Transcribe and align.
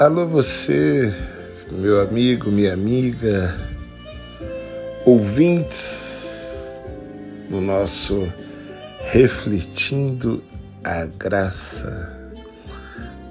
Alô, 0.00 0.26
você, 0.26 1.12
meu 1.70 2.00
amigo, 2.00 2.50
minha 2.50 2.72
amiga, 2.72 3.54
ouvintes 5.04 6.72
do 7.50 7.60
nosso 7.60 8.26
Refletindo 9.10 10.42
a 10.82 11.04
Graça, 11.04 12.18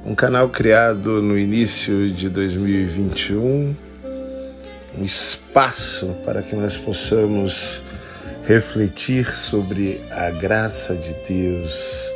um 0.05 0.13
canal 0.13 0.47
criado 0.49 1.23
no 1.23 1.39
início 1.39 2.07
de 2.11 2.29
2021, 2.29 3.75
um 4.95 5.03
espaço 5.03 6.15
para 6.23 6.43
que 6.43 6.55
nós 6.55 6.77
possamos 6.77 7.81
refletir 8.45 9.33
sobre 9.33 9.99
a 10.11 10.29
graça 10.29 10.95
de 10.95 11.15
Deus, 11.27 12.11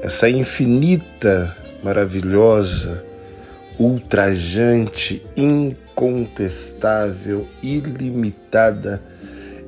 essa 0.00 0.30
infinita, 0.30 1.56
maravilhosa, 1.82 3.09
ultrajante, 3.80 5.22
incontestável, 5.34 7.46
ilimitada 7.62 9.02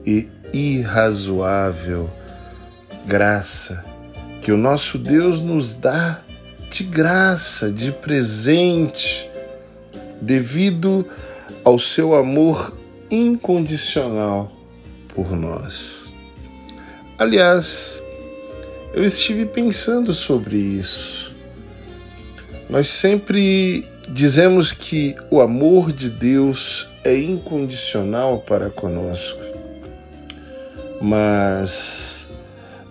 e 0.05 0.29
irrazoável 0.53 2.11
graça 3.07 3.83
que 4.43 4.53
o 4.53 4.57
nosso 4.57 4.99
Deus 4.99 5.41
nos 5.41 5.77
dá 5.77 6.21
de 6.71 6.85
graça, 6.85 7.73
de 7.73 7.93
presente, 7.93 9.31
devido 10.21 11.07
ao 11.65 11.79
seu 11.79 12.15
amor 12.15 12.77
incondicional 13.11 14.53
por 15.09 15.33
nós. 15.33 16.05
Aliás, 17.19 18.03
eu 18.93 19.05
estive 19.05 19.47
pensando 19.47 20.13
sobre 20.13 20.57
isso. 20.57 21.33
Nós 22.69 22.89
sempre 22.89 23.87
dizemos 24.09 24.73
que 24.73 25.17
o 25.31 25.41
amor 25.41 25.93
de 25.93 26.09
Deus 26.09 26.89
é 27.05 27.17
incondicional 27.17 28.39
para 28.39 28.71
conosco, 28.71 29.41
mas 31.01 32.27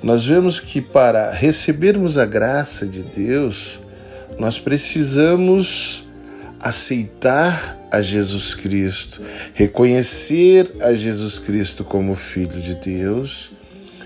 nós 0.03 0.25
vemos 0.25 0.59
que 0.59 0.81
para 0.81 1.31
recebermos 1.31 2.17
a 2.17 2.25
graça 2.25 2.87
de 2.87 3.03
Deus, 3.03 3.79
nós 4.39 4.57
precisamos 4.57 6.05
aceitar 6.59 7.77
a 7.91 8.01
Jesus 8.01 8.55
Cristo, 8.55 9.21
reconhecer 9.53 10.71
a 10.81 10.93
Jesus 10.93 11.37
Cristo 11.37 11.83
como 11.83 12.15
Filho 12.15 12.61
de 12.61 12.75
Deus, 12.75 13.51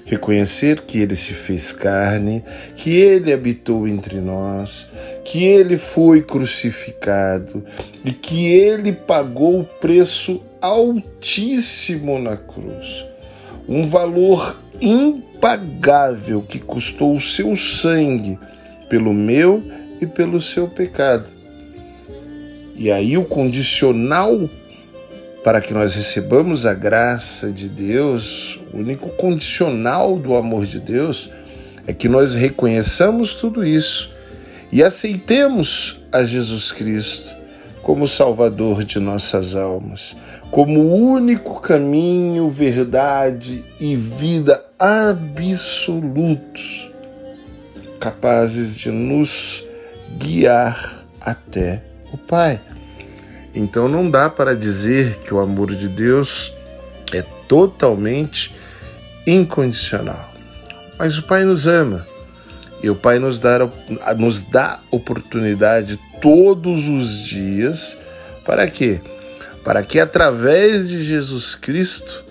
reconhecer 0.06 0.82
que 0.82 1.00
ele 1.00 1.16
se 1.16 1.34
fez 1.34 1.74
carne, 1.74 2.44
que 2.76 2.96
ele 2.96 3.34
habitou 3.34 3.88
entre 3.88 4.22
nós, 4.22 4.88
que 5.26 5.44
ele 5.44 5.78
foi 5.78 6.22
crucificado 6.22 7.66
e 8.06 8.12
que 8.12 8.48
ele 8.48 8.94
pagou 8.94 9.60
o 9.60 9.66
preço 9.66 10.42
altíssimo 10.62 12.20
na 12.20 12.38
cruz. 12.38 13.06
Um 13.68 13.88
valor 13.88 14.60
impagável 14.80 16.44
que 16.44 16.60
custou 16.60 17.16
o 17.16 17.22
seu 17.22 17.56
sangue 17.56 18.38
pelo 18.88 19.12
meu 19.12 19.64
e 20.00 20.06
pelo 20.06 20.40
seu 20.40 20.68
pecado. 20.68 21.26
E 22.76 22.92
aí 22.92 23.18
o 23.18 23.26
condicional 23.26 24.48
para 25.46 25.62
que 25.62 25.74
nós 25.76 25.94
recebamos 25.94 26.66
a 26.66 26.74
graça 26.74 27.52
de 27.52 27.70
Deus, 27.70 28.60
o 28.74 28.80
único 28.80 29.10
condicional 29.10 30.18
do 30.18 30.36
amor 30.36 30.66
de 30.66 30.80
Deus 30.80 31.30
é 31.86 31.94
que 31.94 32.10
nós 32.10 32.34
reconheçamos 32.34 33.36
tudo 33.36 33.64
isso 33.64 34.12
e 34.72 34.82
aceitemos 34.82 36.00
a 36.12 36.26
Jesus 36.26 36.72
Cristo 36.72 37.36
como 37.84 38.08
Salvador 38.08 38.84
de 38.84 39.00
nossas 39.00 39.56
almas, 39.56 40.18
como 40.50 40.80
o 40.80 40.96
único 41.12 41.62
caminho, 41.62 42.50
verdade 42.50 43.64
e 43.80 43.96
vida 43.96 44.66
absolutos, 44.80 45.70
capazes 48.00 48.76
de 48.76 48.90
nos 48.90 49.64
guiar 50.18 51.06
até 51.22 51.84
o 52.12 52.18
Pai. 52.18 52.60
Então 53.56 53.88
não 53.88 54.10
dá 54.10 54.30
para 54.30 54.54
dizer 54.54 55.20
que 55.20 55.34
o 55.34 55.40
amor 55.40 55.74
de 55.74 55.88
Deus 55.88 56.54
é 57.14 57.24
totalmente 57.48 58.54
incondicional. 59.26 60.30
Mas 61.00 61.18
o 61.18 61.24
Pai 61.24 61.46
nos 61.46 61.66
ama 61.66 62.06
e 62.84 62.90
o 62.90 62.96
Pai 62.96 63.18
nos 63.18 63.40
dá, 63.40 63.68
nos 64.18 64.44
dá 64.44 64.80
oportunidade 64.92 65.98
todos 66.22 66.90
os 66.90 67.24
dias 67.24 67.98
para 68.44 68.70
quê? 68.70 69.00
Para 69.64 69.82
que 69.84 70.00
através 70.00 70.90
de 70.90 71.04
Jesus 71.04 71.56
Cristo 71.56 72.25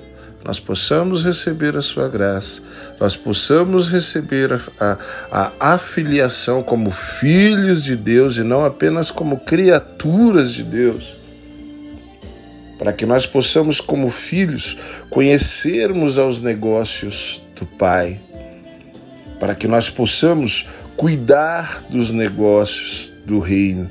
nós 0.44 0.60
possamos 0.60 1.24
receber 1.24 1.74
a 1.74 1.80
sua 1.80 2.06
graça, 2.06 2.60
nós 3.00 3.16
possamos 3.16 3.88
receber 3.88 4.52
a, 4.52 4.98
a, 5.32 5.52
a, 5.58 5.72
afiliação 5.72 6.62
como 6.62 6.90
filhos 6.90 7.82
de 7.82 7.96
Deus 7.96 8.36
e 8.36 8.42
não 8.42 8.62
apenas 8.62 9.10
como 9.10 9.40
criaturas 9.40 10.52
de 10.52 10.62
Deus. 10.62 11.14
Para 12.78 12.92
que 12.92 13.06
nós 13.06 13.24
possamos, 13.24 13.80
como 13.80 14.10
filhos, 14.10 14.76
conhecermos 15.08 16.18
aos 16.18 16.42
negócios 16.42 17.40
do 17.56 17.64
Pai, 17.64 18.20
para 19.40 19.54
que 19.54 19.66
nós 19.66 19.88
possamos 19.88 20.68
cuidar 20.94 21.84
dos 21.88 22.10
negócios 22.10 23.10
do 23.24 23.38
reino, 23.38 23.90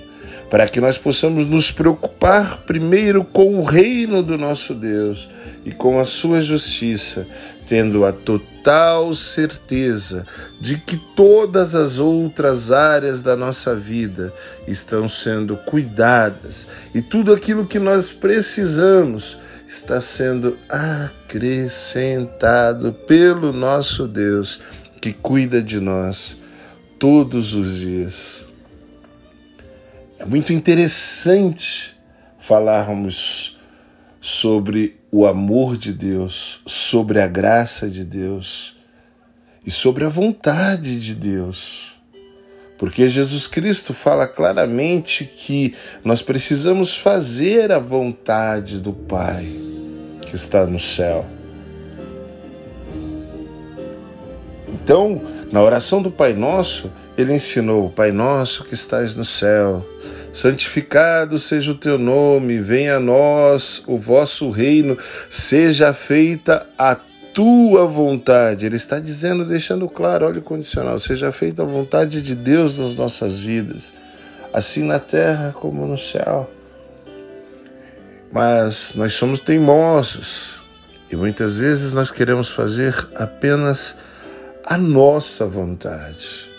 para 0.52 0.68
que 0.68 0.80
nós 0.80 1.00
possamos 1.00 1.47
nos 1.47 1.72
preocupar 1.72 2.58
primeiro 2.58 3.24
com 3.24 3.58
o 3.58 3.63
reino 3.63 4.22
do 4.22 4.38
nosso 4.38 4.75
Deus 4.75 5.28
e 5.66 5.72
com 5.72 6.00
a 6.00 6.06
sua 6.06 6.41
justiça, 6.41 7.25
tendo 7.68 8.06
a 8.06 8.12
total 8.12 9.13
certeza 9.13 10.25
de 10.59 10.78
que 10.78 10.97
todas 11.16 11.75
as 11.75 12.00
outras 12.00 12.72
áreas 12.72 13.24
da 13.24 13.35
nossa 13.35 13.75
vida 13.75 14.34
estão 14.68 15.07
sendo 15.07 15.56
cuidadas 15.57 16.68
e 16.94 17.01
tudo 17.01 17.34
aquilo 17.34 17.66
que 17.66 17.79
nós 17.79 18.12
precisamos 18.12 19.38
está 19.68 20.00
sendo 20.00 20.57
acrescentado 20.69 22.94
pelo 22.94 23.51
nosso 23.51 24.07
Deus 24.07 24.62
que 25.01 25.12
cuida 25.12 25.62
de 25.62 25.80
nós 25.80 26.38
todos 27.00 27.53
os 27.53 27.80
dias. 27.80 28.45
É 30.19 30.25
muito 30.25 30.53
interessante 30.53 31.97
falarmos 32.40 33.59
sobre 34.22 35.03
o 35.13 35.28
amor 35.28 35.78
de 35.78 35.94
Deus, 35.94 36.59
sobre 36.66 37.22
a 37.22 37.28
graça 37.28 37.88
de 37.88 38.03
Deus 38.03 38.75
e 39.63 39.69
sobre 39.69 40.03
a 40.06 40.09
vontade 40.09 41.00
de 41.00 41.13
Deus. 41.13 41.94
Porque 42.79 43.07
Jesus 43.07 43.46
Cristo 43.46 43.94
fala 43.94 44.28
claramente 44.28 45.24
que 45.25 45.75
nós 46.03 46.24
precisamos 46.24 46.97
fazer 46.97 47.72
a 47.72 47.78
vontade 47.78 48.79
do 48.79 48.91
Pai 48.91 49.46
que 50.25 50.35
está 50.35 50.66
no 50.66 50.79
céu. 50.79 51.24
Então, 54.68 55.22
na 55.51 55.62
oração 55.62 56.01
do 56.01 56.09
Pai 56.09 56.34
Nosso, 56.34 56.90
ele 57.16 57.35
ensinou: 57.35 57.91
Pai 57.91 58.12
Nosso 58.12 58.63
que 58.63 58.74
estás 58.74 59.16
no 59.16 59.24
céu, 59.24 59.85
santificado 60.34 61.38
seja 61.38 61.72
o 61.72 61.76
teu 61.76 61.98
nome, 62.00 62.58
venha 62.58 62.96
a 62.96 63.00
nós 63.00 63.84
o 63.86 63.98
vosso 63.98 64.50
reino, 64.50 64.98
seja 65.30 65.94
feita 65.94 66.66
a 66.78 66.98
tua 67.34 67.86
vontade. 67.86 68.66
Ele 68.66 68.75
está 68.75 69.00
dizendo, 69.00 69.46
deixando 69.46 69.88
claro, 69.88 70.25
olha 70.25 70.40
o 70.40 70.44
condicional: 70.44 70.98
seja 70.98 71.31
feita 71.31 71.62
a 71.62 71.66
vontade 71.66 72.22
de 72.22 72.34
Deus 72.34 72.80
nas 72.80 72.98
nossas 72.98 73.40
vidas, 73.40 73.94
assim 74.52 74.84
na 74.84 75.00
terra 75.00 75.54
como 75.54 75.86
no 75.86 75.98
céu. 75.98 76.50
Mas 78.31 78.94
nós 78.96 79.13
somos 79.13 79.40
teimosos 79.40 80.56
e 81.12 81.16
muitas 81.16 81.56
vezes 81.56 81.94
nós 81.94 82.10
queremos 82.10 82.50
fazer 82.50 82.96
apenas 83.13 83.96
a 84.66 84.75
nossa 84.75 85.46
vontade. 85.46 86.52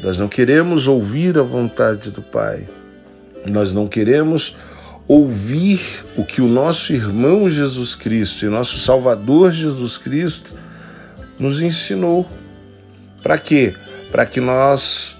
Nós 0.00 0.20
não 0.20 0.28
queremos 0.28 0.86
ouvir 0.86 1.36
a 1.36 1.42
vontade 1.42 2.12
do 2.12 2.22
Pai. 2.22 2.77
Nós 3.46 3.72
não 3.72 3.86
queremos 3.86 4.56
ouvir 5.06 5.80
o 6.16 6.24
que 6.24 6.42
o 6.42 6.46
nosso 6.46 6.92
irmão 6.92 7.48
Jesus 7.48 7.94
Cristo 7.94 8.44
e 8.44 8.48
nosso 8.48 8.78
Salvador 8.78 9.52
Jesus 9.52 9.96
Cristo 9.96 10.54
nos 11.38 11.62
ensinou. 11.62 12.28
Para 13.22 13.38
quê? 13.38 13.74
Para 14.10 14.26
que 14.26 14.40
nós 14.40 15.16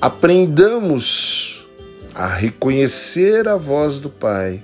aprendamos 0.00 1.66
a 2.14 2.26
reconhecer 2.26 3.48
a 3.48 3.56
voz 3.56 3.98
do 3.98 4.10
Pai 4.10 4.62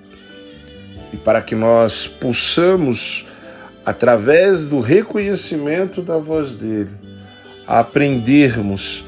e 1.13 1.17
para 1.17 1.41
que 1.41 1.55
nós 1.55 2.07
possamos, 2.07 3.27
através 3.85 4.69
do 4.69 4.81
reconhecimento 4.81 6.03
da 6.03 6.19
voz 6.19 6.55
dele, 6.55 6.91
aprendermos 7.67 9.05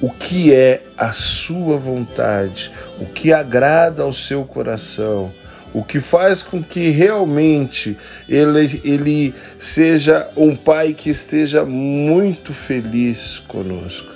o 0.00 0.10
que 0.10 0.52
é 0.52 0.82
a 0.96 1.12
sua 1.12 1.76
vontade, 1.78 2.70
o 3.00 3.06
que 3.06 3.32
agrada 3.32 4.02
ao 4.02 4.12
seu 4.12 4.44
coração, 4.44 5.32
o 5.72 5.82
que 5.82 6.00
faz 6.00 6.42
com 6.42 6.62
que 6.62 6.90
realmente 6.90 7.96
ele, 8.28 8.80
ele 8.84 9.34
seja 9.58 10.28
um 10.36 10.54
pai 10.54 10.94
que 10.94 11.10
esteja 11.10 11.64
muito 11.64 12.52
feliz 12.52 13.42
conosco. 13.46 14.14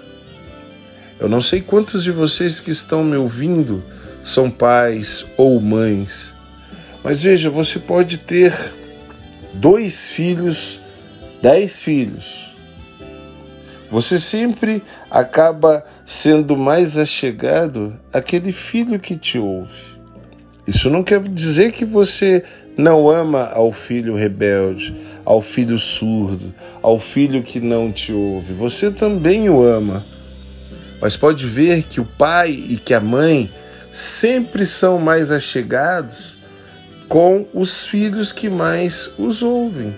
Eu 1.19 1.29
não 1.29 1.41
sei 1.41 1.61
quantos 1.61 2.03
de 2.03 2.11
vocês 2.11 2.61
que 2.61 2.71
estão 2.71 3.05
me 3.05 3.17
ouvindo 3.17 3.85
são 4.25 4.51
pais 4.51 5.25
ou 5.37 5.61
mães, 5.61 6.33
mas 7.03 7.23
veja, 7.23 7.51
você 7.51 7.79
pode 7.79 8.19
ter 8.19 8.55
dois 9.55 10.11
filhos, 10.11 10.81
dez 11.43 11.81
filhos. 11.81 12.51
Você 13.91 14.19
sempre 14.19 14.83
acaba 15.11 15.85
sendo 16.07 16.57
mais 16.57 16.97
achegado 16.97 17.99
àquele 18.13 18.53
filho 18.53 19.01
que 19.01 19.17
te 19.17 19.39
ouve. 19.39 19.99
Isso 20.67 20.89
não 20.89 21.03
quer 21.03 21.21
dizer 21.21 21.73
que 21.73 21.85
você 21.85 22.45
não 22.77 23.11
ama 23.11 23.51
ao 23.53 23.73
filho 23.73 24.15
rebelde, 24.15 24.95
ao 25.25 25.41
filho 25.41 25.79
surdo, 25.79 26.55
ao 26.81 26.99
filho 26.99 27.43
que 27.43 27.59
não 27.59 27.91
te 27.91 28.13
ouve. 28.13 28.53
Você 28.53 28.91
também 28.91 29.51
o 29.51 29.63
ama. 29.63 30.05
Mas 31.01 31.17
pode 31.17 31.45
ver 31.47 31.83
que 31.83 32.01
o 32.01 32.05
pai 32.05 32.51
e 32.51 32.77
que 32.77 32.95
a 32.95 33.01
mãe 33.01 33.51
sempre 33.93 34.65
são 34.65 34.99
mais 34.99 35.33
achegados 35.33 36.37
com 37.09 37.45
os 37.53 37.89
filhos 37.89 38.31
que 38.31 38.49
mais 38.49 39.11
os 39.19 39.43
ouvem. 39.43 39.93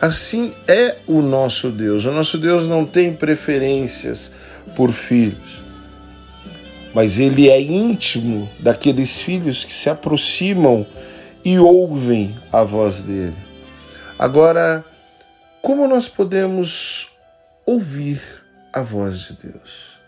Assim 0.00 0.52
é 0.68 0.96
o 1.06 1.20
nosso 1.20 1.70
Deus. 1.70 2.04
O 2.04 2.12
nosso 2.12 2.38
Deus 2.38 2.66
não 2.68 2.84
tem 2.84 3.12
preferências 3.12 4.32
por 4.74 4.92
filhos, 4.92 5.62
mas 6.94 7.18
ele 7.18 7.48
é 7.48 7.60
íntimo 7.60 8.48
daqueles 8.58 9.22
filhos 9.22 9.64
que 9.64 9.72
se 9.72 9.88
aproximam 9.88 10.86
e 11.44 11.58
ouvem 11.58 12.36
a 12.52 12.62
voz 12.62 13.02
dele. 13.02 13.34
Agora, 14.18 14.84
como 15.60 15.88
nós 15.88 16.08
podemos 16.08 17.12
ouvir 17.64 18.20
a 18.72 18.82
voz 18.82 19.20
de 19.20 19.48
Deus? 19.48 19.98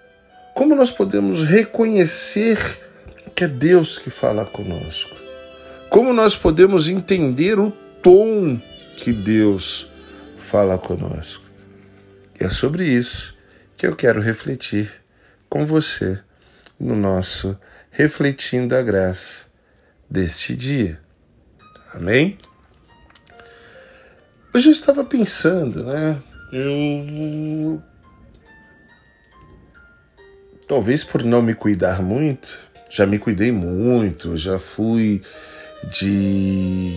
Como 0.55 0.75
nós 0.75 0.91
podemos 0.91 1.43
reconhecer 1.43 2.59
que 3.35 3.45
é 3.45 3.49
Deus 3.49 3.99
que 3.99 4.11
fala 4.11 4.45
conosco? 4.45 5.17
Como 5.89 6.13
nós 6.13 6.37
podemos 6.37 6.89
entender 6.89 7.59
o 7.59 7.71
tom 8.03 8.61
que 8.97 9.13
Deus 9.13 9.89
fala 10.37 10.79
conosco? 10.79 11.45
E 12.41 12.45
é 12.45 12.51
sobre 12.51 12.85
isso 12.85 13.34
que 13.77 13.87
eu 13.87 13.95
quero 13.95 14.21
refletir 14.21 14.91
com 15.49 15.65
você 15.67 16.21
no 16.79 16.95
nosso 16.95 17.59
Refletindo 17.91 18.75
a 18.75 18.83
Graça 18.83 19.47
deste 20.11 20.55
dia. 20.57 21.01
Amém? 21.93 22.39
Hoje 24.53 24.69
eu 24.69 24.73
estava 24.73 25.05
pensando, 25.05 25.85
né? 25.85 26.21
Eu. 26.53 27.83
Talvez 30.67 31.05
por 31.05 31.23
não 31.25 31.43
me 31.43 31.55
cuidar 31.55 32.03
muito, 32.03 32.57
já 32.91 33.07
me 33.07 33.19
cuidei 33.19 33.53
muito, 33.53 34.37
já 34.37 34.59
fui 34.59 35.23
de 35.91 36.97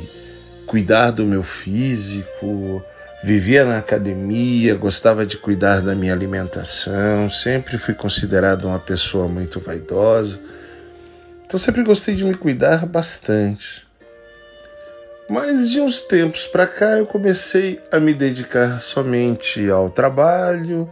cuidar 0.66 1.12
do 1.12 1.26
meu 1.26 1.44
físico, 1.44 2.84
vivia 3.24 3.66
na 3.66 3.80
academia, 3.80 4.75
gostava 4.75 5.25
de 5.25 5.38
cuidar 5.38 5.81
da 5.81 5.96
minha 5.96 6.14
alimentação, 6.14 7.30
sempre 7.30 7.78
fui 7.78 7.94
considerado 7.94 8.66
uma 8.66 8.80
pessoa 8.80 9.28
muito 9.28 9.60
vaidosa. 9.60 10.40
Então 11.46 11.60
sempre 11.60 11.84
gostei 11.84 12.14
de 12.16 12.25
me 12.25 12.36
cuidar 12.36 12.86
bastante. 12.86 13.88
Mas 15.30 15.69
de 15.69 15.81
uns 15.81 16.02
tempos 16.02 16.48
para 16.48 16.66
cá 16.68 16.98
eu 16.98 17.06
comecei 17.06 17.81
a 17.92 18.00
me 18.00 18.14
dedicar 18.14 18.80
somente 18.80 19.69
ao 19.69 19.90
trabalho, 19.90 20.90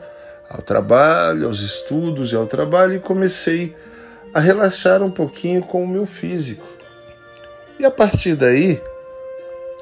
ao 0.50 0.62
trabalho, 0.62 1.48
aos 1.48 1.62
estudos 1.62 2.32
e 2.32 2.36
ao 2.36 2.46
trabalho 2.46 2.96
e 2.96 3.00
comecei 3.00 3.76
a 4.34 4.40
relaxar 4.40 5.02
um 5.02 5.12
pouquinho 5.12 5.62
com 5.62 5.84
o 5.84 5.88
meu 5.88 6.06
físico. 6.06 6.68
E 7.80 7.86
a 7.86 7.92
partir 7.92 8.36
daí, 8.36 8.82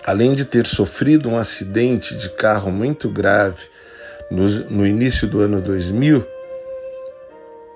além 0.05 0.33
de 0.33 0.45
ter 0.45 0.67
sofrido 0.67 1.29
um 1.29 1.37
acidente 1.37 2.15
de 2.17 2.29
carro 2.29 2.71
muito 2.71 3.09
grave 3.09 3.65
no, 4.29 4.47
no 4.69 4.87
início 4.87 5.27
do 5.27 5.39
ano 5.39 5.61
2000, 5.61 6.25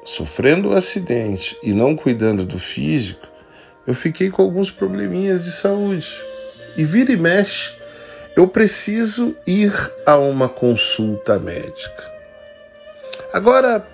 sofrendo 0.04 0.70
o 0.70 0.72
um 0.72 0.76
acidente 0.76 1.58
e 1.64 1.74
não 1.74 1.96
cuidando 1.96 2.46
do 2.46 2.60
físico, 2.60 3.28
eu 3.86 3.94
fiquei 3.94 4.30
com 4.30 4.42
alguns 4.42 4.70
probleminhas 4.70 5.46
de 5.46 5.52
saúde. 5.52 6.10
E 6.76 6.84
vira 6.84 7.12
e 7.12 7.18
mexe, 7.18 7.72
eu 8.36 8.48
preciso 8.48 9.36
ir 9.46 9.74
a 10.06 10.18
uma 10.18 10.50
consulta 10.50 11.40
médica. 11.40 12.12
Agora, 13.34 13.88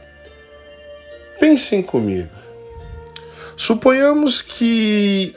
pensem 1.40 1.82
comigo. 1.82 2.30
Suponhamos 3.56 4.42
que 4.42 5.36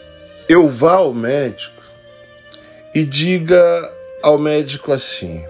eu 0.49 0.69
vá 0.69 0.95
ao 0.95 1.13
médico 1.13 1.76
e 2.97 3.05
diga 3.05 3.93
ao 4.23 4.39
médico 4.39 4.91
assim: 4.91 5.45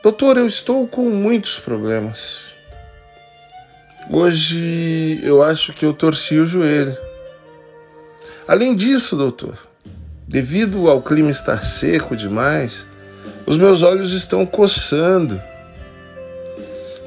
Doutor, 0.00 0.36
eu 0.36 0.46
estou 0.46 0.86
com 0.86 1.10
muitos 1.10 1.58
problemas. 1.58 2.54
Hoje 4.08 5.18
eu 5.24 5.42
acho 5.42 5.72
que 5.72 5.84
eu 5.84 5.92
torci 5.92 6.38
o 6.38 6.46
joelho. 6.46 6.96
Além 8.46 8.76
disso, 8.76 9.16
doutor, 9.16 9.58
devido 10.28 10.88
ao 10.88 11.02
clima 11.02 11.30
estar 11.30 11.64
seco 11.64 12.14
demais, 12.14 12.86
os 13.44 13.56
meus 13.56 13.82
olhos 13.82 14.12
estão 14.12 14.46
coçando. 14.46 15.42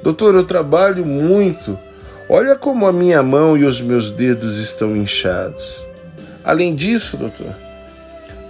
Doutor, 0.03 0.35
eu 0.35 0.43
trabalho 0.43 1.05
muito. 1.05 1.79
Olha 2.27 2.57
como 2.57 2.85
a 2.85 2.91
minha 2.91 3.23
mão 3.23 3.57
e 3.57 3.63
os 3.63 3.79
meus 3.79 4.11
dedos 4.11 4.57
estão 4.57 4.97
inchados. 4.97 5.81
Além 6.43 6.75
disso, 6.75 7.15
doutor, 7.15 7.55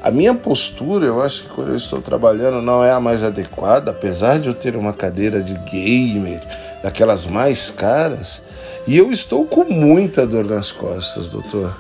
a 0.02 0.10
minha 0.10 0.34
postura, 0.34 1.06
eu 1.06 1.22
acho 1.22 1.44
que 1.44 1.50
quando 1.50 1.70
eu 1.70 1.78
estou 1.78 2.02
trabalhando 2.02 2.62
não 2.62 2.84
é 2.84 2.92
a 2.92 3.00
mais 3.00 3.24
adequada, 3.24 3.92
apesar 3.92 4.40
de 4.40 4.48
eu 4.48 4.54
ter 4.54 4.76
uma 4.76 4.94
cadeira 4.94 5.42
de 5.42 5.54
gamer, 5.70 6.42
daquelas 6.82 7.26
mais 7.26 7.70
caras, 7.70 8.42
e 8.88 8.98
eu 8.98 9.12
estou 9.12 9.46
com 9.46 9.64
muita 9.64 10.26
dor 10.26 10.46
nas 10.46 10.72
costas, 10.72 11.30
doutor. 11.30 11.76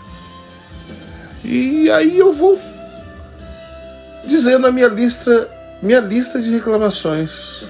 E 1.44 1.90
aí 1.90 2.20
eu 2.20 2.32
vou 2.32 2.60
dizendo 4.26 4.68
a 4.68 4.72
minha 4.72 4.88
lista, 4.88 5.50
minha 5.82 6.00
lista 6.00 6.40
de 6.40 6.52
reclamações 6.52 7.64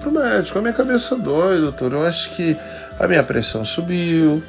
pro 0.00 0.10
médico. 0.10 0.58
A 0.58 0.62
minha 0.62 0.74
cabeça 0.74 1.16
dói, 1.16 1.60
doutor. 1.60 1.92
Eu 1.92 2.04
acho 2.04 2.30
que 2.36 2.56
a 2.98 3.08
minha 3.08 3.22
pressão 3.22 3.64
subiu, 3.64 4.42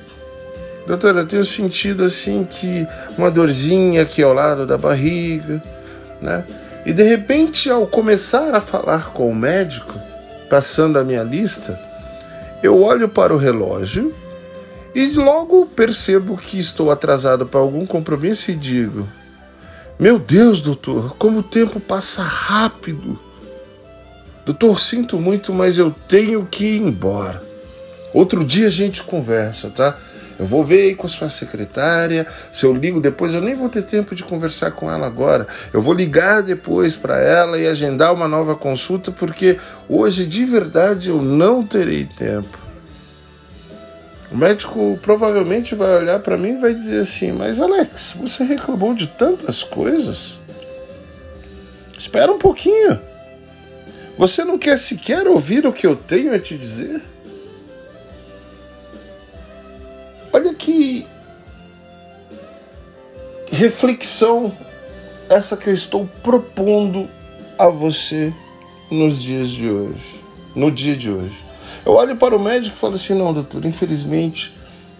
Doutora, 0.86 1.22
eu 1.22 1.28
tenho 1.28 1.46
sentido 1.46 2.04
assim 2.04 2.44
que 2.44 2.86
uma 3.18 3.32
dorzinha 3.32 4.02
aqui 4.02 4.22
ao 4.22 4.34
lado 4.34 4.66
da 4.66 4.78
barriga, 4.78 5.62
né? 6.22 6.44
E 6.86 6.92
de 6.92 7.04
repente, 7.04 7.70
ao 7.70 7.88
começar 7.88 8.54
a 8.54 8.60
falar 8.60 9.12
com 9.14 9.30
o 9.30 9.36
médico, 9.36 9.94
passando 10.50 11.00
a 11.00 11.04
minha 11.04 11.24
lista, 11.24 11.80
eu 12.62 12.82
olho 12.82 13.08
para 13.08 13.34
o 13.34 13.38
relógio 13.38 14.14
e 14.94 15.12
logo 15.12 15.66
percebo 15.66 16.36
que 16.38 16.60
estou 16.60 16.92
atrasado 16.92 17.46
para 17.46 17.62
algum 17.62 17.86
compromisso 17.86 18.52
e 18.52 18.56
digo: 18.56 19.08
Meu 19.98 20.20
Deus, 20.20 20.60
doutor, 20.60 21.16
como 21.18 21.40
o 21.40 21.44
tempo 21.44 21.80
passa 21.80 22.22
rápido. 22.22 23.18
Doutor, 24.46 24.82
sinto 24.82 25.18
muito, 25.18 25.54
mas 25.54 25.78
eu 25.78 25.96
tenho 26.08 26.46
que 26.46 26.66
ir 26.66 26.82
embora. 26.82 27.42
Outro 28.14 28.44
dia 28.44 28.68
a 28.68 28.70
gente 28.70 29.02
conversa, 29.02 29.70
tá? 29.70 29.98
Eu 30.44 30.48
vou 30.48 30.62
ver 30.62 30.88
aí 30.88 30.96
com 30.96 31.06
a 31.06 31.10
sua 31.10 31.30
secretária. 31.30 32.28
Se 32.52 32.66
eu 32.66 32.74
ligo 32.74 33.00
depois, 33.00 33.34
eu 33.34 33.40
nem 33.40 33.56
vou 33.56 33.70
ter 33.70 33.82
tempo 33.82 34.14
de 34.14 34.26
conversar 34.26 34.72
com 34.72 34.92
ela 34.92 35.08
agora. 35.08 35.48
Eu 35.72 35.82
vou 35.82 35.94
ligar 35.94 36.44
depois 36.44 36.98
para 36.98 37.18
ela 37.18 37.58
e 37.58 37.66
agendar 37.66 38.14
uma 38.14 38.28
nova 38.28 38.54
consulta, 38.54 39.10
porque 39.10 39.58
hoje 39.88 40.26
de 40.26 40.44
verdade 40.44 41.08
eu 41.08 41.22
não 41.22 41.66
terei 41.66 42.04
tempo. 42.04 42.60
O 44.30 44.36
médico 44.36 45.00
provavelmente 45.02 45.76
vai 45.76 45.96
olhar 45.96 46.20
para 46.20 46.36
mim 46.36 46.58
e 46.58 46.60
vai 46.60 46.74
dizer 46.74 47.00
assim: 47.00 47.32
Mas 47.32 47.62
Alex, 47.62 48.14
você 48.20 48.44
reclamou 48.44 48.94
de 48.94 49.08
tantas 49.08 49.64
coisas? 49.64 50.42
Espera 51.98 52.30
um 52.30 52.38
pouquinho. 52.38 53.00
Você 54.18 54.44
não 54.44 54.58
quer 54.58 54.78
sequer 54.78 55.26
ouvir 55.26 55.66
o 55.66 55.72
que 55.72 55.88
eu 55.88 55.96
tenho 55.96 56.36
a 56.36 56.40
te 56.40 56.58
dizer? 56.58 57.13
Olha 60.34 60.52
que 60.52 61.06
reflexão 63.52 64.52
essa 65.30 65.56
que 65.56 65.70
eu 65.70 65.74
estou 65.76 66.10
propondo 66.24 67.08
a 67.58 67.70
você 67.70 68.34
nos 68.90 69.22
dias 69.22 69.50
de 69.50 69.70
hoje, 69.70 70.20
no 70.56 70.72
dia 70.72 70.96
de 70.96 71.12
hoje. 71.12 71.38
Eu 71.86 71.94
olho 71.94 72.16
para 72.16 72.36
o 72.36 72.40
médico 72.40 72.76
e 72.76 72.80
falo 72.80 72.96
assim: 72.96 73.14
não, 73.14 73.32
doutor, 73.32 73.64
infelizmente 73.64 74.52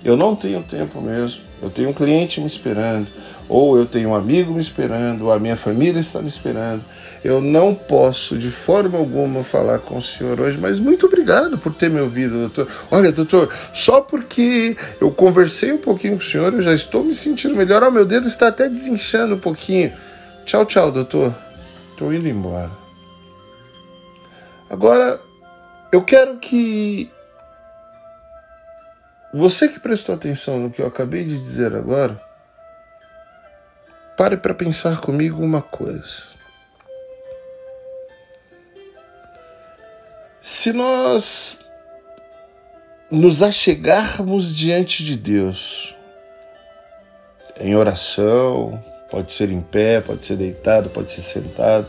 eu 0.06 0.16
não 0.16 0.36
tenho 0.36 0.62
tempo 0.62 1.02
mesmo. 1.02 1.42
Eu 1.62 1.70
tenho 1.70 1.90
um 1.90 1.94
cliente 1.94 2.40
me 2.40 2.46
esperando, 2.46 3.08
ou 3.50 3.76
eu 3.76 3.88
tenho 3.88 4.10
um 4.10 4.16
amigo 4.16 4.54
me 4.54 4.62
esperando, 4.62 5.26
ou 5.26 5.32
a 5.32 5.40
minha 5.40 5.58
família 5.58 6.00
está 6.00 6.22
me 6.22 6.28
esperando. 6.28 6.84
Eu 7.24 7.40
não 7.40 7.74
posso 7.74 8.38
de 8.38 8.52
forma 8.52 8.98
alguma 8.98 9.44
falar 9.44 9.80
com 9.80 9.98
o 9.98 10.02
senhor 10.02 10.42
hoje, 10.42 10.58
mas 10.58 10.78
muito 10.78 11.06
obrigado 11.06 11.58
por 11.58 11.74
ter 11.74 11.90
me 11.90 12.02
ouvido, 12.02 12.38
doutor. 12.38 12.68
Olha, 12.92 13.14
doutor, 13.14 13.50
só 13.74 14.02
porque 14.02 14.76
eu 15.00 15.10
conversei 15.10 15.72
um 15.72 15.78
pouquinho 15.78 16.18
com 16.18 16.24
o 16.24 16.26
senhor, 16.26 16.54
eu 16.54 16.62
já 16.62 16.74
estou 16.74 17.02
me 17.02 17.14
sentindo 17.14 17.56
melhor. 17.56 17.82
Ó, 17.82 17.88
oh, 17.88 17.92
meu 17.92 18.04
dedo 18.04 18.28
está 18.28 18.50
até 18.50 18.68
desinchando 18.68 19.36
um 19.36 19.40
pouquinho. 19.40 19.94
Tchau, 20.46 20.66
tchau, 20.66 20.92
doutor. 20.92 21.34
Estou 21.92 22.14
indo 22.14 22.28
embora. 22.28 22.72
Agora, 24.70 25.22
eu 25.94 26.04
quero 26.04 26.38
que 26.40 27.10
você 29.34 29.70
que 29.70 29.80
prestou 29.80 30.14
atenção 30.14 30.60
no 30.60 30.70
que 30.70 30.82
eu 30.82 30.88
acabei 30.88 31.24
de 31.24 31.38
dizer 31.38 31.74
agora, 31.74 32.22
pare 34.18 34.36
para 34.36 34.54
pensar 34.54 35.00
comigo 35.00 35.42
uma 35.42 35.62
coisa. 35.62 36.33
Se 40.46 40.74
nós 40.74 41.62
nos 43.10 43.42
achegarmos 43.42 44.54
diante 44.54 45.02
de 45.02 45.16
Deus, 45.16 45.96
em 47.58 47.74
oração, 47.78 48.84
pode 49.10 49.32
ser 49.32 49.50
em 49.50 49.62
pé, 49.62 50.02
pode 50.02 50.26
ser 50.26 50.36
deitado, 50.36 50.90
pode 50.90 51.14
ser 51.14 51.22
sentado, 51.22 51.88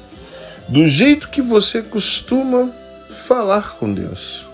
do 0.68 0.86
jeito 0.86 1.30
que 1.30 1.42
você 1.42 1.82
costuma 1.82 2.70
falar 3.26 3.74
com 3.76 3.92
Deus. 3.92 4.46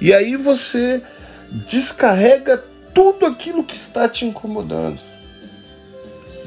E 0.00 0.14
aí 0.14 0.34
você 0.34 1.02
descarrega 1.50 2.64
tudo 2.94 3.26
aquilo 3.26 3.62
que 3.62 3.76
está 3.76 4.08
te 4.08 4.24
incomodando. 4.24 5.09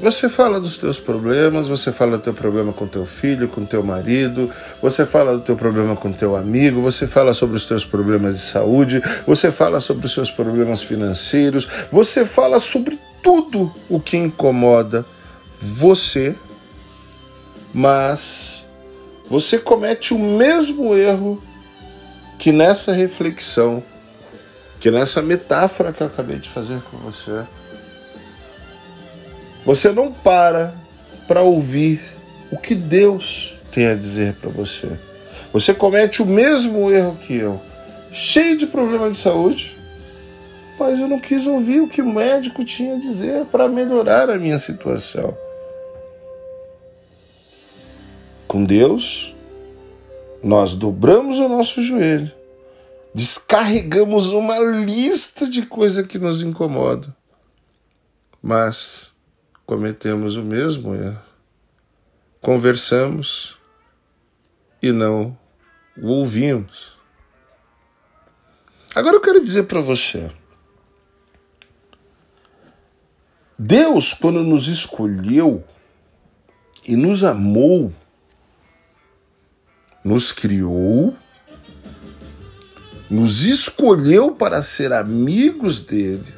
Você 0.00 0.28
fala 0.28 0.60
dos 0.60 0.76
teus 0.76 0.98
problemas, 0.98 1.68
você 1.68 1.92
fala 1.92 2.18
do 2.18 2.22
teu 2.22 2.34
problema 2.34 2.72
com 2.72 2.86
teu 2.86 3.06
filho, 3.06 3.48
com 3.48 3.64
teu 3.64 3.82
marido, 3.82 4.50
você 4.82 5.06
fala 5.06 5.36
do 5.36 5.40
teu 5.40 5.56
problema 5.56 5.94
com 5.94 6.12
teu 6.12 6.34
amigo, 6.36 6.82
você 6.82 7.06
fala 7.06 7.32
sobre 7.32 7.56
os 7.56 7.64
teus 7.64 7.84
problemas 7.84 8.34
de 8.34 8.42
saúde, 8.42 9.00
você 9.26 9.52
fala 9.52 9.80
sobre 9.80 10.06
os 10.06 10.12
seus 10.12 10.30
problemas 10.30 10.82
financeiros, 10.82 11.68
você 11.90 12.26
fala 12.26 12.58
sobre 12.58 12.98
tudo 13.22 13.72
o 13.88 14.00
que 14.00 14.16
incomoda 14.16 15.06
você, 15.60 16.34
mas 17.72 18.64
você 19.30 19.58
comete 19.58 20.12
o 20.12 20.18
mesmo 20.18 20.94
erro 20.94 21.42
que 22.38 22.50
nessa 22.50 22.92
reflexão, 22.92 23.82
que 24.80 24.90
nessa 24.90 25.22
metáfora 25.22 25.92
que 25.92 26.02
eu 26.02 26.08
acabei 26.08 26.36
de 26.36 26.50
fazer 26.50 26.80
com 26.90 26.98
você 26.98 27.44
você 29.64 29.90
não 29.92 30.12
para 30.12 30.74
para 31.26 31.42
ouvir 31.42 32.02
o 32.50 32.58
que 32.58 32.74
Deus 32.74 33.54
tem 33.72 33.86
a 33.86 33.94
dizer 33.94 34.34
para 34.34 34.50
você. 34.50 34.88
Você 35.52 35.72
comete 35.72 36.22
o 36.22 36.26
mesmo 36.26 36.90
erro 36.90 37.16
que 37.16 37.34
eu, 37.34 37.60
cheio 38.12 38.56
de 38.56 38.66
problema 38.66 39.10
de 39.10 39.16
saúde, 39.16 39.76
mas 40.78 41.00
eu 41.00 41.08
não 41.08 41.18
quis 41.18 41.46
ouvir 41.46 41.80
o 41.80 41.88
que 41.88 42.02
o 42.02 42.12
médico 42.12 42.64
tinha 42.64 42.96
a 42.96 42.98
dizer 42.98 43.46
para 43.46 43.68
melhorar 43.68 44.28
a 44.28 44.38
minha 44.38 44.58
situação. 44.58 45.36
Com 48.46 48.64
Deus, 48.64 49.34
nós 50.42 50.74
dobramos 50.74 51.38
o 51.38 51.48
nosso 51.48 51.82
joelho, 51.82 52.30
descarregamos 53.14 54.28
uma 54.30 54.58
lista 54.58 55.48
de 55.48 55.62
coisas 55.62 56.06
que 56.06 56.18
nos 56.18 56.42
incomodam, 56.42 57.14
mas 58.42 59.13
cometemos 59.66 60.36
o 60.36 60.42
mesmo 60.42 60.94
erro. 60.94 61.22
Conversamos 62.40 63.58
e 64.82 64.92
não 64.92 65.36
o 65.96 66.08
ouvimos. 66.08 66.94
Agora 68.94 69.16
eu 69.16 69.20
quero 69.20 69.42
dizer 69.42 69.64
para 69.64 69.80
você: 69.80 70.30
Deus, 73.58 74.12
quando 74.12 74.42
nos 74.42 74.68
escolheu 74.68 75.64
e 76.86 76.96
nos 76.96 77.24
amou, 77.24 77.92
nos 80.04 80.32
criou, 80.32 81.16
nos 83.08 83.46
escolheu 83.46 84.34
para 84.34 84.62
ser 84.62 84.92
amigos 84.92 85.80
dele 85.80 86.33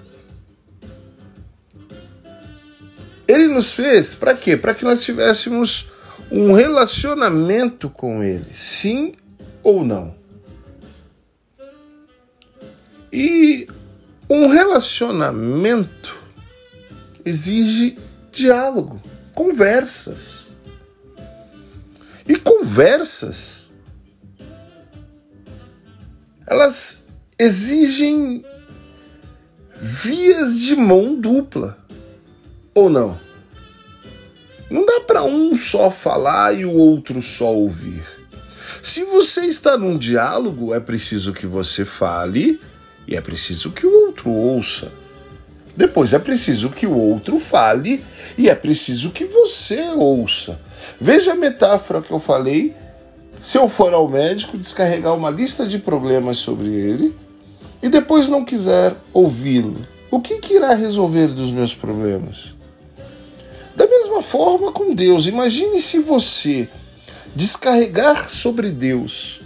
Ele 3.27 3.49
nos 3.49 3.73
fez 3.73 4.15
para 4.15 4.35
quê? 4.35 4.57
Para 4.57 4.75
que 4.75 4.85
nós 4.85 5.03
tivéssemos 5.03 5.91
um 6.31 6.53
relacionamento 6.53 7.91
com 7.91 8.23
Ele, 8.23 8.47
sim 8.55 9.13
ou 9.63 9.85
não. 9.85 10.15
E 13.13 13.69
um 14.29 14.49
relacionamento 14.49 16.17
exige 17.25 17.99
diálogo, 18.31 19.01
conversas. 19.35 20.47
E 22.29 22.37
conversas, 22.37 23.71
elas 26.47 27.07
exigem 27.39 28.45
vias 29.77 30.59
de 30.59 30.75
mão 30.75 31.21
dupla 31.21 31.86
ou 32.77 32.91
não? 32.91 33.19
Não 34.71 34.85
dá 34.85 35.01
para 35.01 35.25
um 35.25 35.57
só 35.57 35.91
falar 35.91 36.53
e 36.53 36.67
o 36.67 36.75
outro 36.75 37.23
só 37.23 37.47
ouvir. 37.55 38.05
Se 38.83 39.03
você 39.05 39.47
está 39.47 39.79
num 39.79 39.97
diálogo, 39.97 40.75
é 40.75 40.79
preciso 40.79 41.33
que 41.33 41.47
você 41.47 41.87
fale 41.87 42.61
e 43.09 43.17
é 43.17 43.21
preciso 43.23 43.71
que 43.71 43.87
o 43.87 44.07
outro 44.07 44.31
ouça. 44.31 44.93
Depois 45.75 46.13
é 46.13 46.19
preciso 46.19 46.69
que 46.69 46.87
o 46.87 46.95
outro 46.95 47.39
fale 47.39 48.05
e 48.37 48.51
é 48.51 48.55
preciso 48.55 49.11
que 49.11 49.25
você 49.25 49.81
ouça. 49.97 50.61
Veja 51.01 51.33
a 51.33 51.37
metáfora 51.37 52.03
que 52.03 52.11
eu 52.11 52.19
falei. 52.19 52.75
Se 53.43 53.57
eu 53.57 53.69
for 53.69 53.95
ao 53.95 54.07
médico 54.07 54.59
descarregar 54.59 55.15
uma 55.15 55.31
lista 55.31 55.67
de 55.67 55.79
problemas 55.79 56.39
sobre 56.39 56.69
ele 56.69 57.17
e 57.83 57.89
depois 57.89 58.29
não 58.29 58.45
quiser 58.45 58.95
ouvi-lo, 59.15 59.87
o 60.11 60.21
que, 60.21 60.39
que 60.39 60.55
irá 60.55 60.75
resolver 60.75 61.29
dos 61.29 61.51
meus 61.51 61.75
problemas? 61.75 62.56
Da 63.77 63.87
mesma 63.87 64.23
forma 64.23 64.73
com 64.73 64.95
Deus, 64.95 65.27
imagine 65.27 65.83
se 65.83 65.99
você 65.99 66.67
descarregar 67.35 68.31
sobre 68.31 68.71
Deus 68.71 69.43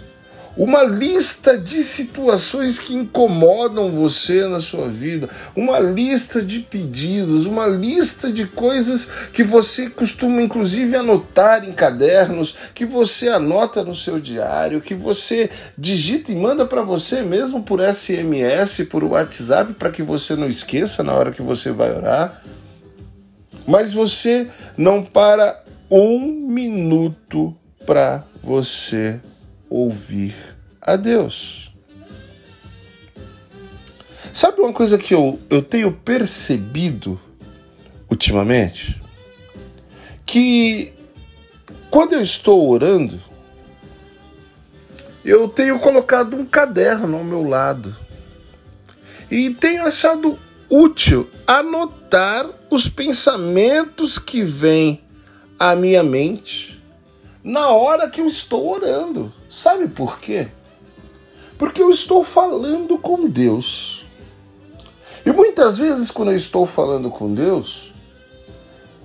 uma 0.55 0.83
lista 0.83 1.57
de 1.57 1.81
situações 1.81 2.79
que 2.79 2.93
incomodam 2.93 3.91
você 3.91 4.45
na 4.45 4.59
sua 4.59 4.87
vida, 4.87 5.29
uma 5.55 5.79
lista 5.79 6.41
de 6.41 6.59
pedidos, 6.59 7.45
uma 7.45 7.67
lista 7.67 8.31
de 8.31 8.45
coisas 8.45 9.09
que 9.33 9.43
você 9.43 9.89
costuma 9.89 10.41
inclusive 10.41 10.95
anotar 10.95 11.67
em 11.67 11.71
cadernos, 11.71 12.55
que 12.73 12.85
você 12.85 13.29
anota 13.29 13.83
no 13.83 13.95
seu 13.95 14.19
diário, 14.19 14.81
que 14.81 14.93
você 14.93 15.49
digita 15.77 16.31
e 16.31 16.35
manda 16.35 16.65
para 16.65 16.81
você 16.81 17.21
mesmo 17.21 17.63
por 17.63 17.79
SMS, 17.81 18.85
por 18.89 19.03
WhatsApp, 19.03 19.73
para 19.73 19.91
que 19.91 20.03
você 20.03 20.35
não 20.35 20.47
esqueça 20.47 21.03
na 21.03 21.13
hora 21.13 21.31
que 21.31 21.41
você 21.41 21.71
vai 21.71 21.95
orar 21.95 22.41
mas 23.67 23.93
você 23.93 24.49
não 24.77 25.03
para 25.03 25.63
um 25.89 26.19
minuto 26.47 27.55
para 27.85 28.23
você 28.41 29.19
ouvir 29.69 30.33
a 30.81 30.95
Deus. 30.95 31.71
Sabe 34.33 34.61
uma 34.61 34.71
coisa 34.71 34.97
que 34.97 35.13
eu, 35.13 35.39
eu 35.49 35.61
tenho 35.61 35.91
percebido 35.91 37.19
ultimamente? 38.09 39.01
Que 40.25 40.93
quando 41.89 42.13
eu 42.13 42.21
estou 42.21 42.69
orando, 42.69 43.19
eu 45.25 45.49
tenho 45.49 45.77
colocado 45.79 46.35
um 46.35 46.45
caderno 46.45 47.17
ao 47.17 47.23
meu 47.23 47.43
lado 47.43 47.95
e 49.29 49.49
tenho 49.49 49.85
achado 49.85 50.39
útil 50.71 51.29
anotar 51.45 52.49
os 52.69 52.87
pensamentos 52.87 54.17
que 54.17 54.41
vêm 54.41 55.03
à 55.59 55.75
minha 55.75 56.01
mente 56.01 56.81
na 57.43 57.67
hora 57.69 58.09
que 58.09 58.21
eu 58.21 58.27
estou 58.27 58.71
orando. 58.71 59.33
Sabe 59.49 59.89
por 59.89 60.19
quê? 60.19 60.47
Porque 61.57 61.81
eu 61.81 61.89
estou 61.89 62.23
falando 62.23 62.97
com 62.97 63.27
Deus. 63.27 64.05
E 65.25 65.31
muitas 65.31 65.77
vezes, 65.77 66.09
quando 66.09 66.31
eu 66.31 66.37
estou 66.37 66.65
falando 66.65 67.09
com 67.09 67.33
Deus, 67.33 67.91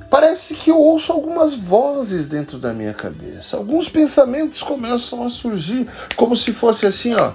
parece 0.08 0.54
que 0.54 0.70
eu 0.70 0.78
ouço 0.78 1.12
algumas 1.12 1.52
vozes 1.52 2.26
dentro 2.26 2.58
da 2.58 2.72
minha 2.72 2.94
cabeça. 2.94 3.56
Alguns 3.56 3.88
pensamentos 3.88 4.62
começam 4.62 5.26
a 5.26 5.28
surgir 5.28 5.86
como 6.14 6.36
se 6.36 6.52
fosse 6.52 6.86
assim, 6.86 7.14
ó, 7.14 7.32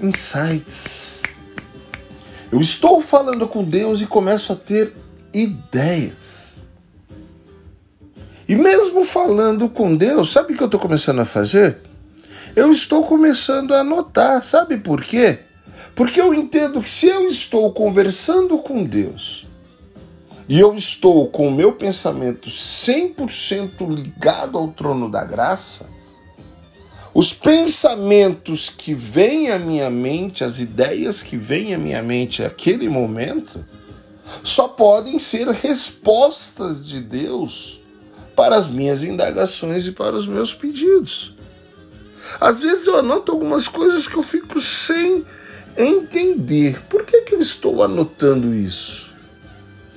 insights. 0.00 1.25
Eu 2.50 2.60
estou 2.60 3.00
falando 3.00 3.48
com 3.48 3.64
Deus 3.64 4.00
e 4.00 4.06
começo 4.06 4.52
a 4.52 4.56
ter 4.56 4.94
ideias. 5.32 6.68
E 8.48 8.54
mesmo 8.54 9.02
falando 9.02 9.68
com 9.68 9.96
Deus, 9.96 10.30
sabe 10.30 10.52
o 10.52 10.56
que 10.56 10.62
eu 10.62 10.66
estou 10.66 10.80
começando 10.80 11.18
a 11.20 11.24
fazer? 11.24 11.78
Eu 12.54 12.70
estou 12.70 13.04
começando 13.04 13.74
a 13.74 13.80
anotar. 13.80 14.42
Sabe 14.42 14.76
por 14.76 15.02
quê? 15.02 15.40
Porque 15.94 16.20
eu 16.20 16.32
entendo 16.32 16.80
que 16.80 16.88
se 16.88 17.08
eu 17.08 17.26
estou 17.26 17.72
conversando 17.72 18.58
com 18.58 18.84
Deus 18.84 19.46
e 20.48 20.60
eu 20.60 20.74
estou 20.74 21.28
com 21.28 21.48
o 21.48 21.52
meu 21.52 21.72
pensamento 21.72 22.48
100% 22.48 23.92
ligado 23.92 24.56
ao 24.56 24.68
trono 24.68 25.10
da 25.10 25.24
graça, 25.24 25.88
os 27.16 27.32
pensamentos 27.32 28.68
que 28.68 28.92
vêm 28.92 29.50
à 29.50 29.58
minha 29.58 29.88
mente, 29.88 30.44
as 30.44 30.60
ideias 30.60 31.22
que 31.22 31.34
vêm 31.34 31.74
à 31.74 31.78
minha 31.78 32.02
mente 32.02 32.42
naquele 32.42 32.90
momento, 32.90 33.64
só 34.44 34.68
podem 34.68 35.18
ser 35.18 35.48
respostas 35.48 36.86
de 36.86 37.00
Deus 37.00 37.80
para 38.36 38.54
as 38.54 38.68
minhas 38.68 39.02
indagações 39.02 39.86
e 39.86 39.92
para 39.92 40.14
os 40.14 40.26
meus 40.26 40.52
pedidos. 40.52 41.34
Às 42.38 42.60
vezes 42.60 42.86
eu 42.86 42.98
anoto 42.98 43.32
algumas 43.32 43.66
coisas 43.66 44.06
que 44.06 44.16
eu 44.16 44.22
fico 44.22 44.60
sem 44.60 45.24
entender. 45.74 46.82
Por 46.82 47.02
que, 47.02 47.22
que 47.22 47.34
eu 47.34 47.40
estou 47.40 47.82
anotando 47.82 48.54
isso? 48.54 49.10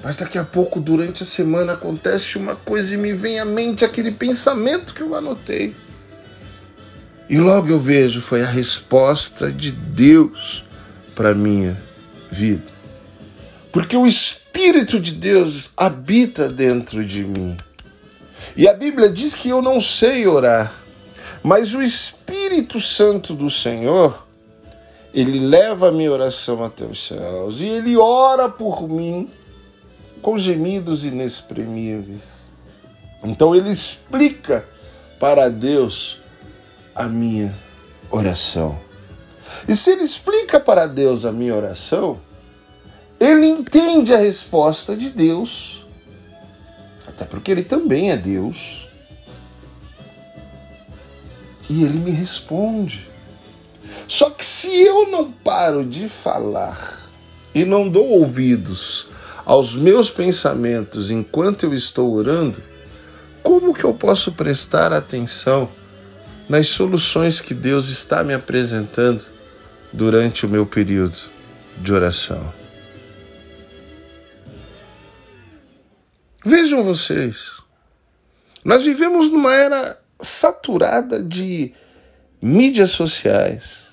Mas 0.02 0.16
daqui 0.16 0.38
a 0.38 0.46
pouco, 0.46 0.80
durante 0.80 1.24
a 1.24 1.26
semana, 1.26 1.74
acontece 1.74 2.38
uma 2.38 2.56
coisa 2.56 2.94
e 2.94 2.98
me 2.98 3.12
vem 3.12 3.42
à 3.42 3.44
mente 3.44 3.84
aquele 3.84 4.12
pensamento 4.12 4.94
que 4.94 5.02
eu 5.02 5.14
anotei. 5.14 5.76
E 7.30 7.38
logo 7.38 7.68
eu 7.68 7.80
vejo, 7.80 8.22
foi 8.22 8.42
a 8.42 8.48
resposta 8.48 9.52
de 9.52 9.72
Deus 9.72 10.66
para 11.14 11.36
minha 11.36 11.80
vida. 12.32 12.64
Porque 13.72 13.96
o 13.96 14.08
Espírito 14.08 15.00
de 15.00 15.12
Deus 15.12 15.72
habita 15.78 16.50
dentro 16.50 17.06
de 17.06 17.24
mim. 17.24 17.56
E 18.58 18.68
a 18.68 18.74
Bíblia 18.74 19.10
diz 19.10 19.36
que 19.36 19.48
eu 19.48 19.62
não 19.62 19.80
sei 19.80 20.26
orar, 20.26 20.74
mas 21.44 21.76
o 21.76 21.84
Espírito 21.84 22.82
Santo 22.82 23.36
do 23.36 23.50
Senhor, 23.50 24.28
ele 25.14 25.40
leva 25.40 25.90
a 25.90 25.92
minha 25.92 26.12
oração 26.12 26.64
até 26.64 26.84
os 26.84 27.08
céus 27.08 27.62
e 27.62 27.68
ele 27.68 27.96
ora 27.96 28.50
por 28.50 28.90
mim 28.90 29.30
com 30.20 30.36
gemidos 30.36 31.06
inexprimíveis. 31.06 32.50
Então 33.24 33.56
ele 33.56 33.70
explica 33.70 34.66
para 35.20 35.48
Deus 35.48 36.20
a 37.00 37.08
minha 37.08 37.58
oração. 38.12 38.78
E 39.66 39.74
se 39.74 39.92
ele 39.92 40.04
explica 40.04 40.60
para 40.60 40.86
Deus 40.86 41.24
a 41.24 41.32
minha 41.32 41.56
oração, 41.56 42.20
ele 43.18 43.48
entende 43.48 44.14
a 44.14 44.18
resposta 44.18 44.98
de 44.98 45.10
Deus, 45.10 45.88
até 47.08 47.24
porque 47.24 47.52
ele 47.52 47.64
também 47.64 48.12
é 48.12 48.18
Deus, 48.18 48.86
e 51.70 51.86
ele 51.86 52.00
me 52.00 52.12
responde. 52.12 53.08
Só 54.06 54.30
que 54.30 54.46
se 54.46 54.76
eu 54.82 55.10
não 55.10 55.32
paro 55.32 55.86
de 55.86 56.10
falar 56.10 57.10
e 57.56 57.64
não 57.64 57.88
dou 57.88 58.10
ouvidos 58.10 59.08
aos 59.46 59.74
meus 59.74 60.10
pensamentos 60.10 61.10
enquanto 61.10 61.64
eu 61.64 61.74
estou 61.74 62.14
orando, 62.14 62.62
como 63.42 63.74
que 63.74 63.86
eu 63.86 63.94
posso 63.94 64.34
prestar 64.34 64.92
atenção 64.92 65.79
nas 66.50 66.68
soluções 66.70 67.40
que 67.40 67.54
Deus 67.54 67.90
está 67.90 68.24
me 68.24 68.34
apresentando 68.34 69.24
durante 69.94 70.48
o 70.48 70.50
meu 70.50 70.66
período 70.66 71.30
de 71.78 71.94
oração. 71.94 72.52
Vejam 76.44 76.84
vocês, 76.84 77.52
nós 78.66 78.84
vivemos 78.84 79.30
numa 79.30 79.54
era 79.54 80.00
saturada 80.20 81.22
de 81.22 81.74
mídias 82.42 82.92
sociais, 82.92 83.88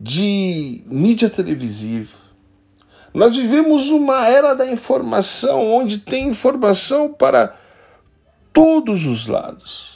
de 0.00 0.82
mídia 0.86 1.30
televisiva. 1.30 2.18
Nós 3.12 3.36
vivemos 3.36 3.90
uma 3.90 4.26
era 4.26 4.54
da 4.54 4.66
informação 4.66 5.72
onde 5.72 5.98
tem 5.98 6.28
informação 6.28 7.12
para 7.12 7.56
todos 8.52 9.06
os 9.06 9.28
lados. 9.28 9.93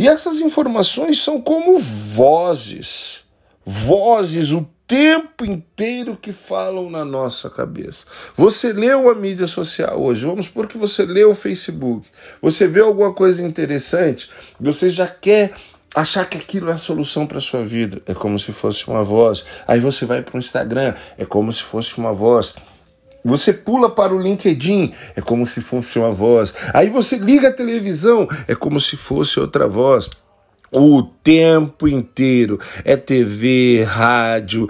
E 0.00 0.08
essas 0.08 0.40
informações 0.40 1.20
são 1.20 1.42
como 1.42 1.78
vozes, 1.78 3.24
vozes 3.66 4.50
o 4.50 4.66
tempo 4.86 5.44
inteiro 5.44 6.16
que 6.16 6.32
falam 6.32 6.88
na 6.88 7.04
nossa 7.04 7.50
cabeça. 7.50 8.06
Você 8.34 8.72
leu 8.72 9.10
a 9.10 9.14
mídia 9.14 9.46
social 9.46 10.00
hoje, 10.00 10.24
vamos 10.24 10.46
supor 10.46 10.68
que 10.68 10.78
você 10.78 11.04
leu 11.04 11.32
o 11.32 11.34
Facebook, 11.34 12.08
você 12.40 12.66
vê 12.66 12.80
alguma 12.80 13.12
coisa 13.12 13.46
interessante, 13.46 14.30
você 14.58 14.88
já 14.88 15.06
quer 15.06 15.52
achar 15.94 16.24
que 16.24 16.38
aquilo 16.38 16.70
é 16.70 16.72
a 16.72 16.78
solução 16.78 17.26
para 17.26 17.38
sua 17.38 17.62
vida, 17.62 18.00
é 18.06 18.14
como 18.14 18.38
se 18.38 18.52
fosse 18.52 18.88
uma 18.88 19.04
voz. 19.04 19.44
Aí 19.68 19.80
você 19.80 20.06
vai 20.06 20.22
para 20.22 20.34
o 20.34 20.40
Instagram, 20.40 20.94
é 21.18 21.26
como 21.26 21.52
se 21.52 21.62
fosse 21.62 21.98
uma 21.98 22.14
voz. 22.14 22.54
Você 23.24 23.52
pula 23.52 23.90
para 23.90 24.14
o 24.14 24.20
LinkedIn, 24.20 24.92
é 25.14 25.20
como 25.20 25.46
se 25.46 25.60
fosse 25.60 25.98
uma 25.98 26.10
voz. 26.10 26.54
Aí 26.72 26.88
você 26.88 27.16
liga 27.16 27.48
a 27.48 27.52
televisão, 27.52 28.26
é 28.48 28.54
como 28.54 28.80
se 28.80 28.96
fosse 28.96 29.38
outra 29.38 29.68
voz. 29.68 30.10
O 30.72 31.02
tempo 31.02 31.88
inteiro 31.88 32.60
é 32.84 32.96
TV, 32.96 33.82
rádio, 33.82 34.68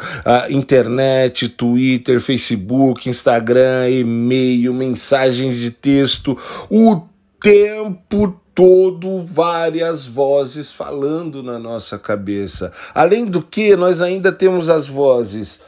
internet, 0.49 1.49
Twitter, 1.51 2.21
Facebook, 2.21 3.09
Instagram, 3.09 3.91
e-mail, 3.91 4.73
mensagens 4.73 5.57
de 5.57 5.71
texto. 5.71 6.39
O 6.71 7.03
tempo 7.39 8.41
todo 8.55 9.25
várias 9.25 10.07
vozes 10.07 10.73
falando 10.73 11.43
na 11.43 11.59
nossa 11.59 11.99
cabeça. 11.99 12.73
Além 12.95 13.27
do 13.27 13.43
que, 13.43 13.77
nós 13.77 14.01
ainda 14.01 14.33
temos 14.33 14.71
as 14.71 14.87
vozes 14.87 15.61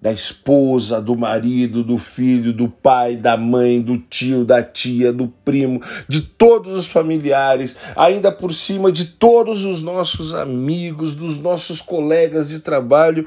da 0.00 0.12
esposa, 0.12 1.00
do 1.00 1.16
marido, 1.16 1.82
do 1.82 1.98
filho, 1.98 2.52
do 2.52 2.68
pai, 2.68 3.16
da 3.16 3.36
mãe, 3.36 3.80
do 3.80 3.98
tio, 3.98 4.44
da 4.44 4.62
tia, 4.62 5.12
do 5.12 5.26
primo, 5.44 5.82
de 6.06 6.20
todos 6.20 6.72
os 6.72 6.86
familiares, 6.86 7.76
ainda 7.96 8.30
por 8.30 8.54
cima 8.54 8.92
de 8.92 9.06
todos 9.06 9.64
os 9.64 9.82
nossos 9.82 10.32
amigos, 10.32 11.16
dos 11.16 11.38
nossos 11.40 11.80
colegas 11.80 12.48
de 12.48 12.60
trabalho. 12.60 13.26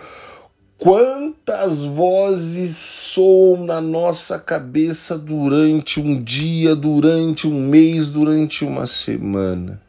Quantas 0.78 1.84
vozes 1.84 2.76
soam 2.76 3.66
na 3.66 3.80
nossa 3.82 4.40
cabeça 4.40 5.18
durante 5.18 6.00
um 6.00 6.24
dia, 6.24 6.76
durante 6.76 7.48
um 7.48 7.68
mês, 7.68 8.10
durante 8.12 8.66
uma 8.66 8.88
semana? 8.88 9.80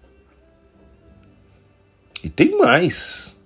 E 2.23 2.29
tem 2.29 2.59
mais. 2.59 3.37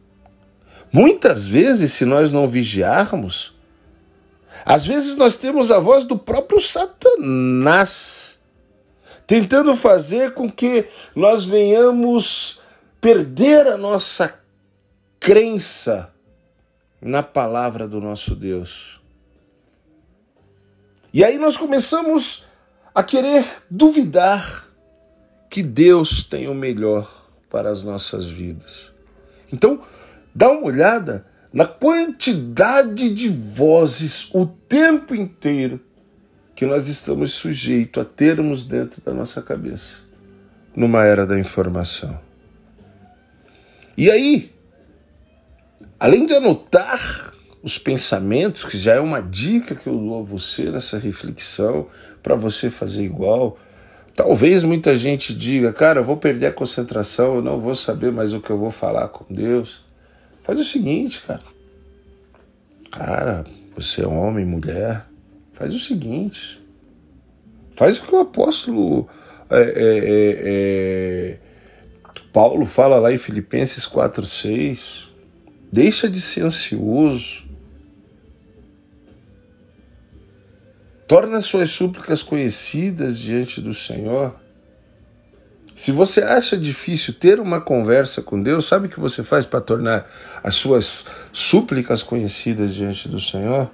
Muitas 0.92 1.46
vezes, 1.46 1.92
se 1.92 2.05
nós 2.05 2.31
não 2.31 2.49
vigiarmos, 2.49 3.55
às 4.64 4.85
vezes 4.87 5.16
nós 5.16 5.37
temos 5.37 5.70
a 5.70 5.79
voz 5.79 6.05
do 6.05 6.16
próprio 6.16 6.61
Satanás 6.61 8.37
tentando 9.27 9.75
fazer 9.75 10.35
com 10.35 10.51
que 10.51 10.87
nós 11.14 11.44
venhamos 11.44 12.61
perder 13.01 13.66
a 13.66 13.77
nossa 13.77 14.40
crença 15.18 16.12
na 17.01 17.22
palavra 17.22 17.87
do 17.88 18.01
nosso 18.01 18.35
Deus. 18.35 19.01
E 21.12 21.25
aí 21.25 21.38
nós 21.38 21.57
começamos 21.57 22.44
a 22.94 23.03
querer 23.03 23.44
duvidar 23.70 24.66
que 25.51 25.62
Deus 25.62 26.22
tem 26.22 26.49
o 26.49 26.55
melhor 26.55 27.27
para 27.51 27.70
as 27.70 27.83
nossas 27.83 28.29
vidas. 28.29 28.92
Então, 29.53 29.83
Dá 30.37 30.51
uma 30.51 30.66
olhada 30.66 31.25
na 31.51 31.64
quantidade 31.64 33.14
de 33.14 33.31
vozes 33.31 34.29
o 34.35 34.44
tempo 34.44 35.14
inteiro 35.14 35.81
que 36.55 36.66
nós 36.66 36.88
estamos 36.88 37.33
sujeitos 37.33 38.03
a 38.03 38.05
termos 38.05 38.66
dentro 38.66 39.01
da 39.01 39.14
nossa 39.14 39.40
cabeça 39.40 40.01
numa 40.77 41.07
era 41.07 41.27
da 41.27 41.38
informação. 41.40 42.20
E 43.96 44.11
aí, 44.11 44.53
além 45.99 46.27
de 46.27 46.35
anotar 46.35 47.33
os 47.62 47.79
pensamentos, 47.79 48.62
que 48.66 48.77
já 48.77 48.92
é 48.92 49.01
uma 49.01 49.22
dica 49.22 49.75
que 49.75 49.87
eu 49.87 49.96
dou 49.96 50.18
a 50.20 50.22
você 50.22 50.64
nessa 50.64 50.99
reflexão, 50.99 51.87
para 52.22 52.37
você 52.37 52.68
fazer 52.68 53.05
igual. 53.05 53.59
Talvez 54.14 54.62
muita 54.62 54.94
gente 54.96 55.35
diga, 55.35 55.72
cara, 55.72 56.01
eu 56.01 56.05
vou 56.05 56.18
perder 56.18 56.49
a 56.49 56.53
concentração, 56.53 57.37
eu 57.37 57.42
não 57.42 57.59
vou 57.59 57.75
saber 57.75 58.12
mais 58.12 58.35
o 58.35 58.40
que 58.40 58.51
eu 58.51 58.59
vou 58.59 58.70
falar 58.70 59.09
com 59.09 59.25
Deus. 59.33 59.86
Faz 60.46 60.61
o 60.61 60.64
seguinte, 60.64 61.20
cara. 61.26 61.42
Cara, 62.92 63.44
você 63.74 64.02
é 64.02 64.06
homem, 64.06 64.44
mulher, 64.44 65.04
faz 65.52 65.74
o 65.74 65.78
seguinte. 65.80 66.64
Faz 67.72 67.98
o 67.98 68.02
que 68.02 68.14
o 68.14 68.20
apóstolo 68.20 69.09
é, 69.50 69.61
é, 69.61 69.64
é, 69.66 70.37
é 70.44 71.38
Paulo 72.32 72.64
fala 72.64 72.98
lá 72.98 73.12
em 73.12 73.18
Filipenses 73.18 73.87
4,6. 73.87 75.09
Deixa 75.72 76.09
de 76.09 76.20
ser 76.20 76.44
ansioso. 76.44 77.44
Torna 81.09 81.40
suas 81.40 81.70
súplicas 81.70 82.22
conhecidas 82.22 83.18
diante 83.18 83.61
do 83.61 83.74
Senhor. 83.74 84.45
Se 85.77 85.93
você 85.93 86.23
acha 86.23 86.57
difícil 86.57 87.12
ter 87.12 87.39
uma 87.39 87.61
conversa 87.61 88.23
com 88.23 88.43
Deus, 88.43 88.65
sabe 88.65 88.87
o 88.87 88.89
que 88.89 88.99
você 88.99 89.23
faz 89.23 89.45
para 89.45 89.61
tornar 89.61 90.11
as 90.43 90.55
suas 90.55 91.07
súplicas 91.35 92.03
conhecidas 92.03 92.75
diante 92.75 93.11
do 93.11 93.21
Senhor? 93.21 93.71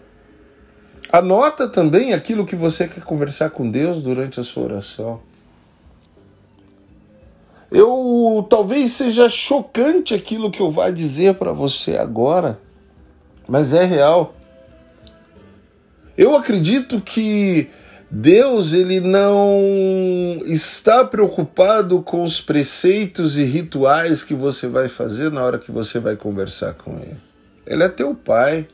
Anota 1.12 1.68
também 1.68 2.12
aquilo 2.12 2.44
que 2.44 2.56
você 2.56 2.88
quer 2.88 3.04
conversar 3.04 3.50
com 3.50 3.70
Deus 3.70 4.02
durante 4.02 4.40
a 4.40 4.42
sua 4.42 4.64
oração. 4.64 5.20
Eu 7.70 8.44
talvez 8.50 8.92
seja 8.92 9.28
chocante 9.28 10.12
aquilo 10.12 10.50
que 10.50 10.60
eu 10.60 10.72
vá 10.72 10.90
dizer 10.90 11.34
para 11.34 11.52
você 11.52 11.96
agora, 11.96 12.58
mas 13.46 13.72
é 13.72 13.84
real. 13.84 14.34
Eu 16.18 16.36
acredito 16.36 17.00
que 17.00 17.70
Deus 18.14 18.74
ele 18.74 19.00
não 19.00 19.58
está 20.44 21.02
preocupado 21.02 22.02
com 22.02 22.22
os 22.22 22.42
preceitos 22.42 23.38
e 23.38 23.44
rituais 23.44 24.22
que 24.22 24.34
você 24.34 24.66
vai 24.66 24.86
fazer 24.86 25.30
na 25.30 25.42
hora 25.42 25.58
que 25.58 25.72
você 25.72 25.98
vai 25.98 26.14
conversar 26.14 26.74
com 26.74 26.98
ele. 26.98 27.16
Ele 27.66 27.82
é 27.82 27.88
teu 27.88 28.14
pai. 28.14 28.68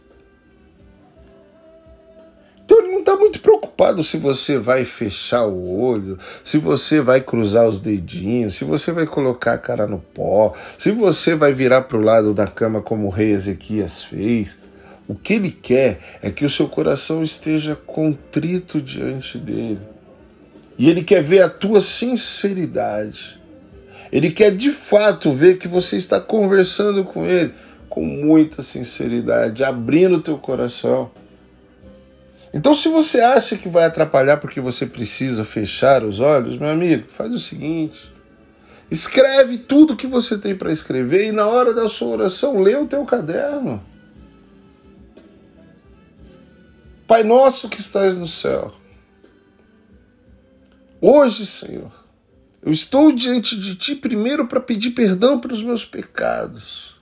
Então 2.64 2.80
ele 2.80 2.88
não 2.88 2.98
está 2.98 3.14
muito 3.14 3.38
preocupado 3.38 4.02
se 4.02 4.16
você 4.16 4.58
vai 4.58 4.84
fechar 4.84 5.46
o 5.46 5.80
olho, 5.80 6.18
se 6.42 6.58
você 6.58 7.00
vai 7.00 7.20
cruzar 7.20 7.68
os 7.68 7.78
dedinhos, 7.78 8.56
se 8.56 8.64
você 8.64 8.90
vai 8.90 9.06
colocar 9.06 9.52
a 9.52 9.58
cara 9.58 9.86
no 9.86 10.00
pó, 10.00 10.52
se 10.76 10.90
você 10.90 11.36
vai 11.36 11.52
virar 11.52 11.82
para 11.82 11.96
o 11.96 12.02
lado 12.02 12.34
da 12.34 12.48
cama 12.48 12.82
como 12.82 13.06
o 13.06 13.10
rei 13.10 13.30
Ezequias 13.30 14.02
fez. 14.02 14.58
O 15.08 15.14
que 15.14 15.32
ele 15.32 15.50
quer 15.50 16.18
é 16.22 16.30
que 16.30 16.44
o 16.44 16.50
seu 16.50 16.68
coração 16.68 17.22
esteja 17.22 17.74
contrito 17.74 18.80
diante 18.80 19.38
dele. 19.38 19.80
E 20.76 20.88
ele 20.88 21.02
quer 21.02 21.22
ver 21.22 21.40
a 21.40 21.48
tua 21.48 21.80
sinceridade. 21.80 23.40
Ele 24.12 24.30
quer 24.30 24.54
de 24.54 24.70
fato 24.70 25.32
ver 25.32 25.56
que 25.56 25.66
você 25.66 25.96
está 25.96 26.20
conversando 26.20 27.04
com 27.04 27.24
ele 27.24 27.54
com 27.88 28.04
muita 28.04 28.62
sinceridade, 28.62 29.64
abrindo 29.64 30.18
o 30.18 30.22
teu 30.22 30.36
coração. 30.38 31.10
Então, 32.52 32.74
se 32.74 32.88
você 32.88 33.20
acha 33.20 33.56
que 33.56 33.68
vai 33.68 33.86
atrapalhar 33.86 34.36
porque 34.36 34.60
você 34.60 34.86
precisa 34.86 35.44
fechar 35.44 36.04
os 36.04 36.20
olhos, 36.20 36.58
meu 36.58 36.68
amigo, 36.68 37.08
faz 37.08 37.34
o 37.34 37.40
seguinte: 37.40 38.12
escreve 38.90 39.58
tudo 39.58 39.96
que 39.96 40.06
você 40.06 40.38
tem 40.38 40.54
para 40.54 40.70
escrever 40.70 41.28
e 41.28 41.32
na 41.32 41.46
hora 41.46 41.74
da 41.74 41.88
sua 41.88 42.08
oração 42.08 42.60
lê 42.60 42.76
o 42.76 42.86
teu 42.86 43.04
caderno. 43.04 43.82
Pai 47.08 47.24
nosso 47.24 47.70
que 47.70 47.80
estás 47.80 48.18
no 48.18 48.26
céu, 48.26 48.70
hoje, 51.00 51.46
Senhor, 51.46 51.90
eu 52.62 52.70
estou 52.70 53.10
diante 53.12 53.58
de 53.58 53.76
Ti 53.76 53.94
primeiro 53.94 54.46
para 54.46 54.60
pedir 54.60 54.90
perdão 54.90 55.40
pelos 55.40 55.62
meus 55.62 55.86
pecados. 55.86 57.00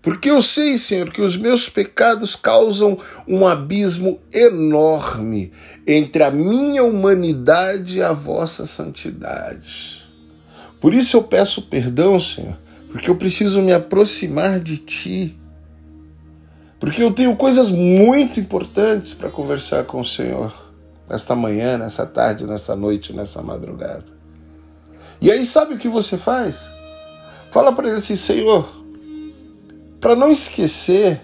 Porque 0.00 0.30
eu 0.30 0.40
sei, 0.40 0.78
Senhor, 0.78 1.10
que 1.10 1.20
os 1.20 1.36
meus 1.36 1.68
pecados 1.68 2.34
causam 2.34 2.98
um 3.28 3.46
abismo 3.46 4.18
enorme 4.32 5.52
entre 5.86 6.22
a 6.22 6.30
minha 6.30 6.82
humanidade 6.82 7.98
e 7.98 8.02
a 8.02 8.14
vossa 8.14 8.64
santidade. 8.64 10.02
Por 10.80 10.94
isso 10.94 11.18
eu 11.18 11.24
peço 11.24 11.60
perdão, 11.60 12.18
Senhor, 12.18 12.56
porque 12.88 13.10
eu 13.10 13.16
preciso 13.16 13.60
me 13.60 13.74
aproximar 13.74 14.60
de 14.60 14.78
Ti 14.78 15.38
porque 16.84 17.02
eu 17.02 17.14
tenho 17.14 17.34
coisas 17.34 17.70
muito 17.70 18.38
importantes 18.38 19.14
para 19.14 19.30
conversar 19.30 19.84
com 19.84 20.02
o 20.02 20.04
Senhor 20.04 20.52
nesta 21.08 21.34
manhã, 21.34 21.78
nessa 21.78 22.04
tarde, 22.04 22.46
nessa 22.46 22.76
noite, 22.76 23.10
nessa 23.14 23.40
madrugada. 23.40 24.04
E 25.18 25.30
aí, 25.30 25.46
sabe 25.46 25.72
o 25.72 25.78
que 25.78 25.88
você 25.88 26.18
faz? 26.18 26.70
Fala 27.50 27.72
para 27.72 27.88
ele 27.88 27.96
assim: 27.96 28.16
Senhor, 28.16 28.68
para 29.98 30.14
não 30.14 30.30
esquecer 30.30 31.22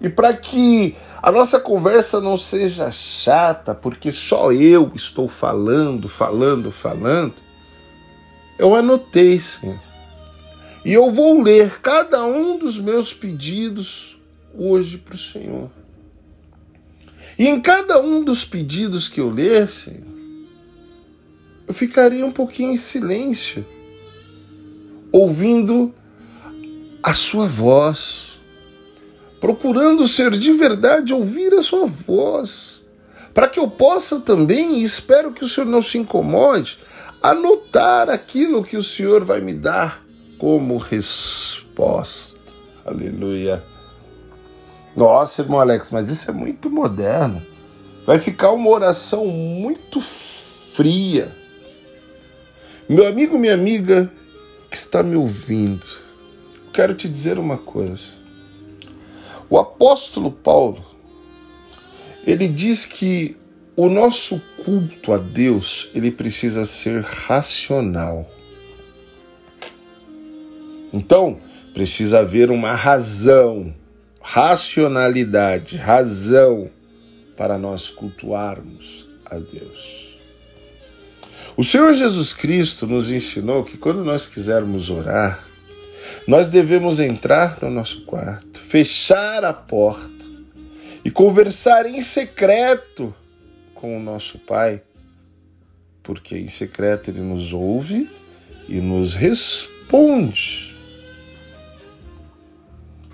e 0.00 0.08
para 0.08 0.32
que 0.32 0.96
a 1.22 1.30
nossa 1.30 1.60
conversa 1.60 2.22
não 2.22 2.38
seja 2.38 2.90
chata, 2.90 3.74
porque 3.74 4.10
só 4.10 4.50
eu 4.50 4.92
estou 4.94 5.28
falando, 5.28 6.08
falando, 6.08 6.70
falando, 6.70 7.34
eu 8.58 8.74
anotei, 8.74 9.38
Senhor 9.38 9.93
e 10.84 10.92
eu 10.92 11.10
vou 11.10 11.40
ler 11.40 11.80
cada 11.80 12.24
um 12.26 12.58
dos 12.58 12.78
meus 12.78 13.14
pedidos 13.14 14.18
hoje 14.54 14.98
para 14.98 15.14
o 15.14 15.18
Senhor. 15.18 15.70
E 17.38 17.48
em 17.48 17.58
cada 17.60 18.00
um 18.00 18.22
dos 18.22 18.44
pedidos 18.44 19.08
que 19.08 19.20
eu 19.20 19.30
ler, 19.30 19.70
Senhor, 19.70 20.14
eu 21.66 21.72
ficarei 21.72 22.22
um 22.22 22.30
pouquinho 22.30 22.72
em 22.72 22.76
silêncio, 22.76 23.64
ouvindo 25.10 25.94
a 27.02 27.14
Sua 27.14 27.46
voz, 27.46 28.38
procurando 29.40 30.06
ser 30.06 30.32
de 30.32 30.52
verdade 30.52 31.14
ouvir 31.14 31.54
a 31.54 31.62
Sua 31.62 31.86
voz, 31.86 32.82
para 33.32 33.48
que 33.48 33.58
eu 33.58 33.68
possa 33.68 34.20
também, 34.20 34.80
e 34.80 34.84
espero 34.84 35.32
que 35.32 35.44
o 35.44 35.48
Senhor 35.48 35.66
não 35.66 35.80
se 35.80 35.96
incomode, 35.96 36.78
anotar 37.22 38.10
aquilo 38.10 38.62
que 38.62 38.76
o 38.76 38.82
Senhor 38.82 39.24
vai 39.24 39.40
me 39.40 39.54
dar 39.54 40.03
como 40.38 40.76
resposta. 40.76 42.40
Aleluia. 42.84 43.62
Nossa, 44.96 45.42
irmão 45.42 45.60
Alex, 45.60 45.90
mas 45.90 46.08
isso 46.08 46.30
é 46.30 46.32
muito 46.32 46.70
moderno. 46.70 47.44
Vai 48.06 48.18
ficar 48.18 48.50
uma 48.50 48.68
oração 48.68 49.26
muito 49.26 50.00
fria. 50.00 51.34
Meu 52.88 53.06
amigo, 53.06 53.38
minha 53.38 53.54
amiga 53.54 54.10
que 54.70 54.76
está 54.76 55.02
me 55.02 55.16
ouvindo, 55.16 55.86
quero 56.72 56.94
te 56.94 57.08
dizer 57.08 57.38
uma 57.38 57.56
coisa. 57.56 58.08
O 59.48 59.58
apóstolo 59.58 60.30
Paulo, 60.30 60.84
ele 62.26 62.46
diz 62.46 62.84
que 62.84 63.36
o 63.76 63.88
nosso 63.88 64.40
culto 64.64 65.12
a 65.12 65.18
Deus, 65.18 65.90
ele 65.94 66.10
precisa 66.10 66.64
ser 66.64 67.02
racional. 67.02 68.28
Então, 70.94 71.38
precisa 71.72 72.20
haver 72.20 72.52
uma 72.52 72.72
razão, 72.72 73.74
racionalidade, 74.22 75.76
razão 75.76 76.70
para 77.36 77.58
nós 77.58 77.90
cultuarmos 77.90 79.04
a 79.26 79.36
Deus. 79.36 80.16
O 81.56 81.64
Senhor 81.64 81.94
Jesus 81.94 82.32
Cristo 82.32 82.86
nos 82.86 83.10
ensinou 83.10 83.64
que 83.64 83.76
quando 83.76 84.04
nós 84.04 84.24
quisermos 84.24 84.88
orar, 84.88 85.44
nós 86.28 86.46
devemos 86.46 87.00
entrar 87.00 87.58
no 87.60 87.70
nosso 87.70 88.02
quarto, 88.02 88.60
fechar 88.60 89.44
a 89.44 89.52
porta 89.52 90.24
e 91.04 91.10
conversar 91.10 91.86
em 91.86 92.00
secreto 92.00 93.12
com 93.74 93.96
o 93.96 94.00
nosso 94.00 94.38
Pai, 94.38 94.80
porque 96.04 96.38
em 96.38 96.46
secreto 96.46 97.10
ele 97.10 97.20
nos 97.20 97.52
ouve 97.52 98.08
e 98.68 98.76
nos 98.76 99.14
responde. 99.14 100.73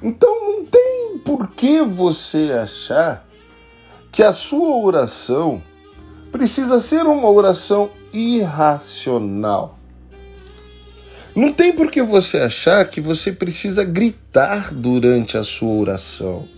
Então 0.03 0.41
não 0.41 0.65
tem 0.65 1.19
por 1.25 1.49
que 1.49 1.83
você 1.83 2.53
achar 2.53 3.27
que 4.11 4.23
a 4.23 4.33
sua 4.33 4.79
oração 4.79 5.63
precisa 6.33 6.81
ser 6.81 7.07
uma 7.07 7.29
oração 7.29 7.91
irracional. 8.13 9.79
Não 11.35 11.53
tem 11.53 11.73
por 11.73 11.91
que 11.91 12.03
você 12.03 12.39
achar 12.39 12.85
que 12.87 13.01
você 13.01 13.33
precisa 13.33 13.85
gritar 13.85 14.73
durante 14.75 15.37
a 15.37 15.45
sua 15.45 15.73
oração. 15.73 16.49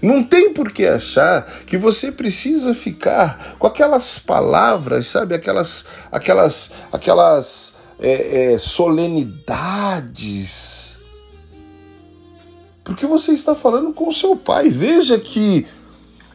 Não 0.00 0.22
tem 0.22 0.52
por 0.52 0.70
que 0.72 0.86
achar 0.86 1.44
que 1.66 1.76
você 1.76 2.12
precisa 2.12 2.72
ficar 2.74 3.56
com 3.58 3.66
aquelas 3.66 4.18
palavras, 4.18 5.06
sabe, 5.06 5.34
aquelas, 5.34 5.86
aquelas, 6.10 6.72
aquelas 6.92 7.74
é, 8.00 8.52
é, 8.52 8.58
solenidades 8.58 10.91
porque 12.84 13.06
você 13.06 13.32
está 13.32 13.54
falando 13.54 13.92
com 13.92 14.10
seu 14.12 14.36
pai. 14.36 14.68
Veja 14.68 15.18
que 15.18 15.66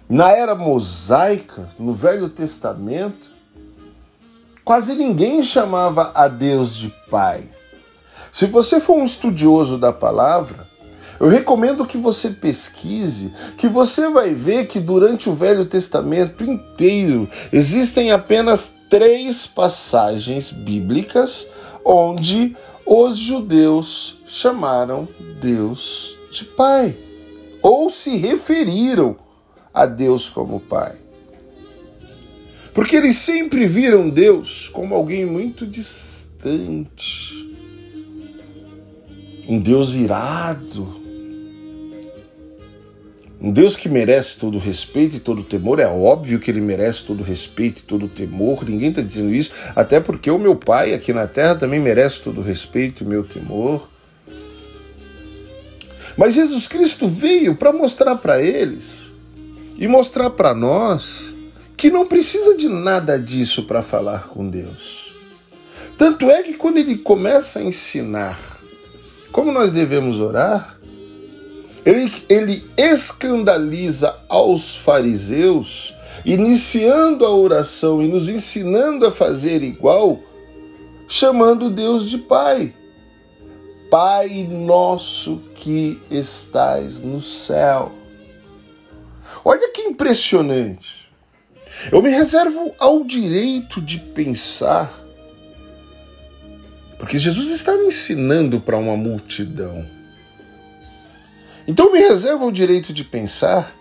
na 0.09 0.31
era 0.31 0.55
mosaica, 0.55 1.67
no 1.77 1.93
Velho 1.93 2.29
Testamento, 2.29 3.29
quase 4.63 4.95
ninguém 4.95 5.43
chamava 5.43 6.11
a 6.15 6.27
Deus 6.27 6.75
de 6.75 6.93
pai. 7.09 7.49
Se 8.31 8.45
você 8.45 8.79
for 8.79 8.97
um 8.97 9.05
estudioso 9.05 9.77
da 9.77 9.91
palavra, 9.91 10.67
Eu 11.19 11.27
recomendo 11.27 11.85
que 11.85 11.97
você 11.97 12.29
pesquise, 12.29 13.33
que 13.57 13.67
você 13.67 14.07
vai 14.09 14.33
ver 14.33 14.67
que 14.67 14.79
durante 14.79 15.29
o 15.29 15.33
Velho 15.33 15.65
Testamento 15.65 16.43
inteiro 16.43 17.27
existem 17.51 18.11
apenas 18.11 18.75
três 18.89 19.47
passagens 19.47 20.51
bíblicas 20.51 21.47
onde 21.83 22.55
os 22.85 23.17
judeus 23.17 24.19
chamaram 24.27 25.07
Deus 25.41 26.16
de 26.31 26.45
Pai, 26.45 26.95
ou 27.61 27.89
se 27.89 28.17
referiram 28.17 29.17
a 29.73 29.85
Deus 29.85 30.29
como 30.29 30.59
Pai. 30.59 30.95
Porque 32.73 32.95
eles 32.95 33.15
sempre 33.15 33.65
viram 33.65 34.09
Deus 34.09 34.69
como 34.69 34.93
alguém 34.93 35.25
muito 35.25 35.65
distante, 35.65 37.33
um 39.47 39.59
Deus 39.59 39.95
irado, 39.95 40.97
um 43.39 43.51
Deus 43.51 43.75
que 43.75 43.87
merece 43.87 44.39
todo 44.39 44.57
respeito 44.57 45.15
e 45.15 45.19
todo 45.19 45.43
temor, 45.43 45.79
é 45.79 45.87
óbvio 45.87 46.39
que 46.39 46.49
ele 46.49 46.59
merece 46.59 47.03
todo 47.03 47.21
respeito 47.23 47.79
e 47.79 47.83
todo 47.83 48.07
temor, 48.07 48.67
ninguém 48.67 48.89
está 48.89 49.01
dizendo 49.01 49.33
isso, 49.33 49.51
até 49.75 49.99
porque 49.99 50.29
o 50.31 50.39
meu 50.39 50.55
pai 50.55 50.93
aqui 50.93 51.13
na 51.13 51.27
terra 51.27 51.55
também 51.55 51.79
merece 51.79 52.21
todo 52.21 52.41
respeito 52.41 53.03
e 53.03 53.07
meu 53.07 53.23
temor. 53.23 53.87
Mas 56.17 56.33
Jesus 56.33 56.67
Cristo 56.67 57.07
veio 57.07 57.55
para 57.55 57.71
mostrar 57.71 58.15
para 58.15 58.41
eles 58.41 59.11
e 59.77 59.87
mostrar 59.87 60.31
para 60.31 60.53
nós 60.53 61.35
que 61.75 61.91
não 61.91 62.07
precisa 62.07 62.57
de 62.57 62.67
nada 62.67 63.19
disso 63.19 63.63
para 63.63 63.83
falar 63.83 64.29
com 64.29 64.49
Deus. 64.49 65.13
Tanto 65.97 66.29
é 66.29 66.41
que 66.41 66.53
quando 66.53 66.77
ele 66.77 66.97
começa 66.97 67.59
a 67.59 67.63
ensinar 67.63 68.57
como 69.31 69.51
nós 69.51 69.71
devemos 69.71 70.19
orar, 70.19 70.79
ele, 71.85 72.11
ele 72.27 72.65
escandaliza 72.75 74.15
aos 74.27 74.75
fariseus, 74.75 75.93
iniciando 76.25 77.23
a 77.23 77.29
oração 77.29 78.01
e 78.01 78.07
nos 78.07 78.29
ensinando 78.29 79.05
a 79.05 79.11
fazer 79.11 79.61
igual, 79.61 80.19
chamando 81.07 81.69
Deus 81.69 82.09
de 82.09 82.17
Pai. 82.17 82.73
Pai 83.89 84.47
nosso 84.49 85.37
que 85.55 86.01
estais 86.11 87.01
no 87.01 87.21
céu. 87.21 87.91
Olha 89.45 89.71
que 89.71 89.81
impressionante. 89.81 91.09
Eu 91.91 92.01
me 92.01 92.09
reservo 92.09 92.73
ao 92.79 93.03
direito 93.03 93.81
de 93.81 93.99
pensar, 93.99 94.91
porque 96.97 97.17
Jesus 97.17 97.51
estava 97.51 97.83
ensinando 97.83 98.59
para 98.59 98.77
uma 98.77 98.97
multidão. 98.97 99.87
Então 101.67 101.91
me 101.91 101.99
reservo 101.99 102.47
o 102.47 102.51
direito 102.51 102.91
de 102.91 103.03
pensar 103.03 103.73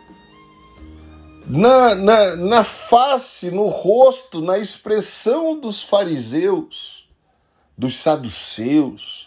na, 1.46 1.94
na, 1.94 2.36
na 2.36 2.64
face, 2.64 3.50
no 3.50 3.66
rosto, 3.66 4.40
na 4.40 4.58
expressão 4.58 5.58
dos 5.58 5.82
fariseus, 5.82 7.08
dos 7.78 7.96
saduceus, 7.96 9.25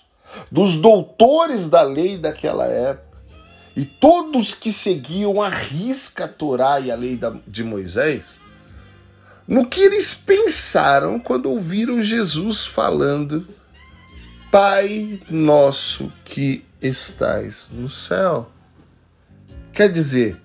dos 0.52 0.78
doutores 0.78 1.70
da 1.70 1.82
lei 1.82 2.18
daquela 2.18 2.66
época, 2.66 3.20
e 3.76 3.86
todos 3.86 4.54
que 4.54 4.72
seguiam 4.72 5.42
a 5.42 5.50
risca 5.50 6.26
a 6.26 6.28
Torá 6.28 6.80
e 6.80 6.92
a 6.92 6.96
lei 6.96 7.20
de 7.48 7.64
Moisés, 7.64 8.40
no 9.48 9.66
que 9.66 9.82
eles 9.82 10.14
pensaram 10.14 11.20
quando 11.20 11.50
ouviram 11.50 12.02
Jesus 12.02 12.66
falando: 12.66 13.48
Pai 14.52 15.20
nosso 15.30 16.12
que 16.24 16.66
estais 16.82 17.70
no 17.72 17.90
céu. 17.90 18.52
Quer 19.74 19.90
dizer, 19.90 20.40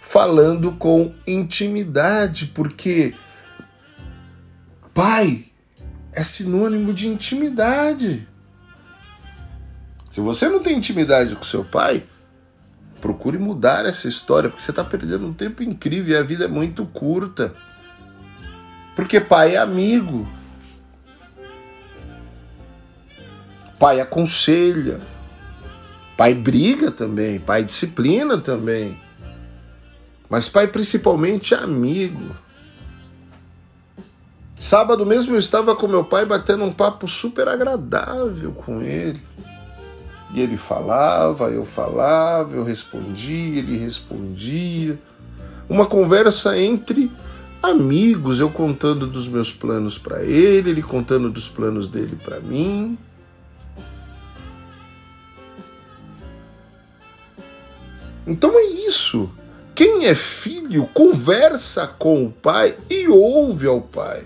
falando 0.00 0.72
com 0.72 1.12
intimidade, 1.26 2.46
porque 2.46 3.14
pai 4.94 5.46
é 6.12 6.24
sinônimo 6.24 6.92
de 6.92 7.06
intimidade. 7.06 8.27
Se 10.10 10.20
você 10.20 10.48
não 10.48 10.60
tem 10.60 10.76
intimidade 10.76 11.36
com 11.36 11.42
seu 11.42 11.64
pai, 11.64 12.04
procure 13.00 13.38
mudar 13.38 13.84
essa 13.84 14.08
história, 14.08 14.48
porque 14.48 14.62
você 14.62 14.70
está 14.70 14.82
perdendo 14.82 15.26
um 15.26 15.32
tempo 15.32 15.62
incrível 15.62 16.14
e 16.14 16.18
a 16.18 16.22
vida 16.22 16.46
é 16.46 16.48
muito 16.48 16.84
curta. 16.86 17.54
Porque 18.96 19.20
pai 19.20 19.54
é 19.54 19.58
amigo. 19.58 20.26
Pai 23.78 24.00
aconselha. 24.00 25.00
Pai 26.16 26.34
briga 26.34 26.90
também, 26.90 27.38
pai 27.38 27.62
disciplina 27.62 28.38
também. 28.38 29.00
Mas 30.28 30.48
pai 30.48 30.66
principalmente 30.66 31.54
é 31.54 31.58
amigo. 31.58 32.34
Sábado 34.58 35.06
mesmo 35.06 35.36
eu 35.36 35.38
estava 35.38 35.76
com 35.76 35.86
meu 35.86 36.04
pai 36.04 36.26
batendo 36.26 36.64
um 36.64 36.72
papo 36.72 37.06
super 37.06 37.46
agradável 37.46 38.50
com 38.50 38.82
ele. 38.82 39.22
E 40.32 40.40
ele 40.40 40.56
falava, 40.56 41.50
eu 41.50 41.64
falava, 41.64 42.54
eu 42.54 42.62
respondia, 42.62 43.58
ele 43.58 43.76
respondia. 43.78 44.98
Uma 45.68 45.86
conversa 45.86 46.58
entre 46.58 47.10
amigos, 47.62 48.38
eu 48.38 48.50
contando 48.50 49.06
dos 49.06 49.26
meus 49.26 49.52
planos 49.52 49.98
para 49.98 50.22
ele, 50.22 50.70
ele 50.70 50.82
contando 50.82 51.30
dos 51.30 51.48
planos 51.48 51.88
dele 51.88 52.16
para 52.22 52.40
mim. 52.40 52.98
Então 58.26 58.58
é 58.58 58.64
isso. 58.64 59.30
Quem 59.74 60.06
é 60.06 60.14
filho 60.14 60.86
conversa 60.92 61.86
com 61.86 62.26
o 62.26 62.30
pai 62.30 62.76
e 62.90 63.08
ouve 63.08 63.66
ao 63.66 63.80
pai. 63.80 64.22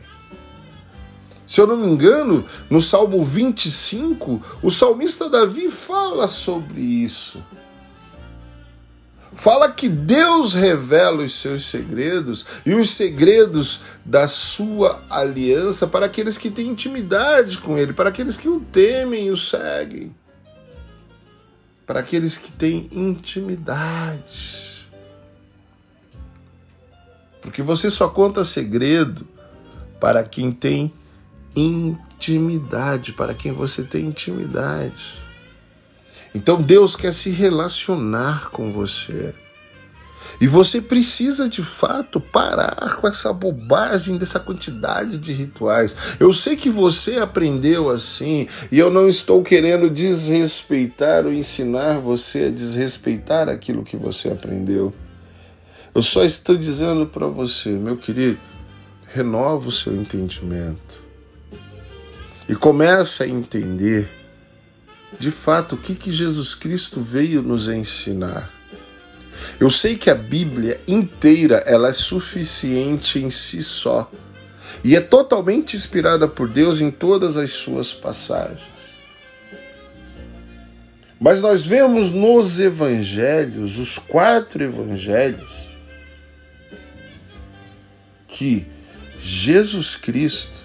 Se 1.53 1.61
eu 1.61 1.67
não 1.67 1.77
me 1.77 1.87
engano, 1.87 2.47
no 2.71 2.81
Salmo 2.81 3.23
25, 3.23 4.41
o 4.63 4.71
salmista 4.71 5.29
Davi 5.29 5.69
fala 5.69 6.27
sobre 6.27 6.81
isso. 6.81 7.45
Fala 9.33 9.71
que 9.71 9.87
Deus 9.87 10.55
revela 10.55 11.23
os 11.23 11.35
seus 11.35 11.67
segredos 11.67 12.47
e 12.65 12.73
os 12.73 12.93
segredos 12.93 13.83
da 14.03 14.27
sua 14.29 15.03
aliança 15.11 15.87
para 15.87 16.07
aqueles 16.07 16.39
que 16.39 16.51
têm 16.51 16.69
intimidade 16.69 17.59
com 17.59 17.77
Ele, 17.77 17.93
para 17.93 18.09
aqueles 18.09 18.39
que 18.39 18.49
o 18.49 18.59
temem 18.59 19.27
e 19.27 19.31
o 19.31 19.37
seguem 19.37 20.11
para 21.85 22.01
aqueles 22.01 22.39
que 22.39 22.51
têm 22.51 22.89
intimidade. 22.91 24.89
Porque 27.43 27.61
você 27.61 27.91
só 27.91 28.09
conta 28.09 28.43
segredo 28.43 29.29
para 30.01 30.25
quem 30.25 30.51
tem 30.51 30.91
intimidade, 31.55 33.13
para 33.13 33.35
quem 33.35 33.53
você 33.53 33.83
tem 33.83 34.07
intimidade. 34.07 35.21
Então 36.35 36.61
Deus 36.61 36.97
quer 36.97 37.13
se 37.13 37.31
relacionar 37.31 38.51
com 38.51 38.73
você. 38.73 39.35
E 40.41 40.47
você 40.47 40.81
precisa 40.81 41.49
de 41.49 41.63
fato 41.63 42.21
parar 42.21 42.97
com 42.97 43.07
essa 43.07 43.33
bobagem 43.33 44.17
dessa 44.17 44.41
quantidade 44.41 45.19
de 45.19 45.33
rituais. 45.33 45.95
Eu 46.19 46.33
sei 46.33 46.57
que 46.57 46.71
você 46.71 47.19
aprendeu 47.19 47.91
assim, 47.91 48.49
e 48.71 48.79
eu 48.79 48.91
não 48.91 49.07
estou 49.07 49.43
querendo 49.43 49.91
desrespeitar 49.91 51.27
ou 51.27 51.33
ensinar 51.33 51.99
você 51.99 52.47
a 52.47 52.51
desrespeitar 52.51 53.49
aquilo 53.49 53.85
que 53.85 53.97
você 53.97 54.31
aprendeu. 54.31 54.93
Eu 55.95 56.03
só 56.03 56.25
estou 56.25 56.57
dizendo 56.57 57.07
para 57.07 57.27
você, 57.27 57.69
meu 57.69 57.97
querido, 57.97 58.39
renova 59.13 59.69
o 59.69 59.73
seu 59.73 59.95
entendimento. 59.95 61.02
E 62.49 62.55
começa 62.55 63.25
a 63.25 63.29
entender 63.29 64.09
de 65.19 65.31
fato 65.31 65.75
o 65.75 65.79
que, 65.79 65.95
que 65.95 66.13
Jesus 66.13 66.55
Cristo 66.55 67.01
veio 67.01 67.43
nos 67.43 67.69
ensinar. 67.69 68.51
Eu 69.61 69.71
sei 69.71 69.97
que 69.97 70.11
a 70.11 70.15
Bíblia 70.15 70.81
inteira 70.87 71.63
ela 71.67 71.89
é 71.89 71.93
suficiente 71.93 73.19
em 73.19 73.31
si 73.31 73.63
só 73.63 74.11
e 74.85 74.97
é 74.97 75.01
totalmente 75.01 75.77
inspirada 75.77 76.27
por 76.27 76.49
Deus 76.49 76.81
em 76.81 76.91
todas 76.91 77.37
as 77.37 77.53
suas 77.53 77.93
passagens. 77.93 78.93
Mas 81.21 81.41
nós 81.41 81.65
vemos 81.65 82.11
nos 82.11 82.59
evangelhos, 82.59 83.79
os 83.79 83.97
quatro 83.97 84.65
evangelhos, 84.65 85.69
que 88.27 88.67
Jesus 89.21 89.95
Cristo, 89.95 90.65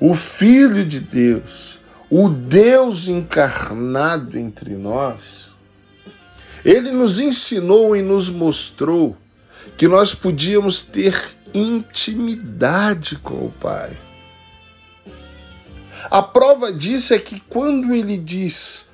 o 0.00 0.14
Filho 0.14 0.84
de 0.84 1.00
Deus, 1.00 1.78
o 2.10 2.28
Deus 2.28 3.08
encarnado 3.08 4.38
entre 4.38 4.74
nós, 4.74 5.46
ele 6.64 6.90
nos 6.90 7.20
ensinou 7.20 7.96
e 7.96 8.02
nos 8.02 8.28
mostrou 8.28 9.16
que 9.76 9.86
nós 9.86 10.14
podíamos 10.14 10.82
ter 10.82 11.36
intimidade 11.54 13.16
com 13.16 13.46
o 13.46 13.52
Pai. 13.60 13.96
A 16.10 16.22
prova 16.22 16.72
disso 16.72 17.14
é 17.14 17.18
que 17.18 17.40
quando 17.40 17.92
ele 17.92 18.16
diz: 18.16 18.90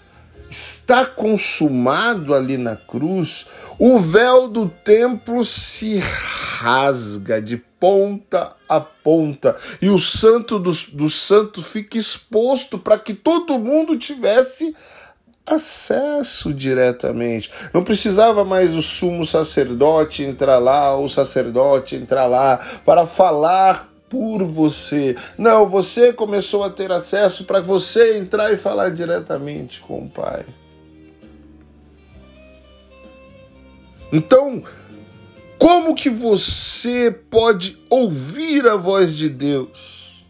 está 0.52 1.06
consumado 1.06 2.34
ali 2.34 2.58
na 2.58 2.76
cruz, 2.76 3.46
o 3.78 3.98
véu 3.98 4.46
do 4.48 4.68
templo 4.68 5.42
se 5.44 5.96
rasga 5.96 7.40
de 7.40 7.56
ponta 7.56 8.52
a 8.68 8.78
ponta 8.78 9.56
e 9.80 9.88
o 9.88 9.98
santo 9.98 10.58
do, 10.58 10.70
do 10.92 11.08
santo 11.08 11.62
fica 11.62 11.96
exposto 11.96 12.78
para 12.78 12.98
que 12.98 13.14
todo 13.14 13.58
mundo 13.58 13.96
tivesse 13.96 14.76
acesso 15.46 16.52
diretamente. 16.52 17.50
Não 17.72 17.82
precisava 17.82 18.44
mais 18.44 18.74
o 18.74 18.82
sumo 18.82 19.24
sacerdote 19.24 20.22
entrar 20.22 20.58
lá, 20.58 20.94
o 20.96 21.08
sacerdote 21.08 21.96
entrar 21.96 22.26
lá 22.26 22.58
para 22.84 23.06
falar 23.06 23.91
por 24.12 24.44
você. 24.44 25.16
Não, 25.38 25.66
você 25.66 26.12
começou 26.12 26.62
a 26.62 26.68
ter 26.68 26.92
acesso 26.92 27.44
para 27.44 27.60
você 27.60 28.18
entrar 28.18 28.52
e 28.52 28.58
falar 28.58 28.90
diretamente 28.90 29.80
com 29.80 30.04
o 30.04 30.10
Pai. 30.10 30.44
Então, 34.12 34.62
como 35.58 35.94
que 35.94 36.10
você 36.10 37.10
pode 37.10 37.78
ouvir 37.88 38.68
a 38.68 38.76
voz 38.76 39.16
de 39.16 39.30
Deus 39.30 40.26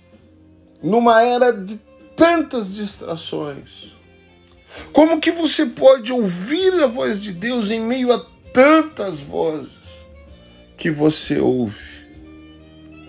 numa 0.81 1.21
era 1.21 1.51
de 1.51 1.77
tantas 2.15 2.77
distrações? 2.77 3.93
Como 4.93 5.21
que 5.21 5.33
você 5.33 5.67
pode 5.67 6.13
ouvir 6.13 6.73
a 6.81 6.87
voz 6.87 7.21
de 7.21 7.33
Deus 7.33 7.69
em 7.69 7.81
meio 7.81 8.13
a 8.13 8.25
tantas 8.53 9.19
vozes 9.19 9.73
que 10.77 10.89
você 10.89 11.41
ouve? 11.41 12.02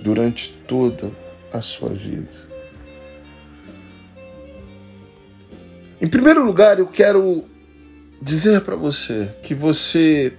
Durante 0.03 0.49
toda 0.67 1.09
a 1.51 1.61
sua 1.61 1.89
vida. 1.89 2.29
Em 6.01 6.07
primeiro 6.07 6.43
lugar, 6.43 6.79
eu 6.79 6.87
quero 6.87 7.45
dizer 8.21 8.61
para 8.61 8.75
você 8.75 9.29
que 9.41 9.55
você 9.55 10.33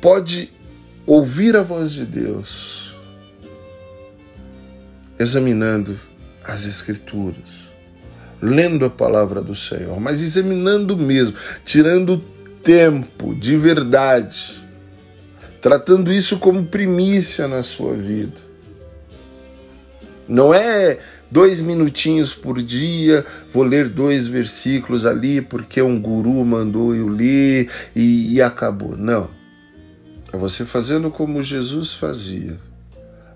pode 0.00 0.52
ouvir 1.04 1.56
a 1.56 1.62
voz 1.62 1.90
de 1.90 2.04
Deus 2.04 2.94
examinando 5.18 5.98
as 6.44 6.64
Escrituras, 6.64 7.68
lendo 8.40 8.84
a 8.84 8.90
palavra 8.90 9.42
do 9.42 9.54
Senhor, 9.54 9.98
mas 10.00 10.22
examinando 10.22 10.96
mesmo, 10.96 11.36
tirando 11.64 12.18
tempo 12.62 13.34
de 13.34 13.56
verdade, 13.56 14.64
tratando 15.60 16.12
isso 16.12 16.38
como 16.38 16.64
primícia 16.66 17.48
na 17.48 17.62
sua 17.62 17.94
vida. 17.94 18.49
Não 20.30 20.54
é 20.54 20.96
dois 21.28 21.60
minutinhos 21.60 22.32
por 22.32 22.62
dia, 22.62 23.26
vou 23.52 23.64
ler 23.64 23.88
dois 23.88 24.28
versículos 24.28 25.04
ali 25.04 25.40
porque 25.40 25.82
um 25.82 26.00
guru 26.00 26.44
mandou 26.44 26.94
eu 26.94 27.08
ler 27.08 27.68
e, 27.96 28.34
e 28.34 28.40
acabou. 28.40 28.96
Não. 28.96 29.28
É 30.32 30.36
você 30.36 30.64
fazendo 30.64 31.10
como 31.10 31.42
Jesus 31.42 31.94
fazia. 31.94 32.56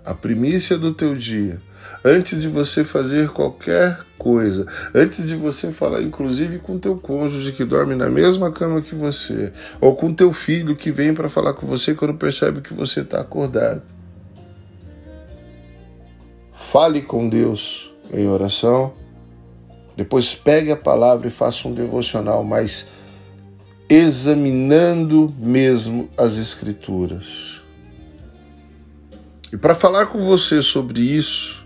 A 0.05 0.13
primícia 0.13 0.77
do 0.77 0.93
teu 0.93 1.13
dia. 1.13 1.59
Antes 2.01 2.41
de 2.41 2.47
você 2.47 2.85
fazer 2.85 3.27
qualquer 3.27 3.99
coisa, 4.17 4.65
antes 4.93 5.27
de 5.27 5.35
você 5.35 5.71
falar, 5.71 6.01
inclusive 6.01 6.59
com 6.59 6.79
teu 6.79 6.95
cônjuge 6.95 7.51
que 7.51 7.65
dorme 7.65 7.93
na 7.93 8.09
mesma 8.09 8.49
cama 8.53 8.81
que 8.81 8.95
você, 8.95 9.51
ou 9.81 9.97
com 9.97 10.13
teu 10.13 10.31
filho 10.31 10.77
que 10.77 10.91
vem 10.91 11.13
para 11.13 11.27
falar 11.27 11.53
com 11.53 11.67
você 11.67 11.93
quando 11.93 12.13
percebe 12.13 12.61
que 12.61 12.73
você 12.73 13.01
está 13.01 13.19
acordado 13.19 13.94
Fale 16.75 17.01
com 17.01 17.29
Deus 17.29 17.89
em 18.13 18.27
oração. 18.27 18.91
Depois 19.95 20.35
pegue 20.35 20.73
a 20.73 20.75
palavra 20.75 21.29
e 21.29 21.31
faça 21.31 21.69
um 21.69 21.73
devocional, 21.73 22.43
mas 22.43 22.89
examinando 23.87 25.33
mesmo 25.39 26.09
as 26.17 26.37
Escrituras. 26.37 27.61
E 29.53 29.55
para 29.55 29.73
falar 29.73 30.07
com 30.07 30.19
você 30.19 30.61
sobre 30.61 30.99
isso, 30.99 31.65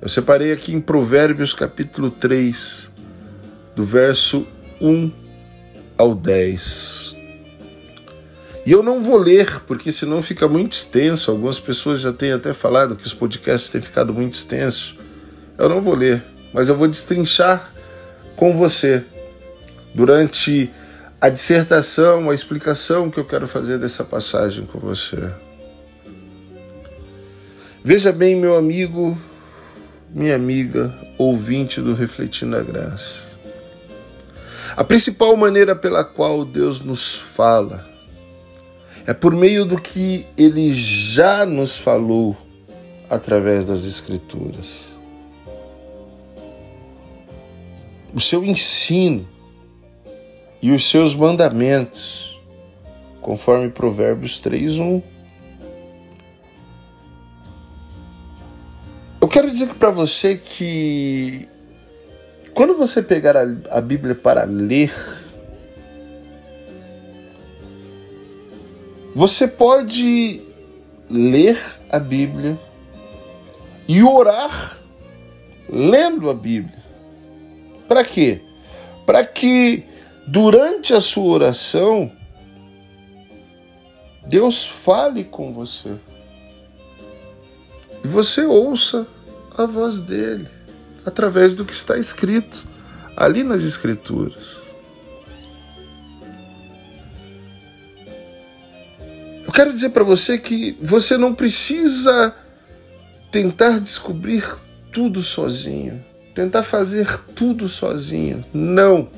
eu 0.00 0.08
separei 0.08 0.52
aqui 0.52 0.72
em 0.72 0.80
Provérbios 0.80 1.52
capítulo 1.52 2.08
3, 2.08 2.88
do 3.74 3.82
verso 3.82 4.46
1 4.80 5.10
ao 5.98 6.14
10. 6.14 7.13
E 8.66 8.72
eu 8.72 8.82
não 8.82 9.02
vou 9.02 9.18
ler, 9.18 9.60
porque 9.66 9.92
senão 9.92 10.22
fica 10.22 10.48
muito 10.48 10.72
extenso. 10.72 11.30
Algumas 11.30 11.58
pessoas 11.58 12.00
já 12.00 12.12
têm 12.12 12.32
até 12.32 12.54
falado 12.54 12.96
que 12.96 13.06
os 13.06 13.12
podcasts 13.12 13.70
têm 13.70 13.80
ficado 13.80 14.14
muito 14.14 14.34
extensos. 14.34 14.96
Eu 15.58 15.68
não 15.68 15.82
vou 15.82 15.94
ler, 15.94 16.22
mas 16.52 16.68
eu 16.68 16.76
vou 16.76 16.88
destrinchar 16.88 17.70
com 18.36 18.56
você 18.56 19.04
durante 19.94 20.70
a 21.20 21.28
dissertação, 21.28 22.30
a 22.30 22.34
explicação 22.34 23.10
que 23.10 23.18
eu 23.18 23.24
quero 23.24 23.46
fazer 23.46 23.78
dessa 23.78 24.02
passagem 24.02 24.64
com 24.64 24.78
você. 24.78 25.30
Veja 27.82 28.12
bem, 28.12 28.34
meu 28.34 28.56
amigo, 28.56 29.16
minha 30.10 30.34
amiga, 30.34 30.92
ouvinte 31.18 31.82
do 31.82 31.94
Refletindo 31.94 32.56
a 32.56 32.62
Graça. 32.62 33.24
A 34.74 34.82
principal 34.82 35.36
maneira 35.36 35.76
pela 35.76 36.02
qual 36.02 36.46
Deus 36.46 36.80
nos 36.80 37.14
fala 37.14 37.93
é 39.06 39.12
por 39.12 39.34
meio 39.34 39.64
do 39.64 39.80
que 39.80 40.26
ele 40.36 40.72
já 40.72 41.44
nos 41.44 41.76
falou 41.76 42.36
através 43.08 43.66
das 43.66 43.84
Escrituras. 43.84 44.84
O 48.14 48.20
seu 48.20 48.44
ensino 48.44 49.26
e 50.62 50.72
os 50.72 50.88
seus 50.88 51.14
mandamentos, 51.14 52.40
conforme 53.20 53.68
Provérbios 53.68 54.40
3:1. 54.40 55.02
Eu 59.20 59.28
quero 59.28 59.50
dizer 59.50 59.68
para 59.74 59.90
você 59.90 60.36
que 60.36 61.48
quando 62.54 62.74
você 62.74 63.02
pegar 63.02 63.36
a, 63.36 63.42
a 63.70 63.80
Bíblia 63.80 64.14
para 64.14 64.44
ler, 64.44 64.94
Você 69.14 69.46
pode 69.46 70.42
ler 71.08 71.56
a 71.88 72.00
Bíblia 72.00 72.58
e 73.86 74.02
orar 74.02 74.76
lendo 75.68 76.28
a 76.28 76.34
Bíblia. 76.34 76.82
Para 77.86 78.04
quê? 78.04 78.40
Para 79.06 79.24
que 79.24 79.84
durante 80.26 80.92
a 80.92 81.00
sua 81.00 81.32
oração 81.32 82.10
Deus 84.26 84.66
fale 84.66 85.22
com 85.22 85.52
você. 85.52 85.94
E 88.02 88.08
você 88.08 88.44
ouça 88.44 89.06
a 89.56 89.64
voz 89.64 90.00
dele 90.00 90.48
através 91.06 91.54
do 91.54 91.64
que 91.64 91.72
está 91.72 91.96
escrito 91.96 92.64
ali 93.16 93.44
nas 93.44 93.62
Escrituras. 93.62 94.56
Quero 99.54 99.72
dizer 99.72 99.90
para 99.90 100.02
você 100.02 100.36
que 100.36 100.76
você 100.82 101.16
não 101.16 101.32
precisa 101.32 102.34
tentar 103.30 103.78
descobrir 103.78 104.44
tudo 104.92 105.22
sozinho, 105.22 106.04
tentar 106.34 106.64
fazer 106.64 107.20
tudo 107.36 107.68
sozinho. 107.68 108.44
Não. 108.52 109.08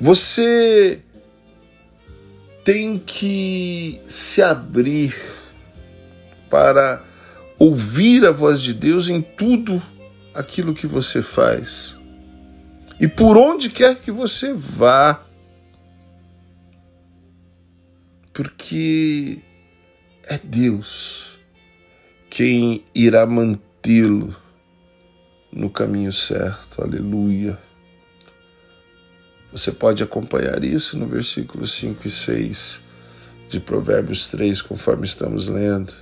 Você 0.00 1.02
tem 2.64 2.98
que 2.98 4.00
se 4.08 4.42
abrir 4.42 5.14
para 6.48 7.02
ouvir 7.58 8.24
a 8.24 8.30
voz 8.30 8.62
de 8.62 8.72
Deus 8.72 9.08
em 9.08 9.20
tudo 9.20 9.82
aquilo 10.34 10.74
que 10.74 10.86
você 10.86 11.20
faz. 11.20 11.94
E 12.98 13.06
por 13.06 13.36
onde 13.36 13.68
quer 13.68 13.96
que 13.96 14.10
você 14.10 14.54
vá, 14.54 15.23
porque 18.34 19.38
é 20.24 20.36
Deus 20.36 21.38
quem 22.28 22.84
irá 22.92 23.24
mantê-lo 23.24 24.36
no 25.52 25.70
caminho 25.70 26.12
certo. 26.12 26.82
Aleluia. 26.82 27.56
Você 29.52 29.70
pode 29.70 30.02
acompanhar 30.02 30.64
isso 30.64 30.98
no 30.98 31.06
versículo 31.06 31.64
5 31.64 32.08
e 32.08 32.10
6 32.10 32.80
de 33.48 33.60
Provérbios 33.60 34.26
3, 34.26 34.60
conforme 34.62 35.06
estamos 35.06 35.46
lendo. 35.46 35.94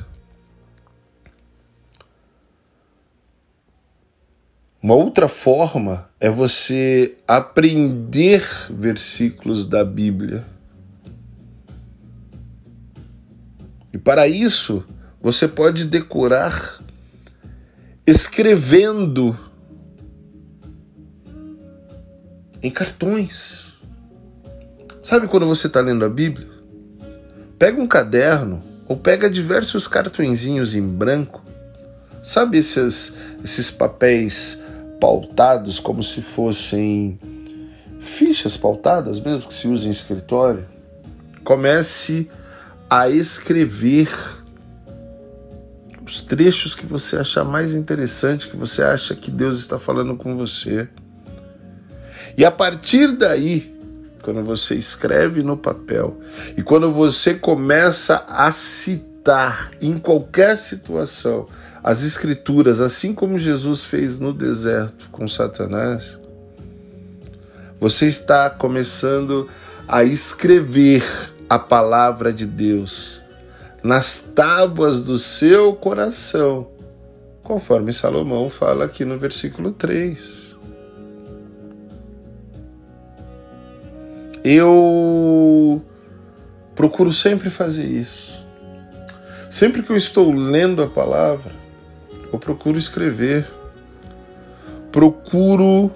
Uma 4.82 4.94
outra 4.94 5.28
forma 5.28 6.08
é 6.18 6.30
você 6.30 7.14
aprender 7.28 8.42
versículos 8.70 9.66
da 9.66 9.84
Bíblia 9.84 10.51
E 13.92 13.98
para 13.98 14.26
isso, 14.26 14.84
você 15.20 15.46
pode 15.46 15.84
decorar 15.84 16.80
escrevendo 18.06 19.38
em 22.62 22.70
cartões. 22.70 23.72
Sabe 25.02 25.26
quando 25.26 25.46
você 25.46 25.66
está 25.66 25.80
lendo 25.80 26.04
a 26.04 26.08
Bíblia? 26.08 26.48
Pega 27.58 27.80
um 27.80 27.86
caderno 27.86 28.62
ou 28.88 28.96
pega 28.96 29.30
diversos 29.30 29.86
cartõezinhos 29.86 30.74
em 30.74 30.82
branco. 30.82 31.44
Sabe 32.22 32.58
esses, 32.58 33.16
esses 33.42 33.70
papéis 33.70 34.62
pautados 35.00 35.80
como 35.80 36.02
se 36.02 36.22
fossem 36.22 37.18
fichas 38.00 38.56
pautadas, 38.56 39.20
mesmo 39.20 39.48
que 39.48 39.54
se 39.54 39.66
use 39.66 39.88
em 39.88 39.90
escritório? 39.90 40.64
Comece 41.42 42.28
a 42.30 42.41
escrever 43.08 44.08
os 46.04 46.20
trechos 46.20 46.74
que 46.74 46.84
você 46.84 47.16
achar 47.16 47.44
mais 47.44 47.74
interessante, 47.74 48.48
que 48.48 48.56
você 48.56 48.82
acha 48.82 49.14
que 49.14 49.30
Deus 49.30 49.58
está 49.58 49.78
falando 49.78 50.16
com 50.16 50.36
você. 50.36 50.88
E 52.36 52.44
a 52.44 52.50
partir 52.50 53.16
daí, 53.16 53.74
quando 54.22 54.42
você 54.44 54.74
escreve 54.74 55.42
no 55.42 55.56
papel 55.56 56.20
e 56.56 56.62
quando 56.62 56.92
você 56.92 57.34
começa 57.34 58.24
a 58.28 58.52
citar 58.52 59.72
em 59.80 59.98
qualquer 59.98 60.58
situação 60.58 61.48
as 61.82 62.04
Escrituras, 62.04 62.80
assim 62.80 63.12
como 63.14 63.38
Jesus 63.38 63.84
fez 63.84 64.20
no 64.20 64.32
deserto 64.32 65.08
com 65.10 65.26
Satanás, 65.26 66.18
você 67.80 68.06
está 68.06 68.48
começando 68.50 69.48
a 69.88 70.04
escrever 70.04 71.02
a 71.52 71.58
palavra 71.58 72.32
de 72.32 72.46
Deus 72.46 73.20
nas 73.82 74.20
tábuas 74.34 75.02
do 75.02 75.18
seu 75.18 75.74
coração, 75.74 76.66
conforme 77.42 77.92
Salomão 77.92 78.48
fala 78.48 78.86
aqui 78.86 79.04
no 79.04 79.18
versículo 79.18 79.70
3. 79.70 80.56
Eu 84.42 85.82
procuro 86.74 87.12
sempre 87.12 87.50
fazer 87.50 87.84
isso. 87.84 88.42
Sempre 89.50 89.82
que 89.82 89.92
eu 89.92 89.96
estou 89.96 90.32
lendo 90.32 90.82
a 90.82 90.88
palavra, 90.88 91.52
eu 92.32 92.38
procuro 92.38 92.78
escrever, 92.78 93.46
procuro 94.90 95.92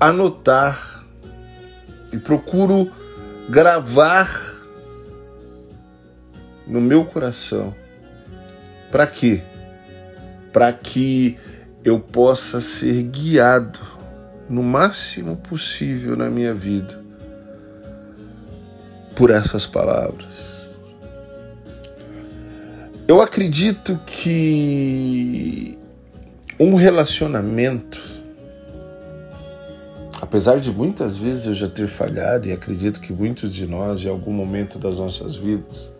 anotar 0.00 1.04
e 2.12 2.18
procuro 2.18 2.90
gravar 3.48 4.54
no 6.66 6.80
meu 6.80 7.04
coração. 7.04 7.74
Para 8.90 9.06
quê? 9.06 9.42
Para 10.52 10.72
que 10.72 11.38
eu 11.84 12.00
possa 12.00 12.60
ser 12.60 13.02
guiado 13.04 13.78
no 14.48 14.62
máximo 14.62 15.36
possível 15.36 16.16
na 16.16 16.28
minha 16.28 16.54
vida 16.54 17.00
por 19.14 19.30
essas 19.30 19.66
palavras. 19.66 20.56
Eu 23.08 23.20
acredito 23.20 23.98
que 24.04 25.78
um 26.58 26.74
relacionamento, 26.74 28.00
apesar 30.20 30.58
de 30.58 30.70
muitas 30.70 31.16
vezes 31.16 31.46
eu 31.46 31.54
já 31.54 31.68
ter 31.68 31.86
falhado, 31.86 32.48
e 32.48 32.52
acredito 32.52 33.00
que 33.00 33.12
muitos 33.12 33.52
de 33.52 33.66
nós, 33.66 34.02
em 34.02 34.08
algum 34.08 34.32
momento 34.32 34.78
das 34.78 34.96
nossas 34.98 35.36
vidas, 35.36 35.90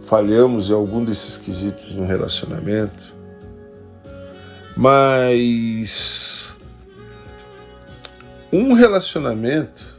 falhamos 0.00 0.70
em 0.70 0.72
algum 0.72 1.04
desses 1.04 1.36
quesitos 1.36 1.96
no 1.96 2.06
relacionamento, 2.06 3.14
mas 4.76 6.52
um 8.52 8.72
relacionamento, 8.72 9.94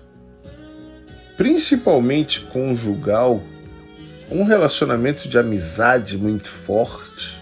principalmente 1.37 2.41
conjugal, 2.41 3.41
um 4.29 4.43
relacionamento 4.43 5.27
de 5.27 5.37
amizade 5.37 6.17
muito 6.17 6.47
forte, 6.47 7.41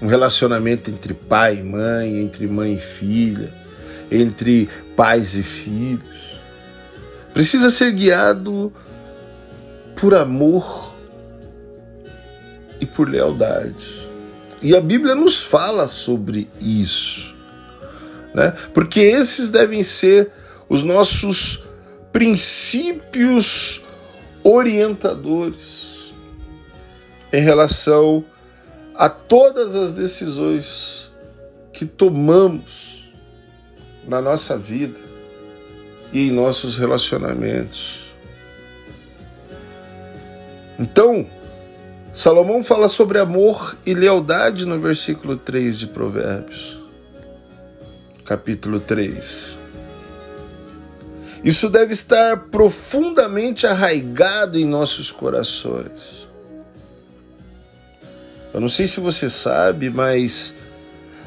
um 0.00 0.06
relacionamento 0.06 0.90
entre 0.90 1.12
pai 1.12 1.58
e 1.58 1.62
mãe, 1.62 2.18
entre 2.20 2.46
mãe 2.46 2.74
e 2.74 2.80
filha, 2.80 3.59
entre 4.10 4.68
pais 4.96 5.36
e 5.36 5.42
filhos, 5.42 6.40
precisa 7.32 7.70
ser 7.70 7.92
guiado 7.92 8.72
por 9.96 10.14
amor 10.14 10.94
e 12.80 12.86
por 12.86 13.08
lealdade. 13.08 14.08
E 14.62 14.74
a 14.74 14.80
Bíblia 14.80 15.14
nos 15.14 15.42
fala 15.42 15.86
sobre 15.86 16.48
isso, 16.60 17.34
né? 18.34 18.54
Porque 18.74 19.00
esses 19.00 19.50
devem 19.50 19.82
ser 19.82 20.30
os 20.68 20.82
nossos 20.82 21.64
princípios 22.12 23.82
orientadores 24.42 26.12
em 27.32 27.42
relação 27.42 28.24
a 28.94 29.08
todas 29.08 29.76
as 29.76 29.92
decisões 29.92 31.10
que 31.72 31.86
tomamos 31.86 32.89
na 34.06 34.20
nossa 34.20 34.56
vida 34.56 35.00
e 36.12 36.28
em 36.28 36.30
nossos 36.30 36.78
relacionamentos. 36.78 38.10
Então, 40.78 41.28
Salomão 42.12 42.64
fala 42.64 42.88
sobre 42.88 43.18
amor 43.18 43.76
e 43.84 43.94
lealdade 43.94 44.66
no 44.66 44.80
versículo 44.80 45.36
3 45.36 45.78
de 45.78 45.86
Provérbios, 45.86 46.80
capítulo 48.24 48.80
3. 48.80 49.58
Isso 51.42 51.68
deve 51.70 51.92
estar 51.92 52.36
profundamente 52.50 53.66
arraigado 53.66 54.58
em 54.58 54.66
nossos 54.66 55.10
corações. 55.10 56.28
Eu 58.52 58.60
não 58.60 58.68
sei 58.68 58.86
se 58.86 59.00
você 59.00 59.30
sabe, 59.30 59.88
mas 59.88 60.54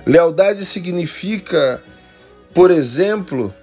lealdade 0.06 0.66
significa, 0.66 1.82
por 2.54 2.72
exemplo, 2.72 3.54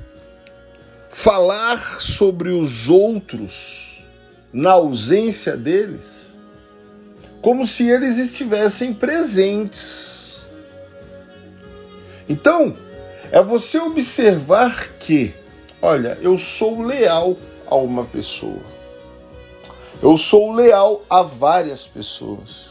falar 1.11 2.01
sobre 2.01 2.51
os 2.51 2.89
outros 2.89 4.05
na 4.53 4.73
ausência 4.73 5.57
deles 5.57 6.21
como 7.41 7.67
se 7.67 7.89
eles 7.89 8.19
estivessem 8.19 8.93
presentes. 8.93 10.47
Então, 12.29 12.77
é 13.33 13.43
você 13.43 13.79
observar 13.79 14.89
que, 15.01 15.35
olha, 15.81 16.19
eu 16.21 16.37
sou 16.37 16.83
leal 16.83 17.37
a 17.67 17.77
uma 17.77 18.05
pessoa. 18.05 18.61
Eu 20.03 20.17
sou 20.17 20.53
leal 20.53 21.03
a 21.09 21.23
várias 21.23 21.87
pessoas. 21.87 22.70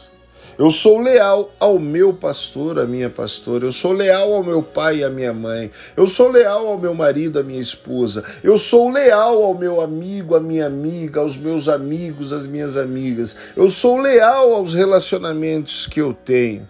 Eu 0.60 0.70
sou 0.70 1.00
leal 1.00 1.50
ao 1.58 1.78
meu 1.78 2.12
pastor, 2.12 2.78
à 2.78 2.84
minha 2.84 3.08
pastora. 3.08 3.64
Eu 3.64 3.72
sou 3.72 3.94
leal 3.94 4.30
ao 4.34 4.44
meu 4.44 4.62
pai 4.62 4.98
e 4.98 5.04
à 5.04 5.08
minha 5.08 5.32
mãe. 5.32 5.70
Eu 5.96 6.06
sou 6.06 6.30
leal 6.30 6.66
ao 6.66 6.76
meu 6.76 6.92
marido, 6.92 7.38
à 7.38 7.42
minha 7.42 7.62
esposa. 7.62 8.22
Eu 8.44 8.58
sou 8.58 8.90
leal 8.90 9.42
ao 9.42 9.54
meu 9.54 9.80
amigo, 9.80 10.34
à 10.34 10.40
minha 10.40 10.66
amiga, 10.66 11.20
aos 11.20 11.38
meus 11.38 11.66
amigos, 11.66 12.30
às 12.30 12.46
minhas 12.46 12.76
amigas. 12.76 13.38
Eu 13.56 13.70
sou 13.70 13.96
leal 13.96 14.52
aos 14.52 14.74
relacionamentos 14.74 15.86
que 15.86 15.98
eu 15.98 16.12
tenho. 16.12 16.68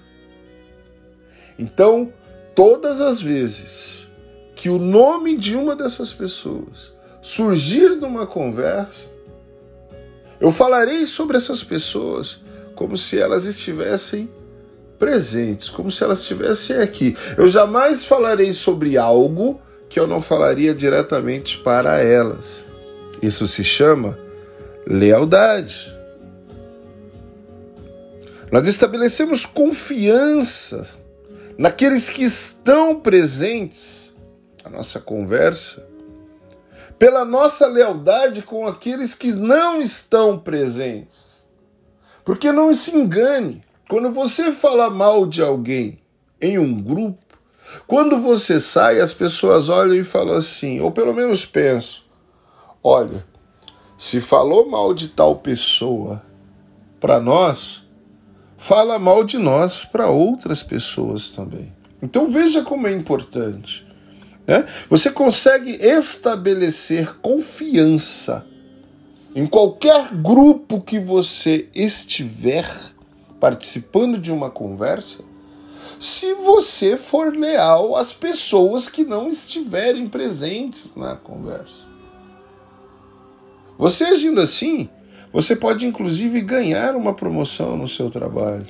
Então, 1.58 2.12
todas 2.54 3.00
as 3.00 3.20
vezes 3.20 4.08
que 4.54 4.68
o 4.68 4.78
nome 4.78 5.36
de 5.36 5.56
uma 5.56 5.74
dessas 5.74 6.12
pessoas 6.12 6.92
surgir 7.20 7.96
numa 7.96 8.24
conversa, 8.24 9.08
eu 10.40 10.52
falarei 10.52 11.08
sobre 11.08 11.36
essas 11.36 11.64
pessoas 11.64 12.38
como 12.80 12.96
se 12.96 13.20
elas 13.20 13.44
estivessem 13.44 14.26
presentes, 14.98 15.68
como 15.68 15.90
se 15.90 16.02
elas 16.02 16.20
estivessem 16.20 16.78
aqui. 16.78 17.14
Eu 17.36 17.50
jamais 17.50 18.06
falarei 18.06 18.54
sobre 18.54 18.96
algo 18.96 19.60
que 19.86 20.00
eu 20.00 20.06
não 20.06 20.22
falaria 20.22 20.74
diretamente 20.74 21.58
para 21.58 21.98
elas. 21.98 22.64
Isso 23.20 23.46
se 23.46 23.62
chama 23.62 24.18
lealdade. 24.86 25.94
Nós 28.50 28.66
estabelecemos 28.66 29.44
confiança 29.44 30.94
naqueles 31.58 32.08
que 32.08 32.22
estão 32.22 32.98
presentes 32.98 34.16
na 34.64 34.70
nossa 34.70 34.98
conversa, 34.98 35.86
pela 36.98 37.26
nossa 37.26 37.66
lealdade 37.66 38.40
com 38.40 38.66
aqueles 38.66 39.14
que 39.14 39.30
não 39.32 39.82
estão 39.82 40.38
presentes. 40.38 41.29
Porque 42.24 42.52
não 42.52 42.72
se 42.74 42.96
engane, 42.96 43.62
quando 43.88 44.10
você 44.10 44.52
fala 44.52 44.90
mal 44.90 45.26
de 45.26 45.42
alguém 45.42 46.00
em 46.40 46.58
um 46.58 46.80
grupo, 46.80 47.18
quando 47.86 48.18
você 48.18 48.58
sai, 48.58 49.00
as 49.00 49.12
pessoas 49.12 49.68
olham 49.68 49.94
e 49.94 50.04
falam 50.04 50.36
assim, 50.36 50.80
ou 50.80 50.90
pelo 50.90 51.14
menos 51.14 51.44
pensam: 51.44 52.02
olha, 52.82 53.24
se 53.96 54.20
falou 54.20 54.68
mal 54.68 54.94
de 54.94 55.08
tal 55.08 55.36
pessoa 55.36 56.22
para 56.98 57.20
nós, 57.20 57.82
fala 58.56 58.98
mal 58.98 59.24
de 59.24 59.38
nós 59.38 59.84
para 59.84 60.08
outras 60.08 60.62
pessoas 60.62 61.30
também. 61.30 61.72
Então 62.02 62.26
veja 62.26 62.62
como 62.62 62.86
é 62.86 62.92
importante. 62.92 63.86
Né? 64.46 64.66
Você 64.88 65.10
consegue 65.10 65.72
estabelecer 65.72 67.16
confiança 67.20 68.46
em 69.34 69.46
qualquer 69.46 70.14
grupo 70.14 70.80
que 70.80 70.98
você 70.98 71.68
estiver 71.74 72.68
participando 73.38 74.18
de 74.18 74.32
uma 74.32 74.50
conversa, 74.50 75.24
se 75.98 76.34
você 76.34 76.96
for 76.96 77.34
leal 77.34 77.96
às 77.96 78.12
pessoas 78.12 78.88
que 78.88 79.04
não 79.04 79.28
estiverem 79.28 80.08
presentes 80.08 80.96
na 80.96 81.14
conversa. 81.14 81.88
Você 83.78 84.04
agindo 84.04 84.40
assim, 84.40 84.88
você 85.32 85.54
pode 85.54 85.86
inclusive 85.86 86.40
ganhar 86.40 86.96
uma 86.96 87.14
promoção 87.14 87.76
no 87.76 87.88
seu 87.88 88.10
trabalho. 88.10 88.66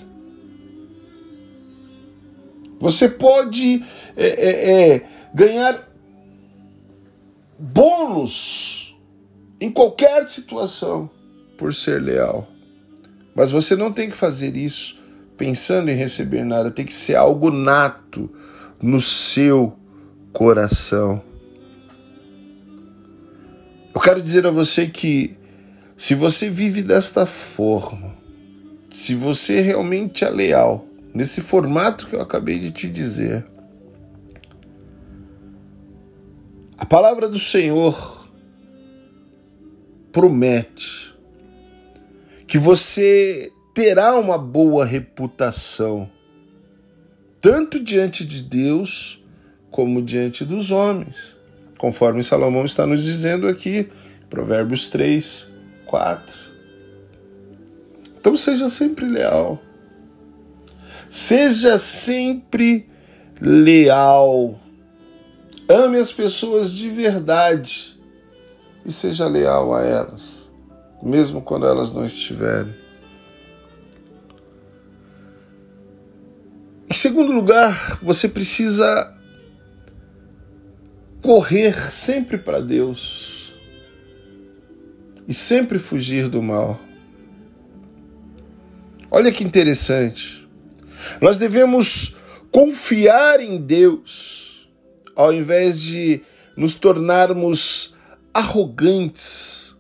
Você 2.79 3.09
pode 3.09 3.85
é, 4.17 4.27
é, 4.27 4.95
é, 4.95 5.09
ganhar 5.35 5.89
bônus 7.59 8.80
em 9.61 9.71
qualquer 9.71 10.29
situação 10.29 11.11
por 11.59 11.75
ser 11.75 12.01
leal. 12.01 12.49
Mas 13.35 13.51
você 13.51 13.77
não 13.77 13.93
tem 13.93 14.11
que 14.11 14.17
fazer 14.17 14.57
isso 14.57 14.99
pensando 15.37 15.91
em 15.91 15.95
receber 15.95 16.45
nada, 16.45 16.71
tem 16.71 16.85
que 16.85 16.95
ser 16.95 17.17
algo 17.17 17.51
nato 17.51 18.31
no 18.83 19.01
seu 19.01 19.75
coração. 20.33 21.23
Eu 23.95 24.01
quero 24.01 24.23
dizer 24.23 24.47
a 24.47 24.51
você 24.51 24.87
que 24.87 25.37
se 25.97 26.15
você 26.15 26.49
vive 26.49 26.83
desta 26.83 27.27
forma, 27.27 28.17
se 28.89 29.15
você 29.15 29.61
realmente 29.61 30.25
é 30.25 30.31
leal, 30.31 30.87
nesse 31.15 31.41
formato 31.41 32.07
que 32.07 32.17
eu 32.17 32.21
acabei 32.21 32.59
de 32.59 32.71
te 32.71 32.89
dizer, 32.89 33.45
a 36.79 36.87
palavra 36.87 37.29
do 37.29 37.39
Senhor 37.39 38.20
promete 40.13 41.15
que 42.47 42.59
você 42.59 43.53
terá 43.73 44.17
uma 44.17 44.37
boa 44.37 44.85
reputação, 44.85 46.11
tanto 47.41 47.79
diante 47.79 48.25
de 48.25 48.43
Deus 48.43 49.23
como 49.71 50.03
diante 50.03 50.45
dos 50.45 50.71
homens, 50.71 51.37
conforme 51.79 52.25
Salomão 52.25 52.65
está 52.65 52.87
nos 52.87 53.05
dizendo 53.05 53.47
aqui, 53.47 53.89
Provérbios 54.29 54.89
3, 54.89 55.47
4. 55.87 56.35
Então 58.19 58.37
seja 58.37 58.69
sempre 58.69 59.07
leal. 59.07 59.63
Seja 61.09 61.79
sempre 61.79 62.89
leal. 63.41 64.61
Ame 65.69 65.99
as 65.99 66.13
pessoas 66.13 66.73
de 66.73 66.89
verdade 66.91 68.00
e 68.85 68.93
seja 68.93 69.27
leal 69.27 69.75
a 69.75 69.83
elas, 69.83 70.49
mesmo 71.03 71.43
quando 71.43 71.67
elas 71.67 71.93
não 71.93 72.05
estiverem. 72.05 72.75
Em 76.89 76.95
segundo 76.95 77.33
lugar, 77.33 77.99
você 78.03 78.29
precisa 78.29 79.15
correr 81.23 81.91
sempre 81.91 82.39
para 82.39 82.61
Deus 82.61 83.53
e 85.29 85.35
sempre 85.35 85.79
fugir 85.79 86.29
do 86.29 86.43
mal. 86.43 86.81
Olha 89.11 89.31
que 89.31 89.45
interessante. 89.45 90.49
Nós 91.21 91.39
devemos 91.39 92.17
confiar 92.51 93.41
em 93.41 93.57
Deus 93.57 94.69
ao 95.15 95.33
invés 95.33 95.81
de 95.81 96.23
nos 96.57 96.75
tornarmos 96.75 97.90
arrogantes 98.33 99.75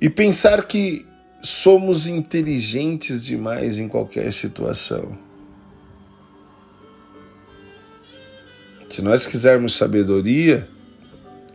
e 0.00 0.10
pensar 0.10 0.66
que 0.66 1.06
somos 1.42 2.06
inteligentes 2.06 3.24
demais 3.24 3.78
em 3.78 3.88
qualquer 3.88 4.32
situação. 4.32 5.16
Se 8.90 9.02
nós 9.02 9.26
quisermos 9.26 9.74
sabedoria, 9.74 10.68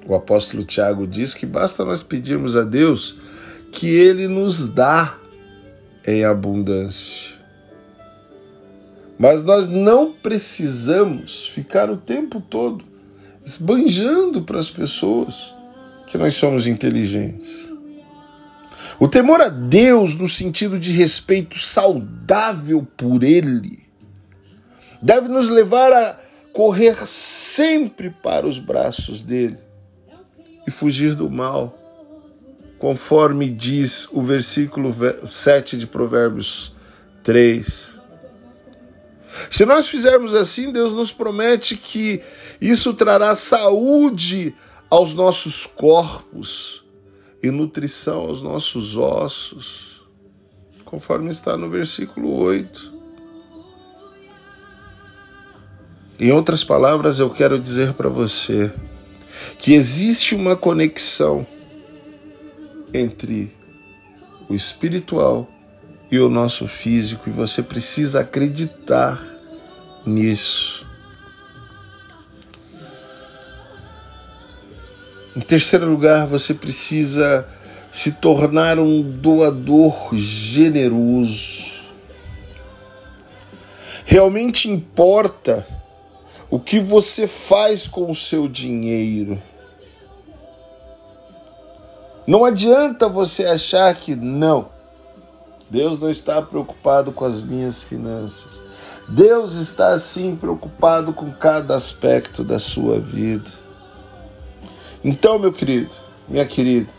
o 0.05 0.15
apóstolo 0.15 0.63
Tiago 0.63 1.07
diz 1.07 1.33
que 1.33 1.45
basta 1.45 1.85
nós 1.85 2.03
pedirmos 2.03 2.55
a 2.55 2.63
Deus 2.63 3.17
que 3.71 3.87
ele 3.87 4.27
nos 4.27 4.67
dá 4.67 5.17
em 6.05 6.23
abundância. 6.23 7.39
Mas 9.17 9.43
nós 9.43 9.67
não 9.67 10.11
precisamos 10.11 11.47
ficar 11.47 11.89
o 11.89 11.97
tempo 11.97 12.41
todo 12.41 12.83
esbanjando 13.45 14.41
para 14.41 14.59
as 14.59 14.69
pessoas 14.69 15.53
que 16.11 16.17
nós 16.17 16.35
somos 16.35 16.67
inteligentes. 16.67 17.71
O 18.99 19.07
temor 19.07 19.39
a 19.39 19.47
Deus, 19.47 20.13
no 20.13 20.27
sentido 20.27 20.77
de 20.77 20.91
respeito 20.91 21.57
saudável 21.57 22.85
por 22.97 23.23
Ele, 23.23 23.79
deve 25.01 25.29
nos 25.29 25.47
levar 25.47 25.93
a 25.93 26.19
correr 26.51 27.07
sempre 27.07 28.09
para 28.09 28.45
os 28.45 28.59
braços 28.59 29.23
dele 29.23 29.57
e 30.67 30.69
fugir 30.69 31.15
do 31.15 31.29
mal, 31.29 31.79
conforme 32.77 33.49
diz 33.49 34.09
o 34.11 34.21
versículo 34.21 34.93
7 35.31 35.77
de 35.77 35.87
Provérbios 35.87 36.75
3. 37.23 37.91
Se 39.49 39.65
nós 39.65 39.87
fizermos 39.87 40.35
assim, 40.35 40.73
Deus 40.73 40.93
nos 40.93 41.13
promete 41.13 41.77
que 41.77 42.21
isso 42.59 42.93
trará 42.93 43.33
saúde 43.33 44.53
aos 44.91 45.13
nossos 45.13 45.65
corpos 45.65 46.83
e 47.41 47.49
nutrição 47.49 48.19
aos 48.19 48.43
nossos 48.43 48.97
ossos, 48.97 50.01
conforme 50.83 51.31
está 51.31 51.55
no 51.55 51.69
versículo 51.69 52.35
8. 52.35 52.93
Em 56.19 56.31
outras 56.33 56.61
palavras, 56.61 57.19
eu 57.19 57.29
quero 57.29 57.57
dizer 57.57 57.93
para 57.93 58.09
você 58.09 58.71
que 59.57 59.73
existe 59.73 60.35
uma 60.35 60.57
conexão 60.57 61.47
entre 62.93 63.55
o 64.49 64.53
espiritual 64.53 65.49
e 66.11 66.19
o 66.19 66.29
nosso 66.29 66.67
físico 66.67 67.29
e 67.29 67.31
você 67.31 67.63
precisa 67.63 68.19
acreditar 68.19 69.23
nisso. 70.05 70.90
Em 75.35 75.39
terceiro 75.39 75.89
lugar, 75.89 76.27
você 76.27 76.53
precisa 76.53 77.47
se 77.91 78.13
tornar 78.13 78.79
um 78.79 79.01
doador 79.01 80.13
generoso. 80.13 81.71
Realmente 84.05 84.69
importa 84.69 85.65
o 86.49 86.59
que 86.59 86.81
você 86.81 87.27
faz 87.27 87.87
com 87.87 88.11
o 88.11 88.15
seu 88.15 88.47
dinheiro. 88.47 89.41
Não 92.27 92.43
adianta 92.43 93.07
você 93.07 93.45
achar 93.45 93.95
que 93.95 94.15
não. 94.15 94.69
Deus 95.69 95.97
não 95.97 96.09
está 96.09 96.41
preocupado 96.41 97.13
com 97.13 97.23
as 97.23 97.41
minhas 97.41 97.81
finanças. 97.81 98.59
Deus 99.07 99.55
está 99.55 99.97
sim 99.97 100.35
preocupado 100.35 101.13
com 101.13 101.31
cada 101.31 101.73
aspecto 101.73 102.43
da 102.43 102.59
sua 102.59 102.99
vida. 102.99 103.60
Então, 105.03 105.39
meu 105.39 105.51
querido, 105.51 105.91
minha 106.27 106.45
querida, 106.45 106.91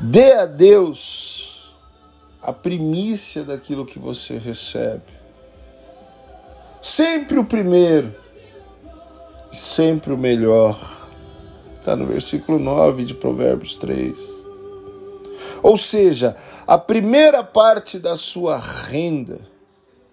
dê 0.00 0.32
a 0.32 0.46
Deus 0.46 1.72
a 2.42 2.52
primícia 2.52 3.42
daquilo 3.42 3.86
que 3.86 3.98
você 3.98 4.38
recebe. 4.38 5.02
Sempre 6.82 7.38
o 7.38 7.44
primeiro 7.44 8.14
sempre 9.52 10.12
o 10.12 10.18
melhor. 10.18 10.78
Está 11.74 11.96
no 11.96 12.06
versículo 12.06 12.58
9 12.58 13.04
de 13.04 13.14
Provérbios 13.14 13.76
3. 13.76 14.40
Ou 15.62 15.76
seja, 15.76 16.36
a 16.66 16.78
primeira 16.78 17.42
parte 17.42 17.98
da 17.98 18.16
sua 18.16 18.56
renda 18.56 19.40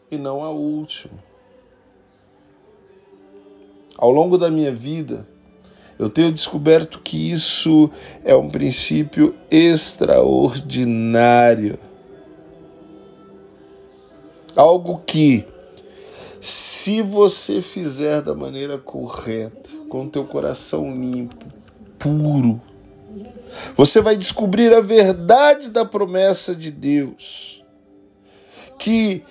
e 0.09 0.17
não 0.17 0.43
a 0.43 0.49
última. 0.49 1.17
Ao 3.97 4.11
longo 4.11 4.37
da 4.37 4.49
minha 4.49 4.73
vida, 4.73 5.27
eu 5.99 6.09
tenho 6.09 6.31
descoberto 6.31 6.99
que 6.99 7.31
isso 7.31 7.91
é 8.23 8.35
um 8.35 8.49
princípio 8.49 9.35
extraordinário. 9.49 11.79
Algo 14.55 15.01
que 15.05 15.45
se 16.39 17.01
você 17.01 17.61
fizer 17.61 18.21
da 18.21 18.35
maneira 18.35 18.77
correta, 18.77 19.69
com 19.89 20.07
teu 20.07 20.25
coração 20.25 20.91
limpo, 20.91 21.45
puro, 21.97 22.61
você 23.75 24.01
vai 24.01 24.15
descobrir 24.15 24.71
a 24.73 24.81
verdade 24.81 25.69
da 25.69 25.83
promessa 25.83 26.55
de 26.55 26.69
Deus, 26.69 27.63
que 28.77 29.23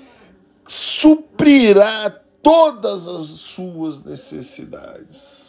suprirá 0.67 2.13
todas 2.43 3.07
as 3.07 3.27
suas 3.27 4.03
necessidades. 4.03 5.46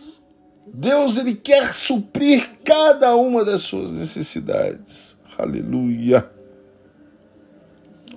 Deus 0.74 1.18
ele 1.18 1.36
quer 1.36 1.74
suprir 1.74 2.48
cada 2.64 3.16
uma 3.16 3.44
das 3.44 3.62
suas 3.62 3.92
necessidades. 3.92 5.18
Aleluia. 5.38 6.30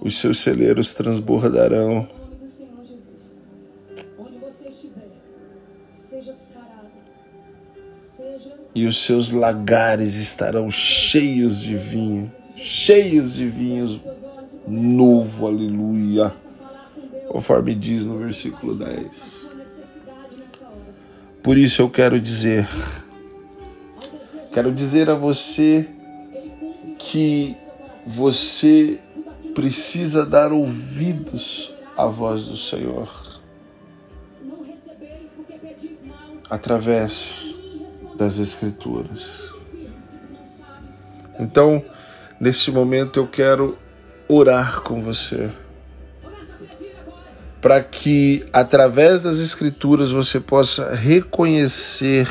Os 0.00 0.18
seus 0.18 0.38
celeiros 0.38 0.92
transbordarão. 0.92 2.08
E 8.74 8.86
os 8.86 9.02
seus 9.02 9.32
lagares 9.32 10.16
estarão 10.16 10.70
cheios 10.70 11.60
de 11.60 11.76
vinho, 11.76 12.32
cheios 12.56 13.34
de 13.34 13.48
vinho 13.48 14.00
novo, 14.66 15.46
aleluia. 15.46 16.32
Conforme 17.28 17.74
diz 17.74 18.06
no 18.06 18.16
versículo 18.16 18.74
10. 18.74 19.39
Por 21.42 21.56
isso 21.56 21.80
eu 21.80 21.88
quero 21.88 22.20
dizer, 22.20 22.68
quero 24.52 24.70
dizer 24.70 25.08
a 25.08 25.14
você 25.14 25.88
que 26.98 27.56
você 28.06 29.00
precisa 29.54 30.24
dar 30.24 30.52
ouvidos 30.52 31.72
à 31.96 32.06
voz 32.06 32.44
do 32.44 32.56
Senhor 32.56 33.08
através 36.50 37.54
das 38.16 38.38
Escrituras. 38.38 39.54
Então, 41.38 41.82
neste 42.38 42.70
momento, 42.70 43.18
eu 43.18 43.26
quero 43.26 43.78
orar 44.28 44.82
com 44.82 45.02
você 45.02 45.50
para 47.60 47.82
que 47.82 48.46
através 48.52 49.22
das 49.22 49.38
Escrituras 49.38 50.10
você 50.10 50.40
possa 50.40 50.94
reconhecer 50.94 52.28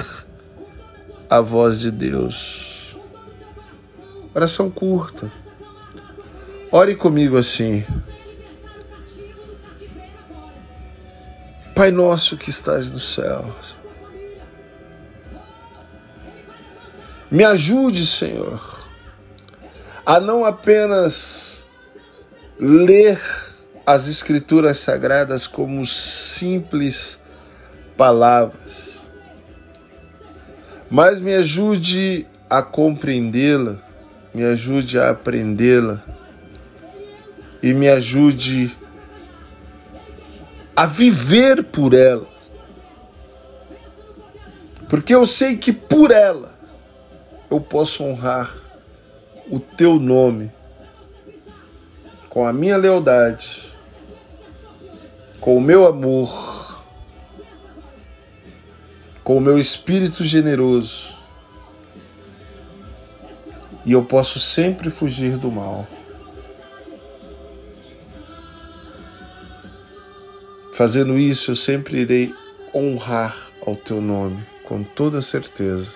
a 1.29 1.39
voz 1.39 1.79
de 1.79 1.91
Deus. 1.91 2.97
Oração 4.33 4.69
curta. 4.71 5.31
Ore 6.71 6.95
comigo 6.95 7.37
assim. 7.37 7.83
Pai 11.75 11.91
nosso 11.91 12.35
que 12.35 12.49
estás 12.49 12.91
nos 12.91 13.13
céus, 13.13 13.73
me 17.31 17.45
ajude, 17.45 18.05
Senhor, 18.05 18.85
a 20.05 20.19
não 20.19 20.43
apenas 20.43 21.63
ler 22.59 23.21
as 23.91 24.07
Escrituras 24.07 24.77
Sagradas 24.77 25.47
como 25.47 25.83
simples 25.83 27.19
palavras, 27.97 28.99
mas 30.91 31.19
me 31.19 31.33
ajude 31.33 32.27
a 32.47 32.61
compreendê-la, 32.61 33.77
me 34.31 34.43
ajude 34.43 34.99
a 34.99 35.09
aprendê-la 35.09 36.03
e 37.63 37.73
me 37.73 37.89
ajude 37.89 38.77
a 40.75 40.85
viver 40.85 41.63
por 41.63 41.95
ela. 41.95 42.27
Porque 44.87 45.15
eu 45.15 45.25
sei 45.25 45.57
que 45.57 45.73
por 45.73 46.11
ela 46.11 46.51
eu 47.49 47.59
posso 47.59 48.03
honrar 48.03 48.55
o 49.49 49.59
teu 49.59 49.99
nome 49.99 50.51
com 52.29 52.45
a 52.45 52.53
minha 52.53 52.77
lealdade, 52.77 53.68
com 55.39 55.57
o 55.57 55.61
meu 55.61 55.85
amor, 55.85 56.83
com 59.23 59.37
o 59.37 59.41
meu 59.41 59.57
espírito 59.57 60.23
generoso. 60.23 61.17
E 63.85 63.93
eu 63.93 64.03
posso 64.03 64.39
sempre 64.39 64.89
fugir 64.89 65.37
do 65.37 65.51
mal. 65.51 65.87
Fazendo 70.73 71.17
isso, 71.17 71.51
eu 71.51 71.55
sempre 71.55 72.01
irei 72.01 72.33
honrar 72.73 73.49
ao 73.65 73.75
teu 73.75 74.01
nome, 74.01 74.45
com 74.63 74.83
toda 74.83 75.21
certeza. 75.21 75.91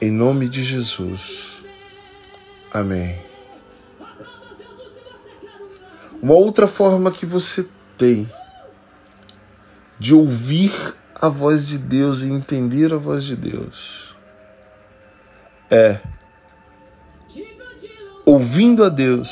Em 0.00 0.10
nome 0.10 0.48
de 0.48 0.62
Jesus. 0.62 1.62
Amém. 2.72 3.27
Uma 6.20 6.34
outra 6.34 6.66
forma 6.66 7.10
que 7.12 7.24
você 7.24 7.66
tem 7.96 8.28
de 9.98 10.14
ouvir 10.14 10.72
a 11.20 11.28
voz 11.28 11.66
de 11.66 11.78
Deus 11.78 12.22
e 12.22 12.26
entender 12.26 12.92
a 12.92 12.96
voz 12.96 13.24
de 13.24 13.36
Deus 13.36 14.14
é 15.70 16.00
ouvindo 18.24 18.84
a 18.84 18.88
Deus 18.88 19.30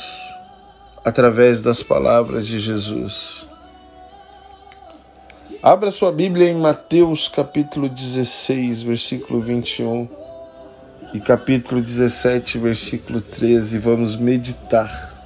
através 1.03 1.61
das 1.61 1.81
palavras 1.81 2.45
de 2.47 2.59
Jesus. 2.59 3.45
Abra 5.63 5.91
sua 5.91 6.11
Bíblia 6.11 6.49
em 6.49 6.55
Mateus 6.55 7.27
capítulo 7.27 7.89
16, 7.89 8.83
versículo 8.83 9.39
21 9.39 10.07
e 11.13 11.19
capítulo 11.19 11.81
17, 11.81 12.57
versículo 12.59 13.21
13. 13.21 13.77
Vamos 13.77 14.15
meditar 14.15 15.16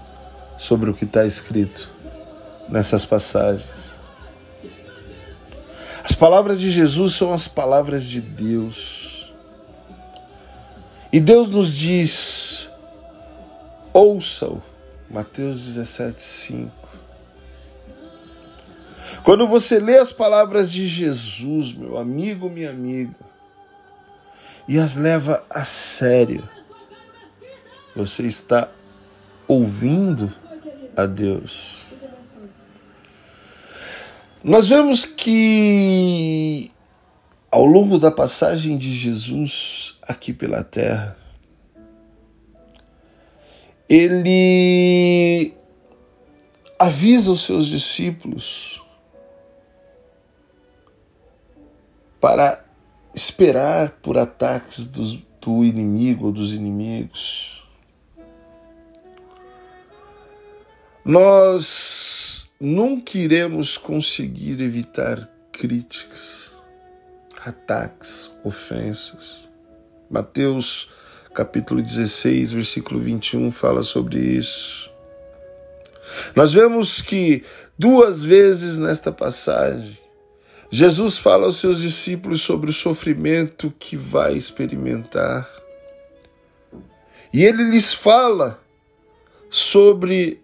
sobre 0.62 0.91
o 0.91 0.93
que 0.93 1.05
está 1.05 1.26
escrito 1.26 1.89
nessas 2.70 3.03
passagens. 3.03 3.95
As 6.03 6.14
palavras 6.14 6.59
de 6.59 6.70
Jesus 6.70 7.16
são 7.16 7.34
as 7.34 7.47
palavras 7.47 8.03
de 8.03 8.22
Deus. 8.22 9.34
E 11.12 11.20
Deus 11.20 11.49
nos 11.49 11.76
diz: 11.76 12.70
ouçam 13.91 14.62
Mateus 15.09 15.62
17, 15.62 16.22
5. 16.22 16.72
Quando 19.24 19.47
você 19.47 19.80
lê 19.80 19.97
as 19.97 20.12
palavras 20.12 20.72
de 20.72 20.88
Jesus, 20.88 21.74
meu 21.74 21.97
amigo, 21.97 22.51
minha 22.51 22.70
amiga, 22.70 23.16
e 24.68 24.78
as 24.78 24.95
leva 24.95 25.43
a 25.49 25.66
sério, 25.66 26.47
você 27.95 28.24
está 28.28 28.70
ouvindo 29.47 30.32
a 30.96 31.06
Deus. 31.06 31.86
Nós 34.44 34.68
vemos 34.68 35.06
que 35.06 36.72
ao 37.52 37.66
longo 37.66 38.00
da 38.00 38.10
passagem 38.10 38.78
de 38.78 38.96
Jesus 38.96 40.00
aqui 40.02 40.32
pela 40.32 40.64
terra, 40.64 41.18
ele 43.88 45.54
avisa 46.80 47.32
os 47.32 47.44
seus 47.44 47.68
discípulos 47.68 48.82
para 52.22 52.66
esperar 53.14 53.92
por 54.02 54.18
ataques 54.18 54.88
do, 54.88 55.18
do 55.42 55.66
inimigo 55.66 56.28
ou 56.28 56.32
dos 56.32 56.54
inimigos. 56.54 57.61
Nós 61.04 62.52
nunca 62.60 63.18
iremos 63.18 63.76
conseguir 63.76 64.62
evitar 64.62 65.28
críticas, 65.52 66.52
ataques, 67.43 68.38
ofensas. 68.43 69.49
Mateus 70.10 70.89
capítulo 71.34 71.82
16, 71.82 72.54
versículo 72.54 72.99
21 72.99 73.52
fala 73.52 73.82
sobre 73.82 74.20
isso. 74.20 74.91
Nós 76.36 76.54
vemos 76.54 77.02
que 77.02 77.43
duas 77.78 78.24
vezes 78.24 78.78
nesta 78.78 79.12
passagem, 79.12 79.97
Jesus 80.70 81.18
fala 81.18 81.45
aos 81.45 81.58
seus 81.58 81.82
discípulos 81.82 82.41
sobre 82.41 82.70
o 82.70 82.74
sofrimento 82.74 83.74
que 83.80 83.97
vai 83.97 84.36
experimentar. 84.36 85.49
E 87.34 87.43
ele 87.43 87.64
lhes 87.64 87.93
fala 87.93 88.62
sobre 89.49 90.41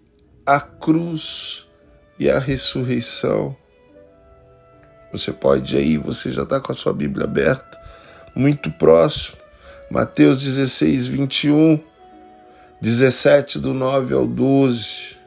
a 0.47 0.61
cruz 0.61 1.67
e 2.17 2.29
a 2.29 2.39
ressurreição. 2.39 3.55
Você 5.11 5.33
pode 5.33 5.75
aí, 5.75 5.97
você 5.97 6.31
já 6.31 6.43
está 6.43 6.61
com 6.61 6.71
a 6.71 6.75
sua 6.75 6.93
Bíblia 6.93 7.25
aberta, 7.25 7.77
muito 8.33 8.71
próximo. 8.71 9.37
Mateus 9.91 10.41
16, 10.41 11.07
21, 11.07 11.83
17, 12.81 13.59
do 13.59 13.73
9 13.73 14.13
ao 14.13 14.25
12. 14.25 15.17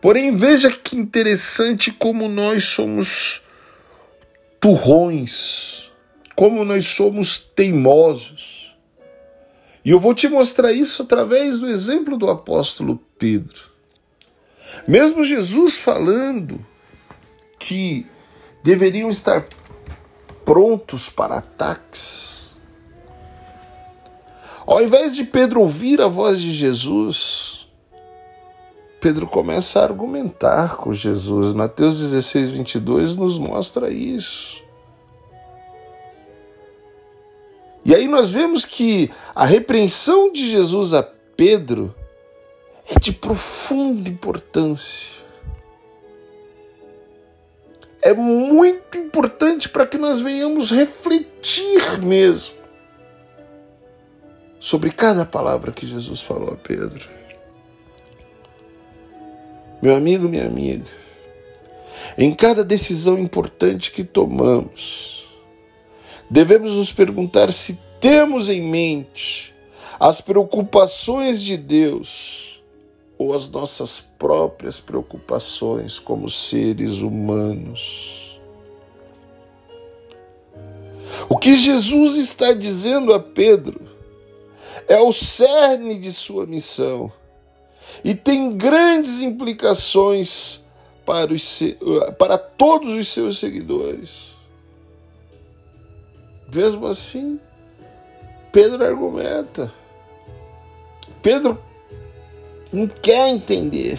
Porém, 0.00 0.34
veja 0.34 0.70
que 0.70 0.96
interessante 0.96 1.90
como 1.90 2.26
nós 2.26 2.64
somos 2.64 3.42
turrões, 4.58 5.92
como 6.34 6.64
nós 6.64 6.86
somos 6.86 7.38
teimosos. 7.38 8.55
E 9.86 9.90
eu 9.90 10.00
vou 10.00 10.12
te 10.12 10.26
mostrar 10.28 10.72
isso 10.72 11.04
através 11.04 11.60
do 11.60 11.68
exemplo 11.68 12.18
do 12.18 12.28
apóstolo 12.28 13.00
Pedro. 13.16 13.70
Mesmo 14.88 15.22
Jesus 15.22 15.76
falando 15.76 16.58
que 17.56 18.04
deveriam 18.64 19.08
estar 19.08 19.46
prontos 20.44 21.08
para 21.08 21.36
ataques. 21.36 22.60
Ao 24.66 24.82
invés 24.82 25.14
de 25.14 25.22
Pedro 25.22 25.60
ouvir 25.60 26.00
a 26.00 26.08
voz 26.08 26.40
de 26.40 26.52
Jesus, 26.52 27.68
Pedro 29.00 29.28
começa 29.28 29.78
a 29.78 29.84
argumentar 29.84 30.78
com 30.78 30.92
Jesus. 30.92 31.52
Mateus 31.52 32.00
16, 32.00 32.50
22 32.50 33.16
nos 33.16 33.38
mostra 33.38 33.88
isso. 33.88 34.65
E 37.86 37.94
aí 37.94 38.08
nós 38.08 38.30
vemos 38.30 38.64
que 38.64 39.08
a 39.32 39.44
repreensão 39.44 40.32
de 40.32 40.50
Jesus 40.50 40.92
a 40.92 41.04
Pedro 41.04 41.94
é 42.90 42.98
de 42.98 43.12
profunda 43.12 44.08
importância. 44.08 45.22
É 48.02 48.12
muito 48.12 48.98
importante 48.98 49.68
para 49.68 49.86
que 49.86 49.96
nós 49.96 50.20
venhamos 50.20 50.72
refletir 50.72 52.02
mesmo 52.02 52.56
sobre 54.58 54.90
cada 54.90 55.24
palavra 55.24 55.70
que 55.70 55.86
Jesus 55.86 56.20
falou 56.20 56.54
a 56.54 56.56
Pedro. 56.56 57.06
Meu 59.80 59.94
amigo, 59.94 60.28
minha 60.28 60.46
amiga, 60.46 60.84
em 62.18 62.34
cada 62.34 62.64
decisão 62.64 63.16
importante 63.16 63.92
que 63.92 64.02
tomamos, 64.02 65.15
devemos 66.30 66.74
nos 66.74 66.92
perguntar 66.92 67.52
se 67.52 67.78
temos 68.00 68.48
em 68.48 68.62
mente 68.62 69.54
as 69.98 70.20
preocupações 70.20 71.42
de 71.42 71.56
Deus 71.56 72.62
ou 73.18 73.32
as 73.32 73.48
nossas 73.48 74.00
próprias 74.18 74.80
preocupações 74.80 75.98
como 75.98 76.28
seres 76.28 76.98
humanos. 77.00 78.38
O 81.28 81.38
que 81.38 81.56
Jesus 81.56 82.16
está 82.16 82.52
dizendo 82.52 83.12
a 83.12 83.20
Pedro 83.20 83.80
é 84.86 85.00
o 85.00 85.10
cerne 85.12 85.98
de 85.98 86.12
sua 86.12 86.46
missão 86.46 87.10
e 88.04 88.14
tem 88.14 88.56
grandes 88.56 89.22
implicações 89.22 90.60
para, 91.06 91.32
os, 91.32 91.62
para 92.18 92.36
todos 92.36 92.92
os 92.92 93.08
seus 93.08 93.38
seguidores. 93.38 94.35
Mesmo 96.52 96.86
assim, 96.86 97.40
Pedro 98.52 98.84
argumenta. 98.84 99.72
Pedro 101.22 101.58
não 102.72 102.86
quer 102.86 103.28
entender. 103.28 103.98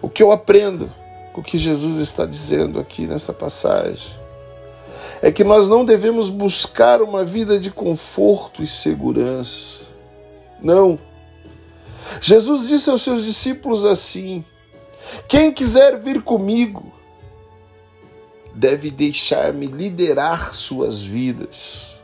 O 0.00 0.08
que 0.08 0.22
eu 0.22 0.32
aprendo 0.32 0.90
com 1.32 1.40
o 1.40 1.44
que 1.44 1.58
Jesus 1.58 1.98
está 1.98 2.24
dizendo 2.24 2.80
aqui 2.80 3.06
nessa 3.06 3.32
passagem 3.32 4.18
é 5.22 5.30
que 5.30 5.44
nós 5.44 5.68
não 5.68 5.84
devemos 5.84 6.30
buscar 6.30 7.02
uma 7.02 7.24
vida 7.24 7.60
de 7.60 7.70
conforto 7.70 8.62
e 8.62 8.66
segurança. 8.66 9.80
Não. 10.62 10.98
Jesus 12.20 12.68
disse 12.68 12.88
aos 12.90 13.02
seus 13.02 13.24
discípulos 13.24 13.84
assim: 13.84 14.44
Quem 15.28 15.52
quiser 15.52 15.98
vir 15.98 16.22
comigo, 16.22 16.92
deve 18.54 18.90
deixar-me 18.90 19.66
liderar 19.66 20.52
suas 20.54 21.02
vidas. 21.02 21.98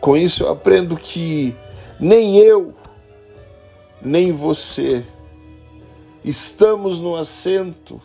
Com 0.00 0.16
isso 0.16 0.44
eu 0.44 0.52
aprendo 0.52 0.96
que 0.96 1.56
nem 1.98 2.36
eu, 2.36 2.74
nem 4.02 4.32
você 4.32 5.04
estamos 6.22 6.98
no 6.98 7.16
assento 7.16 8.00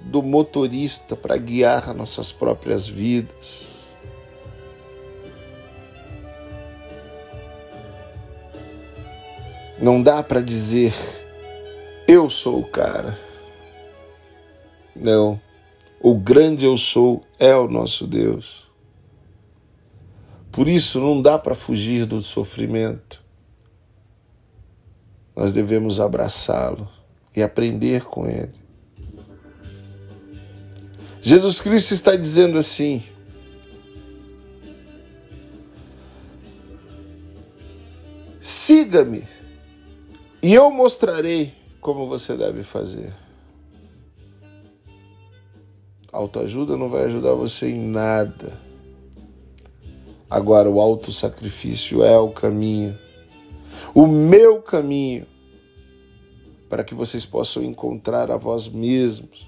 do 0.00 0.22
motorista 0.22 1.16
para 1.16 1.36
guiar 1.36 1.92
nossas 1.94 2.30
próprias 2.30 2.88
vidas. 2.88 3.66
Não 9.78 10.00
dá 10.00 10.22
para 10.22 10.40
dizer 10.40 10.94
eu 12.06 12.30
sou 12.30 12.60
o 12.60 12.64
cara. 12.66 13.25
Não. 14.96 15.40
O 16.00 16.14
grande 16.14 16.64
eu 16.64 16.76
sou 16.76 17.22
é 17.38 17.54
o 17.54 17.68
nosso 17.68 18.06
Deus. 18.06 18.66
Por 20.50 20.68
isso 20.68 21.00
não 21.00 21.20
dá 21.20 21.38
para 21.38 21.54
fugir 21.54 22.06
do 22.06 22.20
sofrimento. 22.20 23.22
Nós 25.34 25.52
devemos 25.52 26.00
abraçá-lo 26.00 26.88
e 27.34 27.42
aprender 27.42 28.04
com 28.04 28.26
ele. 28.26 28.54
Jesus 31.20 31.60
Cristo 31.60 31.92
está 31.92 32.16
dizendo 32.16 32.56
assim: 32.56 33.02
siga-me 38.40 39.26
e 40.42 40.54
eu 40.54 40.70
mostrarei 40.70 41.52
como 41.80 42.06
você 42.06 42.36
deve 42.36 42.62
fazer. 42.62 43.12
Autoajuda 46.16 46.78
não 46.78 46.88
vai 46.88 47.04
ajudar 47.04 47.34
você 47.34 47.68
em 47.68 47.78
nada. 47.78 48.58
Agora, 50.30 50.68
o 50.70 50.80
autossacrifício 50.80 52.02
é 52.02 52.18
o 52.18 52.30
caminho, 52.30 52.96
o 53.94 54.06
meu 54.06 54.62
caminho, 54.62 55.26
para 56.70 56.82
que 56.82 56.94
vocês 56.94 57.26
possam 57.26 57.62
encontrar 57.62 58.30
a 58.30 58.36
vós 58.38 58.66
mesmos 58.66 59.46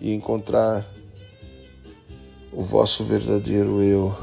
e 0.00 0.12
encontrar 0.14 0.86
o 2.50 2.62
vosso 2.62 3.04
verdadeiro 3.04 3.82
eu. 3.82 4.16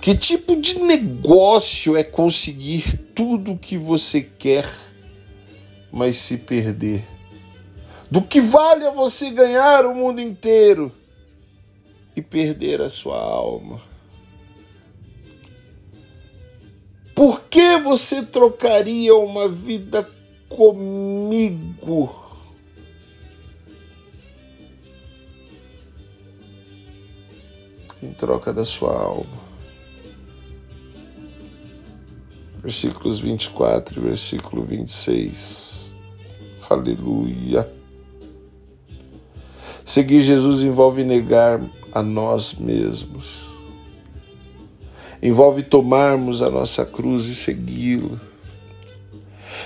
Que 0.00 0.16
tipo 0.16 0.54
de 0.56 0.78
negócio 0.78 1.96
é 1.96 2.04
conseguir 2.04 2.96
tudo 3.12 3.52
o 3.52 3.58
que 3.58 3.76
você 3.76 4.20
quer? 4.22 4.91
Mas 5.92 6.16
se 6.16 6.38
perder. 6.38 7.04
Do 8.10 8.22
que 8.22 8.40
vale 8.40 8.86
a 8.86 8.90
você 8.90 9.30
ganhar 9.30 9.84
o 9.84 9.94
mundo 9.94 10.20
inteiro 10.20 10.90
e 12.16 12.22
perder 12.22 12.80
a 12.80 12.88
sua 12.88 13.18
alma? 13.18 13.80
Por 17.14 17.42
que 17.42 17.78
você 17.78 18.22
trocaria 18.22 19.14
uma 19.14 19.48
vida 19.48 20.08
comigo? 20.48 22.20
Em 28.02 28.12
troca 28.12 28.52
da 28.52 28.64
sua 28.64 28.94
alma. 28.94 29.42
Versículos 32.60 33.20
24 33.20 34.00
e 34.00 34.02
versículo 34.02 34.64
26. 34.64 35.81
Aleluia. 36.72 37.68
Seguir 39.84 40.22
Jesus 40.22 40.62
envolve 40.62 41.04
negar 41.04 41.60
a 41.92 42.02
nós 42.02 42.54
mesmos. 42.54 43.46
Envolve 45.22 45.62
tomarmos 45.62 46.42
a 46.42 46.50
nossa 46.50 46.84
cruz 46.84 47.26
e 47.26 47.34
segui-lo. 47.34 48.20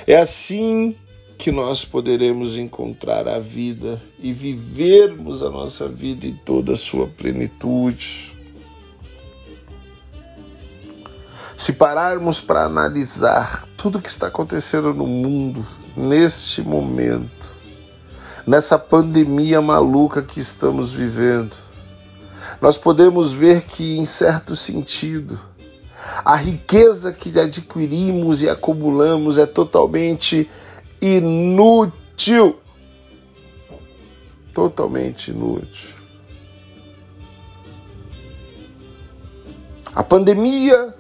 É 0.07 0.17
assim 0.17 0.97
que 1.39 1.53
nós 1.53 1.85
poderemos 1.85 2.57
encontrar 2.57 3.29
a 3.29 3.39
vida 3.39 4.03
e 4.19 4.33
vivermos 4.33 5.43
a 5.43 5.51
nossa 5.51 5.89
vida 5.89 6.27
em 6.27 6.35
toda 6.35 6.73
a 6.73 6.77
sua 6.77 7.07
plenitude. 7.07 8.35
Se 11.57 11.73
pararmos 11.73 12.41
para 12.41 12.65
analisar 12.65 13.67
tudo 13.77 13.99
o 13.99 14.03
que 14.03 14.11
está 14.11 14.27
acontecendo 14.27 14.93
no 14.93 15.07
mundo, 15.07 15.67
neste 15.97 16.63
momento, 16.63 17.47
nessa 18.47 18.79
pandemia 18.79 19.63
maluca 19.63 20.23
que 20.23 20.39
estamos 20.39 20.93
vivendo, 20.93 21.57
nós 22.61 22.77
podemos 22.77 23.33
ver 23.33 23.65
que, 23.65 23.99
em 23.99 24.05
certo 24.05 24.55
sentido, 24.55 25.41
a 26.25 26.37
riqueza 26.37 27.13
que 27.13 27.37
adquirimos 27.39 28.43
e 28.43 28.49
acumulamos 28.49 29.39
é 29.39 29.47
totalmente 29.47 30.49
inútil. 31.01 32.59
Totalmente 34.55 35.31
inútil. 35.31 35.97
A 39.95 40.03
pandemia 40.03 40.95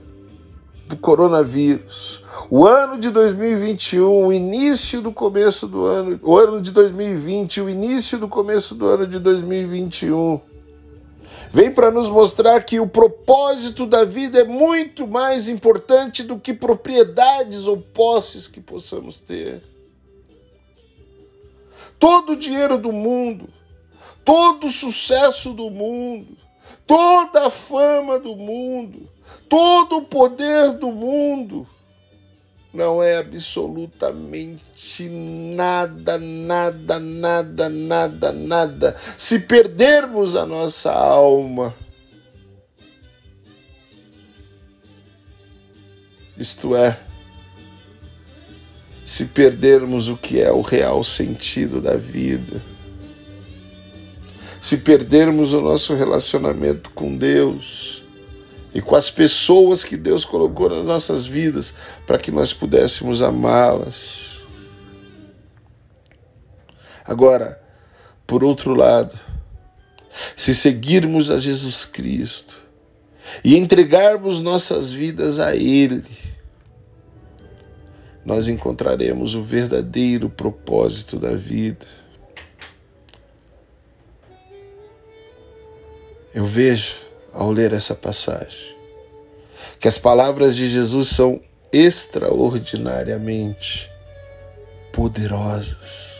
do 0.86 0.96
coronavírus 0.96 2.22
o 2.50 2.66
ano 2.66 2.98
de 2.98 3.10
2021, 3.10 4.26
o 4.26 4.32
início 4.32 5.00
do 5.00 5.12
começo 5.12 5.66
do 5.66 5.84
ano, 5.84 6.20
o 6.22 6.36
ano 6.36 6.60
de 6.60 6.70
2020, 6.70 7.60
o 7.60 7.70
início 7.70 8.18
do 8.18 8.28
começo 8.28 8.74
do 8.74 8.86
ano 8.86 9.06
de 9.06 9.18
2021, 9.18 10.40
Vem 11.50 11.70
para 11.70 11.90
nos 11.90 12.10
mostrar 12.10 12.62
que 12.64 12.80
o 12.80 12.88
propósito 12.88 13.86
da 13.86 14.04
vida 14.04 14.40
é 14.40 14.44
muito 14.44 15.06
mais 15.06 15.48
importante 15.48 16.22
do 16.22 16.38
que 16.38 16.52
propriedades 16.52 17.66
ou 17.66 17.78
posses 17.78 18.48
que 18.48 18.60
possamos 18.60 19.20
ter. 19.20 19.62
Todo 21.98 22.32
o 22.32 22.36
dinheiro 22.36 22.76
do 22.76 22.92
mundo, 22.92 23.48
todo 24.24 24.66
o 24.66 24.70
sucesso 24.70 25.54
do 25.54 25.70
mundo, 25.70 26.36
toda 26.86 27.46
a 27.46 27.50
fama 27.50 28.18
do 28.18 28.36
mundo, 28.36 29.08
todo 29.48 29.98
o 29.98 30.02
poder 30.02 30.72
do 30.72 30.90
mundo 30.90 31.66
não 32.76 33.02
é 33.02 33.16
absolutamente 33.16 35.08
nada, 35.08 36.18
nada, 36.18 36.98
nada, 37.00 37.70
nada, 37.70 38.32
nada. 38.32 38.96
Se 39.16 39.38
perdermos 39.38 40.36
a 40.36 40.44
nossa 40.44 40.92
alma, 40.92 41.74
isto 46.36 46.76
é, 46.76 47.00
se 49.06 49.24
perdermos 49.24 50.08
o 50.08 50.16
que 50.16 50.38
é 50.38 50.52
o 50.52 50.60
real 50.60 51.02
sentido 51.02 51.80
da 51.80 51.96
vida, 51.96 52.60
se 54.60 54.76
perdermos 54.76 55.54
o 55.54 55.62
nosso 55.62 55.94
relacionamento 55.94 56.90
com 56.90 57.16
Deus, 57.16 57.95
e 58.76 58.82
com 58.82 58.94
as 58.94 59.10
pessoas 59.10 59.82
que 59.82 59.96
Deus 59.96 60.22
colocou 60.22 60.68
nas 60.68 60.84
nossas 60.84 61.24
vidas 61.24 61.72
para 62.06 62.18
que 62.18 62.30
nós 62.30 62.52
pudéssemos 62.52 63.22
amá-las. 63.22 64.42
Agora, 67.02 67.58
por 68.26 68.44
outro 68.44 68.74
lado, 68.74 69.18
se 70.36 70.54
seguirmos 70.54 71.30
a 71.30 71.38
Jesus 71.38 71.86
Cristo 71.86 72.62
e 73.42 73.56
entregarmos 73.56 74.42
nossas 74.42 74.90
vidas 74.90 75.40
a 75.40 75.56
Ele, 75.56 76.04
nós 78.26 78.46
encontraremos 78.46 79.34
o 79.34 79.42
verdadeiro 79.42 80.28
propósito 80.28 81.18
da 81.18 81.34
vida. 81.34 81.86
Eu 86.34 86.44
vejo 86.44 87.05
ao 87.36 87.52
ler 87.52 87.72
essa 87.72 87.94
passagem. 87.94 88.74
Que 89.78 89.86
as 89.86 89.98
palavras 89.98 90.56
de 90.56 90.68
Jesus 90.68 91.10
são 91.10 91.40
extraordinariamente 91.72 93.88
poderosas. 94.92 96.16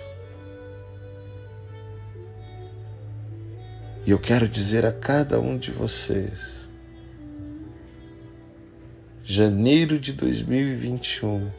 E 4.07 4.11
eu 4.11 4.19
quero 4.19 4.49
dizer 4.49 4.87
a 4.87 4.93
cada 4.93 5.41
um 5.41 5.59
de 5.59 5.73
vocês, 5.73 6.31
janeiro 9.25 9.99
de 9.99 10.13
2021, 10.13 11.51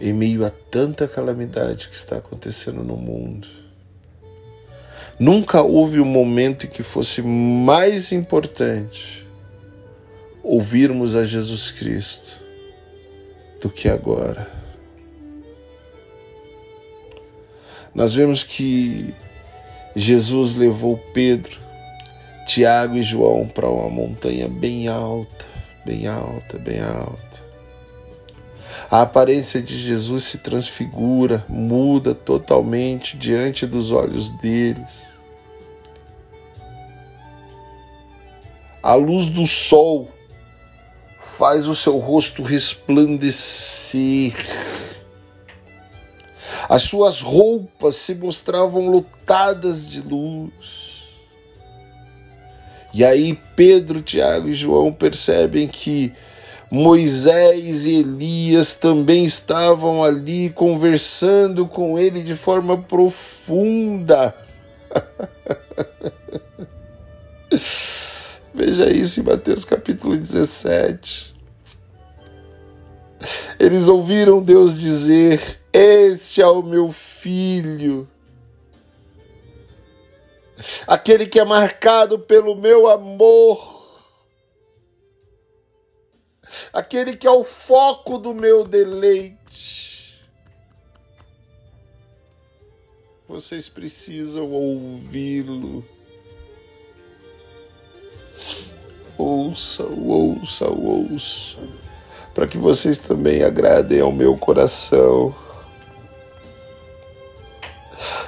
em 0.00 0.12
meio 0.12 0.44
a 0.44 0.50
tanta 0.50 1.06
calamidade 1.06 1.88
que 1.88 1.94
está 1.94 2.16
acontecendo 2.16 2.82
no 2.82 2.96
mundo, 2.96 3.46
Nunca 5.18 5.62
houve 5.62 5.98
um 5.98 6.04
momento 6.04 6.68
que 6.68 6.82
fosse 6.82 7.22
mais 7.22 8.12
importante 8.12 9.26
ouvirmos 10.42 11.16
a 11.16 11.24
Jesus 11.24 11.70
Cristo 11.70 12.40
do 13.62 13.70
que 13.70 13.88
agora. 13.88 14.46
Nós 17.94 18.12
vemos 18.12 18.42
que 18.42 19.14
Jesus 19.94 20.54
levou 20.54 20.98
Pedro, 21.14 21.58
Tiago 22.46 22.96
e 22.96 23.02
João 23.02 23.48
para 23.48 23.70
uma 23.70 23.88
montanha 23.88 24.46
bem 24.48 24.86
alta, 24.86 25.46
bem 25.86 26.06
alta, 26.06 26.58
bem 26.58 26.78
alta. 26.78 27.26
A 28.90 29.00
aparência 29.00 29.62
de 29.62 29.76
Jesus 29.76 30.24
se 30.24 30.38
transfigura, 30.38 31.42
muda 31.48 32.14
totalmente 32.14 33.16
diante 33.16 33.66
dos 33.66 33.90
olhos 33.90 34.28
deles. 34.40 35.05
A 38.86 38.94
luz 38.94 39.28
do 39.28 39.44
sol 39.48 40.08
faz 41.20 41.66
o 41.66 41.74
seu 41.74 41.98
rosto 41.98 42.44
resplandecer. 42.44 44.32
As 46.68 46.84
suas 46.84 47.20
roupas 47.20 47.96
se 47.96 48.14
mostravam 48.14 48.88
lotadas 48.88 49.90
de 49.90 50.00
luz. 50.00 51.08
E 52.94 53.04
aí 53.04 53.36
Pedro, 53.56 54.00
Tiago 54.00 54.50
e 54.50 54.54
João 54.54 54.92
percebem 54.92 55.66
que 55.66 56.12
Moisés 56.70 57.86
e 57.86 57.94
Elias 57.96 58.76
também 58.76 59.24
estavam 59.24 60.04
ali 60.04 60.50
conversando 60.50 61.66
com 61.66 61.98
ele 61.98 62.22
de 62.22 62.36
forma 62.36 62.78
profunda. 62.78 64.32
Veja 68.56 68.90
isso 68.90 69.20
em 69.20 69.22
Mateus 69.22 69.66
capítulo 69.66 70.16
17. 70.16 71.36
Eles 73.60 73.86
ouviram 73.86 74.42
Deus 74.42 74.80
dizer: 74.80 75.60
Este 75.70 76.40
é 76.40 76.46
o 76.46 76.62
meu 76.62 76.90
filho, 76.90 78.08
aquele 80.86 81.26
que 81.26 81.38
é 81.38 81.44
marcado 81.44 82.18
pelo 82.18 82.56
meu 82.56 82.88
amor, 82.88 84.16
aquele 86.72 87.14
que 87.14 87.26
é 87.26 87.30
o 87.30 87.44
foco 87.44 88.16
do 88.16 88.32
meu 88.32 88.64
deleite. 88.66 90.26
Vocês 93.28 93.68
precisam 93.68 94.50
ouvi-lo. 94.50 95.95
Ouça, 99.18 99.84
ouça, 99.84 100.68
ouça, 100.68 101.58
para 102.34 102.46
que 102.46 102.58
vocês 102.58 102.98
também 102.98 103.42
agradem 103.42 104.00
ao 104.00 104.12
meu 104.12 104.36
coração. 104.36 105.34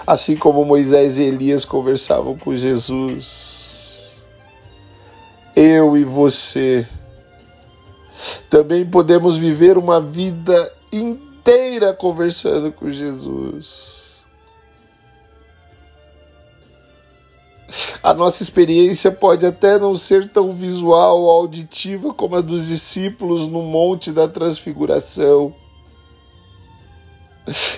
Assim 0.06 0.36
como 0.36 0.64
Moisés 0.64 1.18
e 1.18 1.22
Elias 1.22 1.64
conversavam 1.64 2.36
com 2.36 2.56
Jesus, 2.56 4.14
eu 5.54 5.96
e 5.96 6.04
você 6.04 6.88
também 8.48 8.86
podemos 8.86 9.36
viver 9.36 9.76
uma 9.76 10.00
vida 10.00 10.72
inteira 10.90 11.92
conversando 11.92 12.72
com 12.72 12.90
Jesus. 12.90 14.07
A 18.02 18.14
nossa 18.14 18.42
experiência 18.42 19.12
pode 19.12 19.44
até 19.44 19.78
não 19.78 19.94
ser 19.94 20.30
tão 20.30 20.52
visual 20.52 21.20
ou 21.20 21.30
auditiva 21.30 22.14
como 22.14 22.36
a 22.36 22.40
dos 22.40 22.66
discípulos 22.68 23.48
no 23.48 23.62
Monte 23.62 24.10
da 24.10 24.26
Transfiguração. 24.26 25.54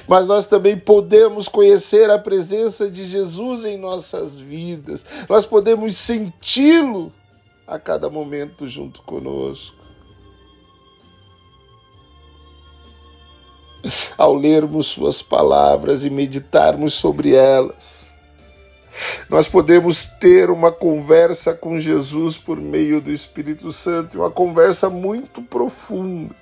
Mas 0.06 0.26
nós 0.26 0.46
também 0.46 0.76
podemos 0.76 1.48
conhecer 1.48 2.10
a 2.10 2.18
presença 2.18 2.90
de 2.90 3.06
Jesus 3.06 3.64
em 3.64 3.76
nossas 3.76 4.36
vidas. 4.38 5.04
Nós 5.28 5.44
podemos 5.46 5.96
senti-lo 5.96 7.12
a 7.66 7.78
cada 7.78 8.08
momento 8.10 8.66
junto 8.66 9.02
conosco. 9.02 9.76
Ao 14.18 14.34
lermos 14.34 14.88
Suas 14.88 15.22
palavras 15.22 16.04
e 16.04 16.10
meditarmos 16.10 16.94
sobre 16.94 17.34
elas, 17.34 17.99
nós 19.28 19.46
podemos 19.46 20.06
ter 20.06 20.50
uma 20.50 20.72
conversa 20.72 21.54
com 21.54 21.78
Jesus 21.78 22.36
por 22.36 22.56
meio 22.56 23.00
do 23.00 23.10
Espírito 23.10 23.72
Santo, 23.72 24.18
uma 24.18 24.30
conversa 24.30 24.90
muito 24.90 25.40
profunda, 25.42 26.34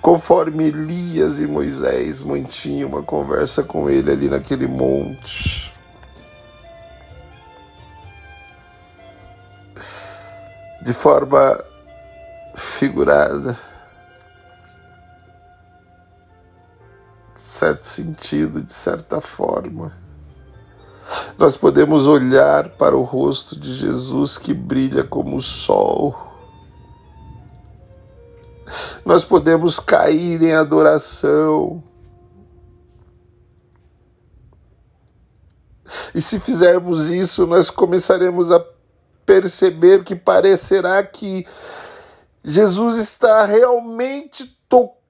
conforme 0.00 0.68
Elias 0.68 1.40
e 1.40 1.46
Moisés 1.46 2.22
mantinham 2.22 2.88
uma 2.88 3.02
conversa 3.02 3.62
com 3.62 3.90
ele 3.90 4.10
ali 4.10 4.28
naquele 4.28 4.66
monte. 4.66 5.72
De 10.82 10.92
forma 10.92 11.62
figurada, 12.54 13.58
de 17.34 17.40
certo 17.40 17.84
sentido, 17.84 18.62
de 18.62 18.72
certa 18.72 19.20
forma 19.20 19.92
nós 21.38 21.56
podemos 21.56 22.06
olhar 22.06 22.70
para 22.70 22.96
o 22.96 23.02
rosto 23.02 23.58
de 23.58 23.74
Jesus 23.74 24.38
que 24.38 24.54
brilha 24.54 25.02
como 25.02 25.36
o 25.36 25.42
sol. 25.42 26.14
Nós 29.04 29.24
podemos 29.24 29.80
cair 29.80 30.42
em 30.42 30.52
adoração. 30.52 31.82
E 36.14 36.22
se 36.22 36.38
fizermos 36.38 37.08
isso, 37.08 37.46
nós 37.46 37.70
começaremos 37.70 38.50
a 38.52 38.64
perceber 39.26 40.04
que 40.04 40.14
parecerá 40.14 41.02
que 41.02 41.46
Jesus 42.44 42.98
está 42.98 43.44
realmente 43.44 44.59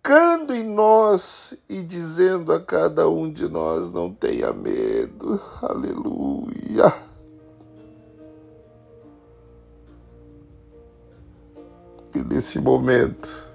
tocando 0.02 0.54
em 0.54 0.64
nós 0.64 1.54
e 1.68 1.82
dizendo 1.82 2.52
a 2.52 2.60
cada 2.60 3.08
um 3.08 3.30
de 3.30 3.48
nós: 3.48 3.92
não 3.92 4.12
tenha 4.12 4.52
medo. 4.52 5.40
Aleluia. 5.62 6.92
E 12.14 12.24
nesse 12.24 12.58
momento 12.58 13.48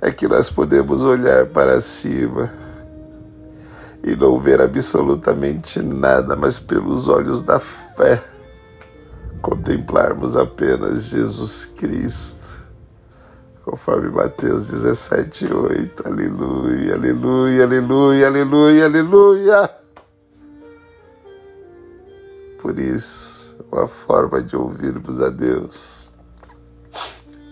é 0.00 0.12
que 0.12 0.28
nós 0.28 0.48
podemos 0.48 1.02
olhar 1.02 1.46
para 1.46 1.80
cima 1.80 2.52
e 4.04 4.14
não 4.14 4.38
ver 4.38 4.60
absolutamente 4.60 5.82
nada, 5.82 6.36
mas 6.36 6.58
pelos 6.58 7.08
olhos 7.08 7.42
da 7.42 7.58
fé 7.58 8.22
contemplarmos 9.42 10.36
apenas 10.36 11.04
Jesus 11.04 11.64
Cristo. 11.64 12.63
Conforme 13.64 14.10
Mateus 14.10 14.68
17, 14.68 15.50
8. 15.50 16.06
Aleluia, 16.06 16.94
aleluia, 16.96 17.64
aleluia, 17.64 18.26
aleluia, 18.26 18.84
aleluia. 18.84 19.70
Por 22.60 22.78
isso, 22.78 23.56
uma 23.72 23.88
forma 23.88 24.42
de 24.42 24.54
ouvirmos 24.54 25.22
a 25.22 25.30
Deus 25.30 26.10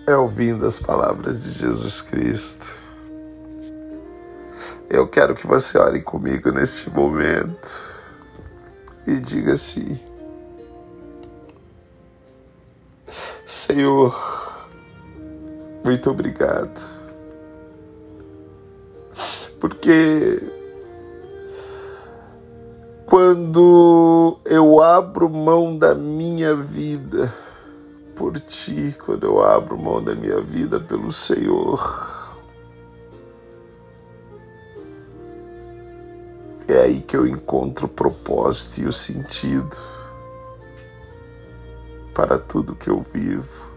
é 0.07 0.15
ouvindo 0.15 0.67
as 0.67 0.79
palavras 0.79 1.45
de 1.45 1.53
Jesus 1.53 2.03
Cristo. 2.03 2.83
Eu 4.91 5.09
quero 5.09 5.35
que 5.35 5.47
você 5.47 5.79
ore 5.79 6.03
comigo 6.03 6.51
neste 6.51 6.91
momento 6.91 8.05
e 9.07 9.19
diga 9.19 9.55
assim: 9.55 9.99
Senhor, 13.47 14.42
muito 15.85 16.11
obrigado, 16.11 16.81
porque 19.61 20.41
quando 23.07 24.39
eu 24.45 24.81
abro 24.83 25.29
mão 25.29 25.77
da 25.77 25.95
minha 25.95 26.55
vida, 26.55 27.33
por 28.15 28.39
ti, 28.39 28.95
quando 29.05 29.25
eu 29.25 29.43
abro 29.43 29.77
mão 29.77 30.03
da 30.03 30.15
minha 30.15 30.41
vida 30.41 30.79
pelo 30.79 31.11
Senhor. 31.11 31.81
É 36.69 36.83
aí 36.83 37.01
que 37.01 37.17
eu 37.17 37.27
encontro 37.27 37.87
o 37.87 37.89
propósito 37.89 38.83
e 38.83 38.87
o 38.87 38.93
sentido 38.93 39.77
para 42.15 42.39
tudo 42.39 42.77
que 42.77 42.89
eu 42.89 43.01
vivo. 43.01 43.72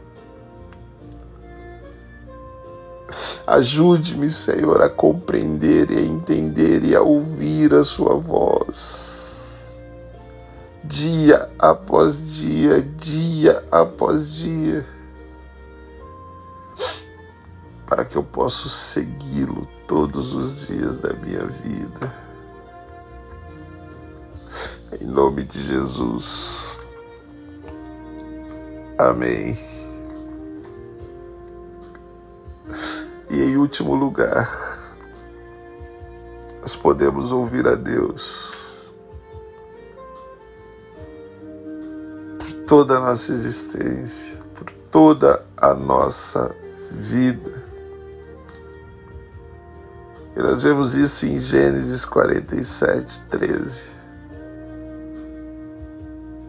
Ajude-me, 3.45 4.27
Senhor, 4.29 4.81
a 4.81 4.89
compreender 4.89 5.91
e 5.91 5.97
a 5.97 6.01
entender 6.01 6.83
e 6.83 6.95
a 6.95 7.01
ouvir 7.01 7.73
a 7.73 7.83
Sua 7.83 8.15
voz 8.15 9.35
dia 10.87 11.49
após 11.57 12.35
dia, 12.35 12.81
dia 12.81 13.63
após 13.71 14.35
dia, 14.35 14.85
para 17.87 18.05
que 18.05 18.15
eu 18.15 18.23
possa 18.23 18.69
segui-lo 18.69 19.67
todos 19.87 20.33
os 20.33 20.67
dias 20.67 20.99
da 20.99 21.13
minha 21.13 21.45
vida. 21.45 22.13
Em 25.01 25.05
nome 25.05 25.43
de 25.43 25.61
Jesus. 25.61 26.87
Amém. 28.97 29.74
E 33.29 33.41
em 33.41 33.57
último 33.57 33.95
lugar, 33.95 34.49
nós 36.61 36.75
podemos 36.75 37.31
ouvir 37.31 37.67
a 37.67 37.75
Deus 37.75 38.55
toda 42.67 42.97
a 42.97 42.99
nossa 42.99 43.31
existência, 43.31 44.37
por 44.53 44.71
toda 44.91 45.45
a 45.55 45.73
nossa 45.73 46.55
vida. 46.91 47.63
E 50.35 50.39
nós 50.39 50.63
vemos 50.63 50.95
isso 50.95 51.25
em 51.25 51.39
Gênesis 51.39 52.03
47, 52.05 53.21
13. 53.29 53.95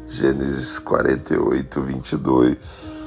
Gênesis 0.06 0.78
48, 0.78 1.82
22. 1.82 3.05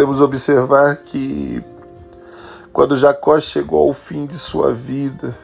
Podemos 0.00 0.22
observar 0.22 0.96
que 0.96 1.62
quando 2.72 2.96
Jacó 2.96 3.38
chegou 3.38 3.86
ao 3.86 3.92
fim 3.92 4.24
de 4.24 4.34
sua 4.38 4.72
vida, 4.72 5.36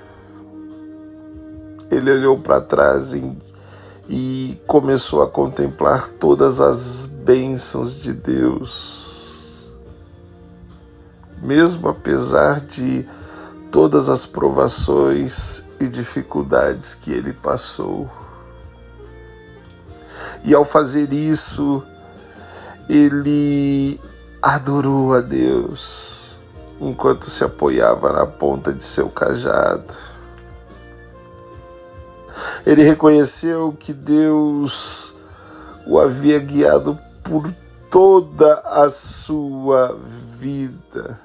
ele 1.90 2.10
olhou 2.10 2.38
para 2.38 2.62
trás 2.62 3.12
em 3.12 3.36
e 4.08 4.58
começou 4.66 5.20
a 5.20 5.28
contemplar 5.28 6.08
todas 6.08 6.58
as 6.58 7.04
bênçãos 7.04 8.00
de 8.00 8.14
Deus. 8.14 9.76
Mesmo 11.42 11.90
apesar 11.90 12.58
de 12.62 13.06
todas 13.70 14.08
as 14.08 14.24
provações 14.24 15.64
e 15.78 15.86
dificuldades 15.86 16.94
que 16.94 17.12
ele 17.12 17.34
passou. 17.34 18.08
E 20.42 20.54
ao 20.54 20.64
fazer 20.64 21.12
isso, 21.12 21.82
ele 22.88 24.00
adorou 24.54 25.12
a 25.12 25.20
Deus 25.20 26.36
enquanto 26.80 27.28
se 27.28 27.42
apoiava 27.42 28.12
na 28.12 28.26
ponta 28.26 28.72
de 28.72 28.82
seu 28.82 29.08
cajado 29.08 30.16
ele 32.64 32.82
reconheceu 32.82 33.72
que 33.78 33.92
Deus 33.92 35.16
o 35.86 35.98
havia 35.98 36.38
guiado 36.38 36.98
por 37.22 37.50
toda 37.88 38.60
a 38.60 38.90
sua 38.90 39.96
vida. 40.02 41.18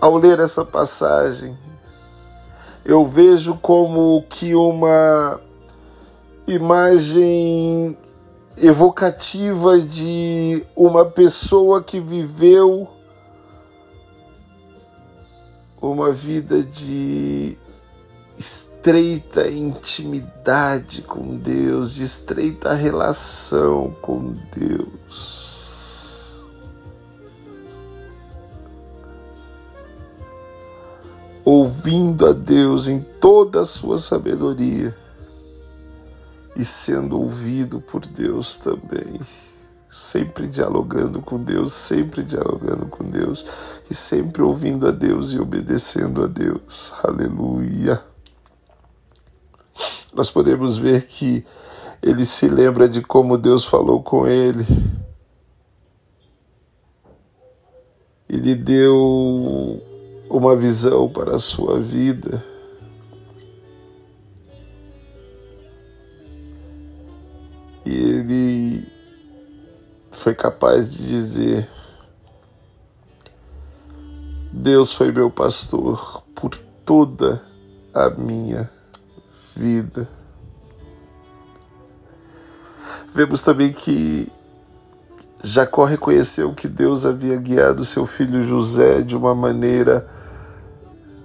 Ao 0.00 0.16
ler 0.16 0.40
essa 0.40 0.64
passagem, 0.64 1.58
eu 2.84 3.06
vejo 3.06 3.56
como 3.56 4.24
que 4.28 4.54
uma 4.54 5.40
imagem 6.46 7.96
evocativa 8.56 9.78
de 9.78 10.64
uma 10.76 11.04
pessoa 11.04 11.82
que 11.82 11.98
viveu 11.98 12.88
uma 15.80 16.12
vida 16.12 16.62
de 16.62 17.58
estreita 18.36 19.48
intimidade 19.48 21.02
com 21.02 21.36
Deus, 21.36 21.94
de 21.94 22.04
estreita 22.04 22.72
relação 22.72 23.94
com 24.00 24.34
Deus. 24.54 26.44
Ouvindo 31.44 32.26
a 32.26 32.32
Deus 32.32 32.88
em 32.88 33.00
toda 33.20 33.60
a 33.60 33.64
sua 33.66 33.98
sabedoria 33.98 35.03
e 36.56 36.64
sendo 36.64 37.20
ouvido 37.20 37.80
por 37.80 38.06
Deus 38.06 38.58
também 38.58 39.20
sempre 39.94 40.48
dialogando 40.48 41.22
com 41.22 41.40
Deus, 41.40 41.72
sempre 41.72 42.24
dialogando 42.24 42.86
com 42.86 43.04
Deus 43.04 43.80
e 43.88 43.94
sempre 43.94 44.42
ouvindo 44.42 44.88
a 44.88 44.90
Deus 44.90 45.32
e 45.32 45.38
obedecendo 45.38 46.24
a 46.24 46.26
Deus. 46.26 46.92
Aleluia. 47.04 48.02
Nós 50.12 50.32
podemos 50.32 50.76
ver 50.78 51.06
que 51.06 51.46
ele 52.02 52.26
se 52.26 52.48
lembra 52.48 52.88
de 52.88 53.02
como 53.02 53.38
Deus 53.38 53.64
falou 53.64 54.02
com 54.02 54.26
ele. 54.26 54.66
E 58.28 58.36
lhe 58.36 58.56
deu 58.56 59.80
uma 60.28 60.56
visão 60.56 61.08
para 61.08 61.36
a 61.36 61.38
sua 61.38 61.78
vida. 61.78 62.44
E 67.84 67.94
ele 67.94 68.92
foi 70.10 70.34
capaz 70.34 70.92
de 70.92 71.06
dizer: 71.06 71.68
Deus 74.52 74.92
foi 74.92 75.12
meu 75.12 75.30
pastor 75.30 76.22
por 76.34 76.56
toda 76.84 77.42
a 77.92 78.10
minha 78.10 78.70
vida. 79.56 80.08
Vemos 83.14 83.42
também 83.42 83.72
que 83.72 84.32
Jacó 85.42 85.84
reconheceu 85.84 86.54
que 86.54 86.66
Deus 86.66 87.04
havia 87.04 87.36
guiado 87.36 87.84
seu 87.84 88.06
filho 88.06 88.42
José 88.42 89.02
de 89.02 89.16
uma 89.16 89.34
maneira 89.34 90.08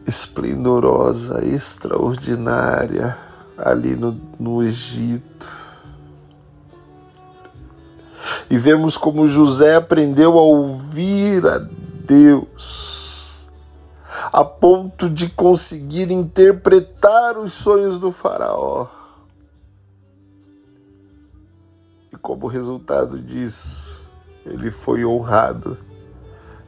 esplendorosa, 0.05 1.45
extraordinária, 1.45 3.18
ali 3.57 3.95
no, 3.95 4.20
no 4.39 4.62
Egito. 4.62 5.59
E 8.50 8.58
vemos 8.58 8.97
como 8.97 9.28
José 9.28 9.76
aprendeu 9.76 10.38
a 10.38 10.41
ouvir 10.41 11.45
a 11.45 11.60
Deus, 12.06 13.47
a 14.34 14.43
ponto 14.43 15.08
de 15.08 15.30
conseguir 15.30 16.12
interpretar 16.12 17.38
os 17.38 17.54
sonhos 17.54 18.00
do 18.00 18.12
Faraó. 18.12 18.88
E 22.12 22.18
como 22.18 22.47
resultado 22.47 23.20
disso, 23.20 24.02
ele 24.43 24.72
foi 24.72 25.06
honrado 25.06 25.78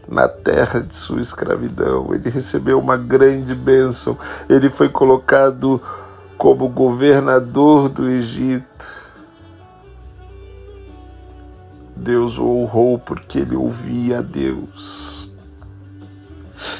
na 0.07 0.27
terra 0.27 0.81
de 0.81 0.93
sua 0.93 1.19
escravidão. 1.19 2.13
Ele 2.13 2.29
recebeu 2.29 2.77
uma 2.79 2.97
grande 2.97 3.55
bênção. 3.55 4.17
Ele 4.47 4.69
foi 4.69 4.89
colocado 4.89 5.81
como 6.37 6.67
governador 6.67 7.89
do 7.89 8.07
Egito. 8.07 9.00
Deus 12.01 12.37
o 12.37 12.45
honrou 12.45 12.99
porque 12.99 13.39
ele 13.39 13.55
ouvia 13.55 14.19
a 14.19 14.21
Deus. 14.21 15.31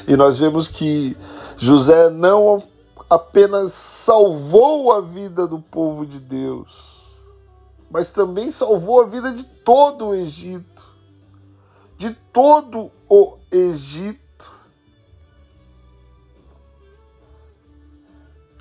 E 0.07 0.15
nós 0.15 0.37
vemos 0.37 0.67
que 0.67 1.15
José 1.57 2.09
não 2.09 2.61
apenas 3.09 3.71
salvou 3.71 4.91
a 4.91 5.01
vida 5.01 5.47
do 5.47 5.59
povo 5.59 6.05
de 6.05 6.19
Deus, 6.19 7.17
mas 7.89 8.11
também 8.11 8.49
salvou 8.49 9.01
a 9.01 9.05
vida 9.05 9.31
de 9.33 9.43
todo 9.43 10.07
o 10.07 10.15
Egito 10.15 10.91
de 12.01 12.09
todo 12.33 12.91
o 13.07 13.37
Egito. 13.51 14.19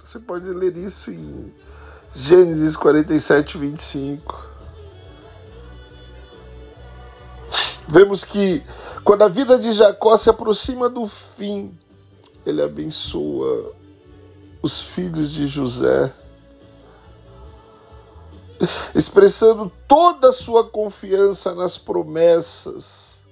Você 0.05 0.19
pode 0.19 0.45
ler 0.45 0.77
isso 0.77 1.11
em 1.11 1.51
Gênesis 2.15 2.77
47, 2.77 3.57
25. 3.57 4.50
Vemos 7.91 8.23
que 8.23 8.63
quando 9.03 9.23
a 9.23 9.29
vida 9.29 9.59
de 9.59 9.73
Jacó 9.73 10.17
se 10.17 10.31
aproxima 10.31 10.89
do 10.89 11.09
fim, 11.09 11.77
ele 12.47 12.63
abençoa 12.63 13.73
os 14.63 14.81
filhos 14.81 15.33
de 15.33 15.49
José, 15.49 16.13
expressando 18.95 19.73
toda 19.89 20.29
a 20.29 20.33
sua 20.33 20.63
confiança 20.63 21.53
nas 21.53 21.77
promessas 21.77 23.25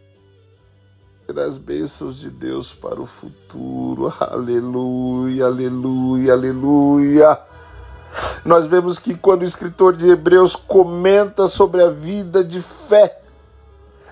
das 1.33 1.57
bênçãos 1.57 2.19
de 2.19 2.31
Deus 2.31 2.75
para 2.75 3.01
o 3.01 3.07
futuro. 3.07 4.13
Aleluia, 4.19 5.47
aleluia, 5.47 6.33
aleluia. 6.33 7.39
Nós 8.45 8.67
vemos 8.67 8.99
que 8.99 9.15
quando 9.15 9.43
o 9.43 9.45
escritor 9.45 9.95
de 9.95 10.09
Hebreus 10.09 10.57
comenta 10.57 11.47
sobre 11.47 11.81
a 11.81 11.91
vida 11.91 12.43
de 12.43 12.61
fé 12.61 13.23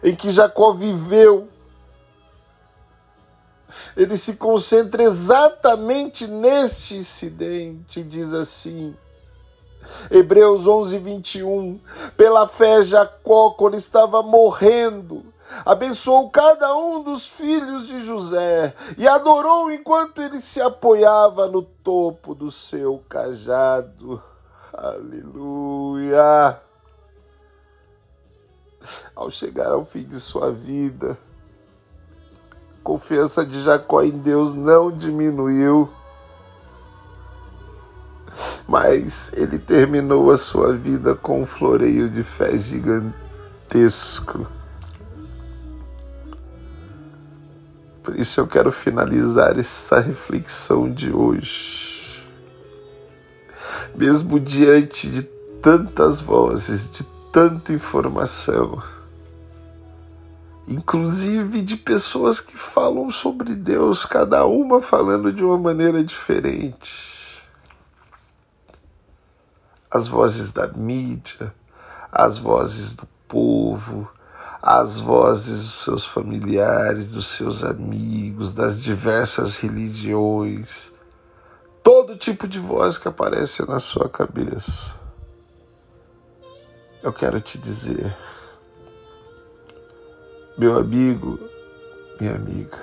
em 0.06 0.14
que 0.14 0.30
Jacó 0.30 0.72
viveu, 0.72 1.48
ele 3.96 4.16
se 4.16 4.36
concentra 4.36 5.02
exatamente 5.02 6.28
neste 6.28 6.94
incidente, 6.94 8.04
diz 8.04 8.32
assim: 8.32 8.94
Hebreus 10.08 10.64
11, 10.64 10.98
21. 10.98 11.80
Pela 12.16 12.46
fé, 12.46 12.84
Jacó, 12.84 13.50
quando 13.50 13.76
estava 13.76 14.22
morrendo, 14.22 15.26
abençoou 15.64 16.30
cada 16.30 16.76
um 16.76 17.02
dos 17.02 17.28
filhos 17.28 17.88
de 17.88 18.00
José 18.04 18.72
e 18.96 19.08
adorou 19.08 19.72
enquanto 19.72 20.22
ele 20.22 20.38
se 20.38 20.60
apoiava 20.62 21.48
no 21.48 21.62
topo 21.62 22.32
do 22.32 22.48
seu 22.48 23.02
cajado. 23.08 24.22
Aleluia! 24.72 26.65
Ao 29.14 29.30
chegar 29.30 29.68
ao 29.68 29.84
fim 29.84 30.04
de 30.04 30.18
sua 30.20 30.52
vida, 30.52 31.18
a 32.78 32.82
confiança 32.82 33.44
de 33.44 33.60
Jacó 33.60 34.02
em 34.02 34.18
Deus 34.18 34.54
não 34.54 34.90
diminuiu 34.90 35.90
mas 38.68 39.32
ele 39.34 39.58
terminou 39.58 40.30
a 40.30 40.36
sua 40.36 40.72
vida 40.72 41.14
com 41.14 41.42
um 41.42 41.46
floreio 41.46 42.08
de 42.08 42.22
fé 42.22 42.58
gigantesco. 42.58 44.46
Por 48.02 48.18
isso 48.18 48.40
eu 48.40 48.46
quero 48.46 48.70
finalizar 48.70 49.58
essa 49.58 50.00
reflexão 50.00 50.90
de 50.90 51.12
hoje. 51.12 52.24
Mesmo 53.94 54.38
diante 54.38 55.08
de 55.08 55.22
tantas 55.62 56.20
vozes, 56.20 56.90
de 56.90 57.15
tanta 57.36 57.70
informação, 57.70 58.82
inclusive 60.66 61.60
de 61.60 61.76
pessoas 61.76 62.40
que 62.40 62.56
falam 62.56 63.10
sobre 63.10 63.54
Deus, 63.54 64.06
cada 64.06 64.46
uma 64.46 64.80
falando 64.80 65.30
de 65.30 65.44
uma 65.44 65.58
maneira 65.58 66.02
diferente 66.02 67.44
as 69.90 70.08
vozes 70.08 70.54
da 70.54 70.66
mídia, 70.66 71.54
as 72.10 72.38
vozes 72.38 72.94
do 72.94 73.06
povo, 73.28 74.08
as 74.62 74.98
vozes 74.98 75.58
dos 75.58 75.84
seus 75.84 76.06
familiares, 76.06 77.12
dos 77.12 77.26
seus 77.26 77.62
amigos, 77.62 78.54
das 78.54 78.82
diversas 78.82 79.58
religiões, 79.58 80.90
todo 81.82 82.16
tipo 82.16 82.48
de 82.48 82.58
voz 82.58 82.96
que 82.96 83.08
aparece 83.08 83.68
na 83.68 83.78
sua 83.78 84.08
cabeça. 84.08 85.05
Eu 87.06 87.12
quero 87.12 87.40
te 87.40 87.56
dizer, 87.56 88.12
meu 90.58 90.76
amigo, 90.76 91.38
minha 92.18 92.34
amiga, 92.34 92.76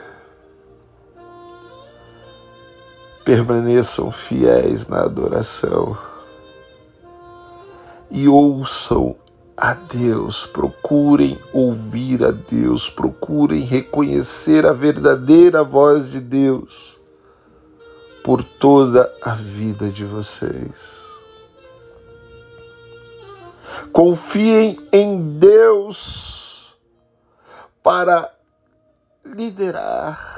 permaneçam 3.25 4.09
fiéis 4.09 4.87
na 4.87 5.01
adoração 5.01 5.97
e 8.09 8.29
ouçam 8.29 9.13
a 9.57 9.73
Deus, 9.73 10.45
procurem 10.45 11.37
ouvir 11.51 12.23
a 12.23 12.31
Deus, 12.31 12.89
procurem 12.89 13.63
reconhecer 13.63 14.65
a 14.65 14.71
verdadeira 14.71 15.65
voz 15.65 16.09
de 16.09 16.21
Deus 16.21 16.97
por 18.23 18.41
toda 18.41 19.13
a 19.21 19.35
vida 19.35 19.89
de 19.89 20.05
vocês. 20.05 20.92
Confiem 23.91 24.77
em 24.91 25.37
Deus 25.37 26.75
para 27.81 28.33
liderar 29.25 30.33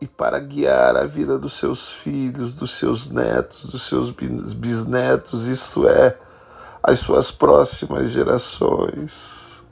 e 0.00 0.06
para 0.06 0.38
guiar 0.38 0.96
a 0.96 1.06
vida 1.06 1.38
dos 1.38 1.54
seus 1.54 1.90
filhos, 1.90 2.54
dos 2.54 2.72
seus 2.72 3.10
netos, 3.10 3.66
dos 3.66 3.82
seus 3.82 4.10
bisnetos, 4.10 5.46
isso 5.46 5.88
é, 5.88 6.18
as 6.82 6.98
suas 7.00 7.30
próximas 7.30 8.10
gerações. 8.10 9.62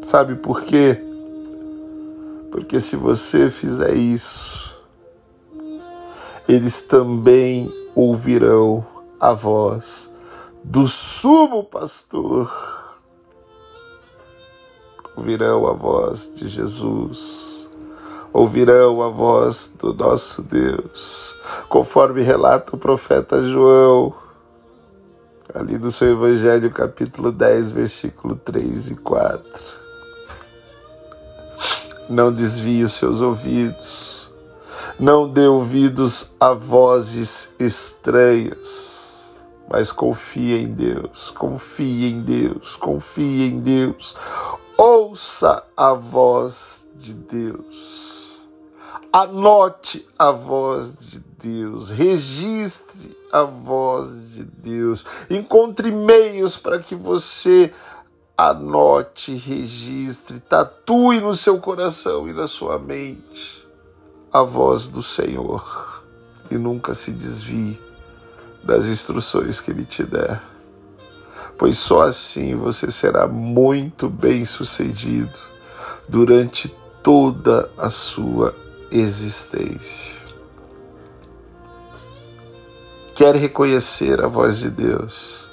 Sabe 0.00 0.36
por 0.36 0.62
quê? 0.62 1.02
Porque 2.50 2.80
se 2.80 2.96
você 2.96 3.50
fizer 3.50 3.94
isso, 3.94 4.80
eles 6.48 6.82
também 6.82 7.72
ouvirão 7.94 8.93
a 9.20 9.32
voz 9.32 10.10
do 10.62 10.86
sumo 10.86 11.64
pastor, 11.64 12.50
ouvirão 15.16 15.66
a 15.66 15.72
voz 15.72 16.30
de 16.34 16.48
Jesus. 16.48 17.54
Ouvirão 18.32 19.00
a 19.00 19.08
voz 19.08 19.72
do 19.78 19.94
nosso 19.94 20.42
Deus, 20.42 21.36
conforme 21.68 22.20
relata 22.20 22.74
o 22.74 22.78
profeta 22.78 23.40
João, 23.40 24.12
ali 25.54 25.78
no 25.78 25.88
seu 25.88 26.10
Evangelho, 26.12 26.68
capítulo 26.72 27.30
10, 27.30 27.70
versículo 27.70 28.34
3 28.34 28.90
e 28.90 28.94
4. 28.96 29.84
Não 32.08 32.32
desvie 32.32 32.82
os 32.82 32.94
seus 32.94 33.20
ouvidos, 33.20 34.32
não 34.98 35.28
dê 35.28 35.46
ouvidos 35.46 36.32
a 36.40 36.52
vozes 36.52 37.54
estranhas, 37.60 38.93
mas 39.68 39.90
confie 39.90 40.54
em 40.54 40.72
Deus, 40.72 41.30
confie 41.30 42.06
em 42.06 42.22
Deus, 42.22 42.76
confie 42.76 43.48
em 43.48 43.60
Deus. 43.60 44.14
Ouça 44.76 45.64
a 45.76 45.92
voz 45.94 46.88
de 46.96 47.14
Deus. 47.14 48.48
Anote 49.12 50.06
a 50.18 50.30
voz 50.32 50.98
de 50.98 51.20
Deus, 51.38 51.90
registre 51.90 53.16
a 53.30 53.42
voz 53.42 54.32
de 54.32 54.44
Deus, 54.44 55.04
encontre 55.30 55.90
meios 55.90 56.56
para 56.56 56.80
que 56.80 56.94
você 56.94 57.72
anote, 58.36 59.34
registre, 59.34 60.40
tatue 60.40 61.20
no 61.20 61.34
seu 61.34 61.60
coração 61.60 62.28
e 62.28 62.32
na 62.32 62.48
sua 62.48 62.78
mente 62.78 63.64
a 64.32 64.42
voz 64.42 64.88
do 64.88 65.00
Senhor 65.00 66.02
e 66.50 66.58
nunca 66.58 66.92
se 66.92 67.12
desvie 67.12 67.80
das 68.64 68.86
instruções 68.86 69.60
que 69.60 69.70
Ele 69.70 69.84
te 69.84 70.02
der, 70.02 70.42
pois 71.58 71.78
só 71.78 72.02
assim 72.02 72.54
você 72.54 72.90
será 72.90 73.26
muito 73.26 74.08
bem 74.08 74.44
sucedido 74.44 75.38
durante 76.08 76.74
toda 77.02 77.70
a 77.76 77.90
sua 77.90 78.54
existência. 78.90 80.22
Quer 83.14 83.36
reconhecer 83.36 84.22
a 84.22 84.26
voz 84.26 84.58
de 84.58 84.70
Deus, 84.70 85.48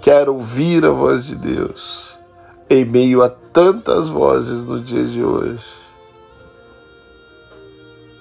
quer 0.00 0.28
ouvir 0.28 0.84
a 0.84 0.90
voz 0.90 1.26
de 1.26 1.34
Deus 1.34 2.18
em 2.68 2.84
meio 2.84 3.22
a 3.22 3.28
tantas 3.28 4.08
vozes 4.08 4.64
no 4.64 4.80
dia 4.80 5.04
de 5.04 5.24
hoje. 5.24 5.64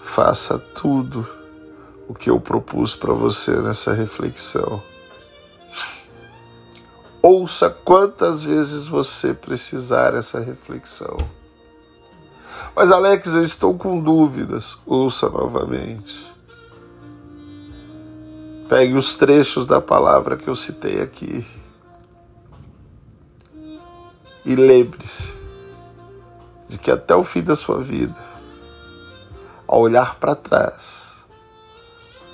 Faça 0.02 0.58
tudo 0.58 1.39
o 2.10 2.14
que 2.16 2.32
eu 2.32 2.40
propus 2.40 2.96
para 2.96 3.14
você 3.14 3.52
nessa 3.62 3.94
reflexão. 3.94 4.82
Ouça 7.22 7.70
quantas 7.70 8.42
vezes 8.42 8.88
você 8.88 9.32
precisar 9.32 10.16
essa 10.16 10.40
reflexão. 10.40 11.18
Mas, 12.76 12.92
Alex, 12.92 13.36
eu 13.36 13.44
estou 13.44 13.78
com 13.78 14.02
dúvidas. 14.02 14.80
Ouça 14.88 15.30
novamente. 15.30 16.34
Pegue 18.68 18.96
os 18.96 19.14
trechos 19.14 19.68
da 19.68 19.80
palavra 19.80 20.36
que 20.36 20.48
eu 20.48 20.56
citei 20.56 21.02
aqui. 21.02 21.46
E 24.44 24.56
lembre-se 24.56 25.32
de 26.68 26.80
que 26.80 26.90
até 26.90 27.16
o 27.16 27.24
fim 27.24 27.44
da 27.44 27.56
sua 27.56 27.80
vida, 27.82 28.18
ao 29.68 29.82
olhar 29.82 30.16
para 30.16 30.36
trás, 30.36 30.99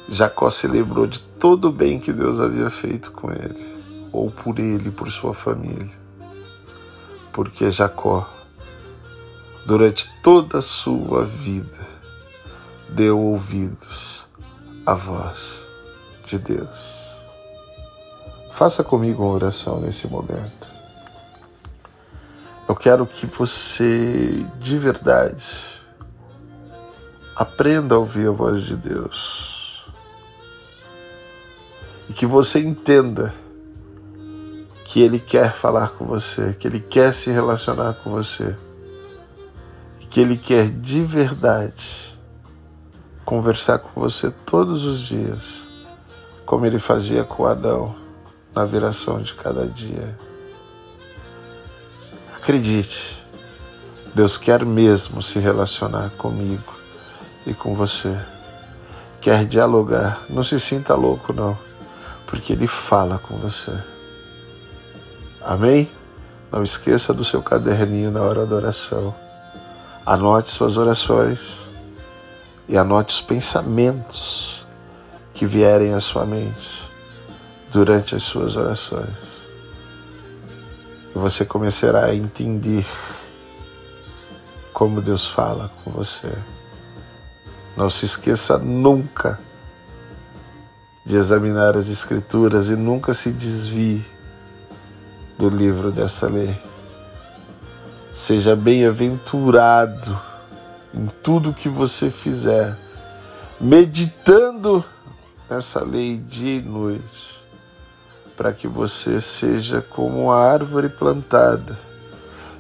Jacó 0.08 0.50
se 0.50 0.68
lembrou 0.68 1.08
de 1.08 1.20
todo 1.20 1.70
o 1.70 1.72
bem 1.72 2.00
que 2.00 2.14
Deus 2.14 2.40
havia 2.40 2.70
feito 2.70 3.12
com 3.12 3.32
ele, 3.32 3.66
ou 4.12 4.30
por 4.30 4.60
ele, 4.60 4.92
por 4.92 5.12
sua 5.12 5.34
família. 5.34 6.06
Porque 7.32 7.70
Jacó 7.70 8.30
durante 9.66 10.14
toda 10.22 10.60
a 10.60 10.62
sua 10.62 11.26
vida, 11.26 11.80
deu 12.88 13.20
ouvidos 13.20 14.26
à 14.86 14.94
voz 14.94 15.66
de 16.28 16.38
Deus. 16.38 17.16
Faça 18.52 18.84
comigo 18.84 19.24
uma 19.24 19.34
oração 19.34 19.82
nesse 19.82 20.08
momento. 20.08 20.74
Eu 22.70 22.76
quero 22.76 23.06
que 23.06 23.26
você, 23.26 24.46
de 24.60 24.78
verdade, 24.78 25.44
aprenda 27.36 27.96
a 27.96 27.98
ouvir 27.98 28.28
a 28.28 28.32
voz 28.32 28.62
de 28.62 28.76
Deus. 28.76 29.55
E 32.10 32.14
que 32.14 32.26
você 32.26 32.60
entenda 32.60 33.34
que 34.86 35.02
Ele 35.02 35.20
quer 35.20 35.54
falar 35.54 35.90
com 35.90 36.06
você, 36.06 36.56
que 36.58 36.68
Ele 36.68 36.80
quer 36.80 37.12
se 37.14 37.30
relacionar 37.30 37.94
com 37.96 38.12
você 38.12 38.56
que 40.16 40.22
Ele 40.22 40.38
quer 40.38 40.70
de 40.70 41.04
verdade 41.04 42.18
conversar 43.26 43.80
com 43.80 44.00
você 44.00 44.32
todos 44.46 44.86
os 44.86 45.00
dias, 45.00 45.44
como 46.46 46.66
Ele 46.66 46.80
fazia 46.80 47.26
com 47.26 47.46
Adão 47.46 47.94
na 48.54 48.64
viração 48.64 49.22
de 49.22 49.34
cada 49.34 49.68
dia. 49.68 50.18
Acredite, 52.38 53.22
Deus 54.16 54.38
quer 54.38 54.66
mesmo 54.66 55.22
se 55.22 55.38
relacionar 55.38 56.10
comigo 56.12 56.74
e 57.46 57.54
com 57.54 57.76
você. 57.76 58.18
Quer 59.20 59.46
dialogar. 59.46 60.24
Não 60.30 60.44
se 60.44 60.58
sinta 60.62 60.96
louco, 60.96 61.34
não, 61.34 61.58
porque 62.36 62.54
Ele 62.54 62.68
fala 62.68 63.18
com 63.18 63.38
você. 63.38 63.72
Amém? 65.42 65.90
Não 66.52 66.62
esqueça 66.62 67.14
do 67.14 67.24
seu 67.24 67.42
caderninho 67.42 68.12
na 68.12 68.22
hora 68.22 68.46
da 68.46 68.56
oração 68.56 69.16
Anote 70.06 70.52
suas 70.52 70.78
orações 70.78 71.58
e 72.70 72.78
anote 72.78 73.16
os 73.16 73.22
pensamentos 73.22 74.64
que 75.34 75.48
vierem 75.48 75.96
à 75.96 76.00
sua 76.00 76.28
mente 76.28 76.84
durante 77.72 78.16
as 78.16 78.22
suas 78.22 78.56
orações. 78.56 79.10
E 81.16 81.18
você 81.18 81.44
começará 81.44 82.06
a 82.06 82.16
entender 82.16 82.86
como 84.72 85.02
Deus 85.02 85.28
fala 85.28 85.72
com 85.84 85.90
você. 85.90 86.32
Não 87.76 87.90
se 87.90 88.06
esqueça 88.06 88.60
nunca 88.60 89.40
de 91.06 91.16
examinar 91.16 91.78
as 91.78 91.90
Escrituras 91.90 92.70
e 92.70 92.76
nunca 92.76 93.14
se 93.14 93.32
desvie 93.32 94.06
do 95.38 95.50
livro 95.50 95.92
dessa 95.92 96.28
lei. 96.28 96.56
Seja 98.14 98.56
bem-aventurado 98.56 100.20
em 100.94 101.08
tudo 101.22 101.54
que 101.54 101.70
você 101.70 102.10
fizer, 102.10 102.76
meditando 103.60 104.84
nessa 105.50 105.84
lei 105.84 106.18
dia 106.18 106.60
e 106.60 106.62
noite, 106.62 107.44
para 108.36 108.52
que 108.52 108.68
você 108.68 109.22
seja 109.22 109.82
como 109.82 110.32
a 110.32 110.40
árvore 110.40 110.90
plantada 110.90 111.78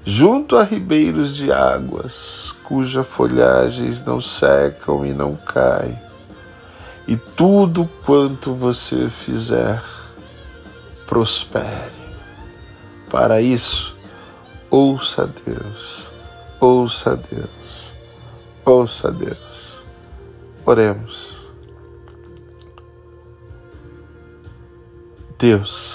junto 0.05 0.55
a 0.55 0.63
ribeiros 0.63 1.35
de 1.35 1.51
águas, 1.51 2.53
cujas 2.63 3.07
folhagens 3.07 4.05
não 4.05 4.21
secam 4.21 5.03
e 5.03 5.11
não 5.11 5.35
caem, 5.35 5.99
e 7.07 7.15
tudo 7.15 7.89
quanto 8.05 8.53
você 8.53 9.09
fizer 9.09 9.83
prospere. 11.07 11.93
Para 13.09 13.41
isso, 13.41 13.95
Ouça 14.77 15.25
Deus, 15.45 16.05
ouça 16.59 17.15
Deus, 17.15 17.93
ouça 18.65 19.09
Deus. 19.09 19.37
Oremos. 20.65 21.33
Deus, 25.39 25.93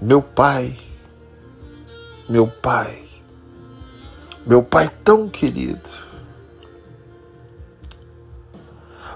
meu 0.00 0.22
Pai, 0.22 0.78
meu 2.26 2.46
Pai, 2.46 3.03
meu 4.46 4.62
Pai 4.62 4.90
tão 5.02 5.28
querido, 5.28 5.88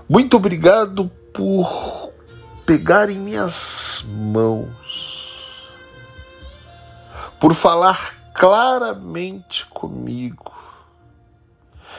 muito 0.09 0.37
obrigado 0.37 1.11
por 1.35 2.13
pegar 2.65 3.11
em 3.11 3.19
minhas 3.19 4.05
mãos, 4.09 5.71
por 7.39 7.55
falar 7.55 8.33
claramente 8.35 9.67
comigo 9.67 10.53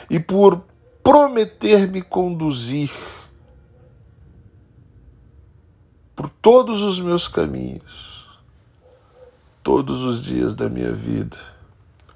e 0.09 0.19
por 0.19 0.63
prometer 1.03 1.87
me 1.87 2.01
conduzir 2.01 2.91
por 6.15 6.29
todos 6.29 6.81
os 6.81 6.99
meus 6.99 7.27
caminhos, 7.27 8.27
todos 9.63 10.01
os 10.01 10.23
dias 10.23 10.55
da 10.55 10.67
minha 10.67 10.91
vida, 10.91 11.37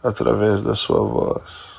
através 0.04 0.62
da 0.62 0.76
Sua 0.76 1.02
voz. 1.02 1.74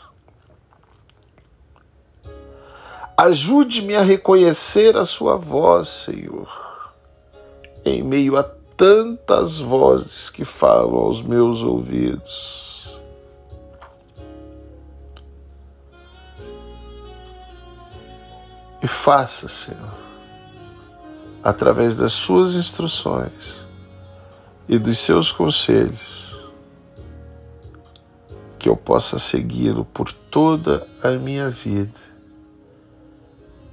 Ajude-me 3.16 3.94
a 3.94 4.02
reconhecer 4.02 4.96
a 4.96 5.04
Sua 5.04 5.36
voz, 5.36 5.88
Senhor 5.88 6.64
em 7.84 8.02
meio 8.02 8.36
a 8.36 8.42
tantas 8.42 9.58
vozes 9.58 10.30
que 10.30 10.44
falam 10.44 10.96
aos 10.96 11.22
meus 11.22 11.60
ouvidos. 11.60 12.98
E 18.82 18.88
faça, 18.88 19.48
Senhor, 19.48 19.94
através 21.42 21.96
das 21.96 22.12
Suas 22.12 22.54
instruções 22.54 23.32
e 24.68 24.78
dos 24.78 24.98
Seus 24.98 25.30
conselhos, 25.30 26.13
que 28.64 28.68
eu 28.70 28.76
possa 28.78 29.18
segui-lo 29.18 29.84
por 29.84 30.10
toda 30.10 30.86
a 31.02 31.10
minha 31.10 31.50
vida 31.50 32.00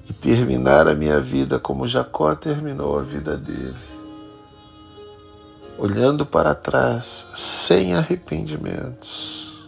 e 0.10 0.12
terminar 0.12 0.86
a 0.86 0.94
minha 0.94 1.18
vida 1.22 1.58
como 1.58 1.88
Jacó 1.88 2.36
terminou 2.36 3.00
a 3.00 3.02
vida 3.02 3.38
dele 3.38 3.74
olhando 5.78 6.26
para 6.26 6.54
trás 6.54 7.26
sem 7.34 7.94
arrependimentos 7.94 9.64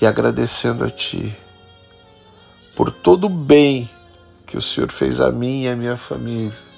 e 0.00 0.06
agradecendo 0.06 0.82
a 0.82 0.88
Ti 0.88 1.36
por 2.74 2.90
todo 2.90 3.26
o 3.26 3.28
bem 3.28 3.90
que 4.46 4.56
o 4.56 4.62
Senhor 4.62 4.90
fez 4.90 5.20
a 5.20 5.30
mim 5.30 5.64
e 5.64 5.68
a 5.68 5.76
minha 5.76 5.98
família, 5.98 6.69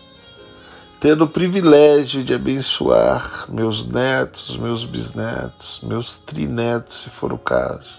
tendo 1.02 1.24
o 1.24 1.28
privilégio 1.28 2.22
de 2.22 2.32
abençoar 2.32 3.46
meus 3.50 3.88
netos, 3.88 4.56
meus 4.56 4.84
bisnetos, 4.84 5.80
meus 5.82 6.16
trinetos, 6.18 6.98
se 6.98 7.10
for 7.10 7.32
o 7.32 7.38
caso. 7.38 7.98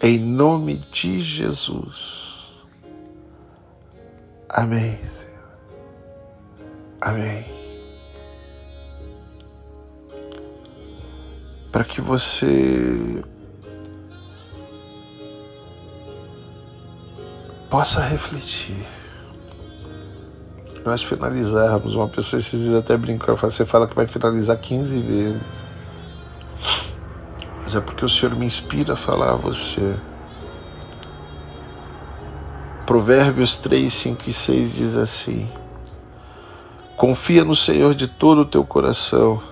Em 0.00 0.16
nome 0.16 0.76
de 0.76 1.20
Jesus. 1.20 2.52
Amém, 4.48 4.96
Senhor. 5.02 5.58
Amém. 7.00 7.44
Para 11.72 11.82
que 11.82 12.00
você 12.00 13.24
possa 17.68 18.00
refletir. 18.02 18.97
Nós 20.88 21.02
finalizarmos, 21.02 21.94
uma 21.94 22.08
pessoa 22.08 22.40
esses 22.40 22.62
dias 22.62 22.74
até 22.74 22.96
brincou, 22.96 23.36
você 23.36 23.66
fala 23.66 23.86
que 23.86 23.94
vai 23.94 24.06
finalizar 24.06 24.56
15 24.56 24.98
vezes. 25.00 25.42
Mas 27.62 27.76
é 27.76 27.80
porque 27.80 28.06
o 28.06 28.08
Senhor 28.08 28.34
me 28.34 28.46
inspira 28.46 28.94
a 28.94 28.96
falar 28.96 29.32
a 29.32 29.36
você. 29.36 29.96
Provérbios 32.86 33.58
3, 33.58 33.92
5 33.92 34.30
e 34.30 34.32
6 34.32 34.76
diz 34.76 34.96
assim: 34.96 35.46
Confia 36.96 37.44
no 37.44 37.54
Senhor 37.54 37.94
de 37.94 38.08
todo 38.08 38.40
o 38.40 38.46
teu 38.46 38.64
coração, 38.64 39.42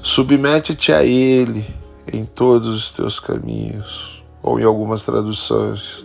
submete-te 0.00 0.92
a 0.92 1.02
Ele 1.02 1.66
em 2.06 2.24
todos 2.24 2.68
os 2.68 2.92
teus 2.92 3.18
caminhos, 3.18 4.22
ou 4.40 4.60
em 4.60 4.62
algumas 4.62 5.02
traduções, 5.02 6.04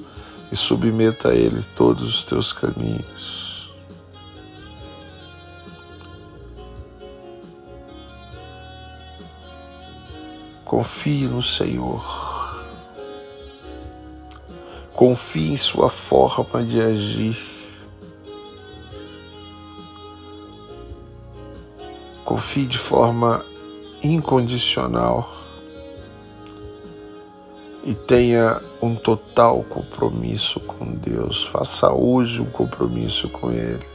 e 0.51 0.55
submeta 0.55 1.29
a 1.29 1.35
Ele 1.35 1.61
todos 1.77 2.09
os 2.09 2.25
teus 2.25 2.51
caminhos. 2.51 3.18
Confie 10.79 11.27
no 11.27 11.43
Senhor. 11.43 12.01
Confie 14.93 15.51
em 15.51 15.57
Sua 15.57 15.89
forma 15.89 16.63
de 16.63 16.79
agir. 16.79 17.37
Confie 22.23 22.65
de 22.65 22.77
forma 22.77 23.45
incondicional 24.01 25.29
e 27.83 27.93
tenha 27.93 28.61
um 28.81 28.95
total 28.95 29.63
compromisso 29.63 30.61
com 30.61 30.85
Deus. 30.85 31.43
Faça 31.43 31.91
hoje 31.91 32.39
um 32.39 32.49
compromisso 32.49 33.27
com 33.27 33.51
Ele. 33.51 33.85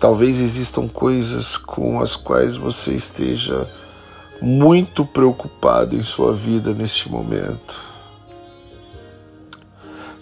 Talvez 0.00 0.40
existam 0.40 0.88
coisas 0.88 1.56
com 1.56 2.00
as 2.00 2.16
quais 2.16 2.56
você 2.56 2.96
esteja 2.96 3.70
muito 4.44 5.04
preocupado 5.04 5.96
em 5.96 6.02
sua 6.02 6.34
vida 6.34 6.72
neste 6.72 7.10
momento. 7.10 7.82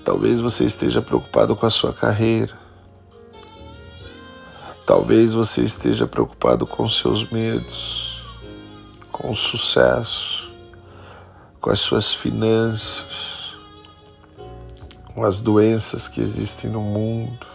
Talvez 0.04 0.40
você 0.40 0.64
esteja 0.64 1.02
preocupado 1.02 1.54
com 1.54 1.66
a 1.66 1.70
sua 1.70 1.92
carreira. 1.92 2.58
Talvez 4.86 5.32
você 5.32 5.62
esteja 5.62 6.06
preocupado 6.06 6.66
com 6.66 6.88
seus 6.88 7.30
medos, 7.30 8.22
com 9.10 9.30
o 9.30 9.36
sucesso 9.36 10.42
com 11.62 11.70
as 11.70 11.78
suas 11.78 12.12
finanças, 12.12 13.54
com 15.14 15.22
as 15.22 15.40
doenças 15.40 16.08
que 16.08 16.20
existem 16.20 16.68
no 16.68 16.80
mundo. 16.80 17.46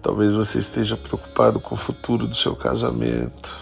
Talvez 0.00 0.32
você 0.32 0.58
esteja 0.58 0.96
preocupado 0.96 1.60
com 1.60 1.74
o 1.74 1.78
futuro 1.78 2.26
do 2.26 2.34
seu 2.34 2.56
casamento, 2.56 3.54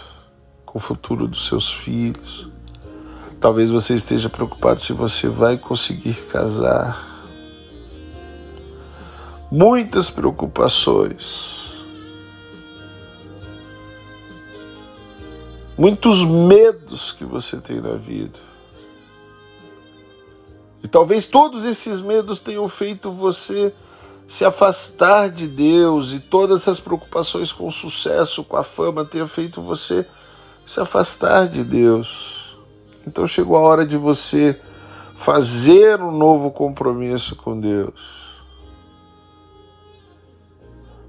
com 0.77 0.79
o 0.79 0.79
futuro 0.79 1.27
dos 1.27 1.47
seus 1.47 1.71
filhos. 1.71 2.47
Talvez 3.41 3.71
você 3.71 3.95
esteja 3.95 4.29
preocupado 4.29 4.79
se 4.79 4.93
você 4.93 5.27
vai 5.27 5.57
conseguir 5.57 6.13
casar. 6.31 7.23
Muitas 9.51 10.11
preocupações. 10.11 11.65
Muitos 15.75 16.23
medos 16.23 17.11
que 17.11 17.25
você 17.25 17.57
tem 17.57 17.81
na 17.81 17.93
vida. 17.93 18.37
E 20.83 20.87
talvez 20.87 21.25
todos 21.25 21.65
esses 21.65 22.01
medos 22.01 22.39
tenham 22.39 22.67
feito 22.69 23.11
você 23.11 23.73
se 24.27 24.45
afastar 24.45 25.29
de 25.31 25.47
Deus 25.47 26.11
e 26.11 26.19
todas 26.19 26.61
essas 26.61 26.79
preocupações 26.79 27.51
com 27.51 27.67
o 27.67 27.71
sucesso, 27.71 28.43
com 28.43 28.57
a 28.57 28.63
fama, 28.63 29.05
tenham 29.05 29.27
feito 29.27 29.59
você 29.59 30.05
se 30.67 30.79
afastar 30.79 31.47
de 31.47 31.63
Deus. 31.63 32.57
Então 33.05 33.25
chegou 33.25 33.55
a 33.57 33.61
hora 33.61 33.85
de 33.85 33.97
você 33.97 34.59
fazer 35.15 36.01
um 36.01 36.11
novo 36.11 36.51
compromisso 36.51 37.35
com 37.35 37.59
Deus. 37.59 38.43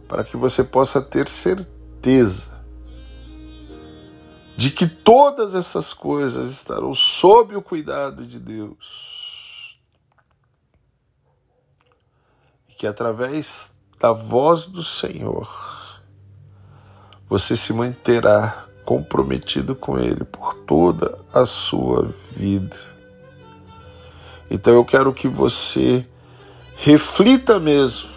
Para 0.07 0.25
que 0.25 0.37
você 0.37 0.65
possa 0.65 1.03
ter 1.03 1.29
certeza 1.29 2.57
de 4.57 4.71
que 4.71 4.87
todas 4.87 5.55
essas 5.55 5.93
coisas 5.93 6.51
estarão 6.51 6.95
sob 6.95 7.55
o 7.55 7.63
cuidado 7.63 8.27
de 8.27 8.39
Deus. 8.39 9.09
que 12.79 12.87
através 12.87 13.77
da 13.99 14.13
voz 14.13 14.67
do 14.67 14.85
Senhor 14.85 16.01
você 17.29 17.57
se 17.57 17.73
manterá 17.73 18.68
comprometido 18.89 19.75
com 19.75 19.99
Ele 19.99 20.25
por 20.25 20.55
toda 20.55 21.19
a 21.31 21.45
sua 21.45 22.11
vida. 22.35 22.75
Então 24.51 24.73
eu 24.73 24.83
quero 24.83 25.13
que 25.13 25.29
você 25.29 26.07
reflita 26.79 27.61
mesmo, 27.61 28.09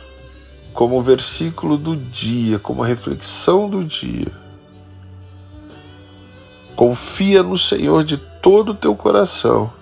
como 0.73 1.01
versículo 1.01 1.77
do 1.77 1.93
dia, 1.97 2.57
como 2.57 2.83
reflexão 2.83 3.69
do 3.69 3.83
dia. 3.83 4.31
Confia 6.73 7.43
no 7.43 7.57
Senhor 7.57 8.05
de 8.05 8.15
todo 8.15 8.71
o 8.71 8.75
teu 8.75 8.95
coração 8.95 9.73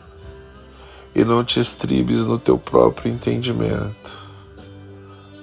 e 1.13 1.23
não 1.23 1.43
te 1.43 1.59
estribes 1.59 2.25
no 2.25 2.39
teu 2.39 2.57
próprio 2.57 3.11
entendimento. 3.11 4.17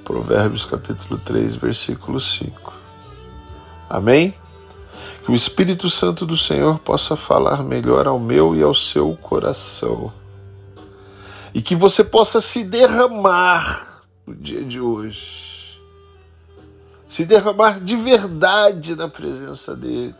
Provérbios 0.02 0.64
capítulo 0.64 1.20
3, 1.24 1.54
versículo 1.54 2.18
5. 2.18 2.72
Amém? 3.88 4.34
Que 5.26 5.32
o 5.32 5.34
Espírito 5.34 5.90
Santo 5.90 6.24
do 6.24 6.36
Senhor 6.36 6.78
possa 6.78 7.16
falar 7.16 7.64
melhor 7.64 8.06
ao 8.06 8.16
meu 8.16 8.54
e 8.54 8.62
ao 8.62 8.72
seu 8.72 9.16
coração. 9.16 10.12
E 11.52 11.60
que 11.60 11.74
você 11.74 12.04
possa 12.04 12.40
se 12.40 12.62
derramar 12.62 14.04
no 14.24 14.36
dia 14.36 14.62
de 14.62 14.80
hoje. 14.80 15.80
Se 17.08 17.24
derramar 17.24 17.80
de 17.80 17.96
verdade 17.96 18.94
na 18.94 19.08
presença 19.08 19.74
dele. 19.74 20.14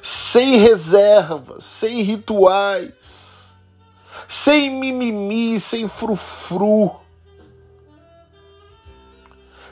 Sem 0.00 0.56
reservas, 0.56 1.64
sem 1.64 2.00
rituais, 2.00 3.52
sem 4.26 4.80
mimimi, 4.80 5.60
sem 5.60 5.86
frufru 5.86 6.96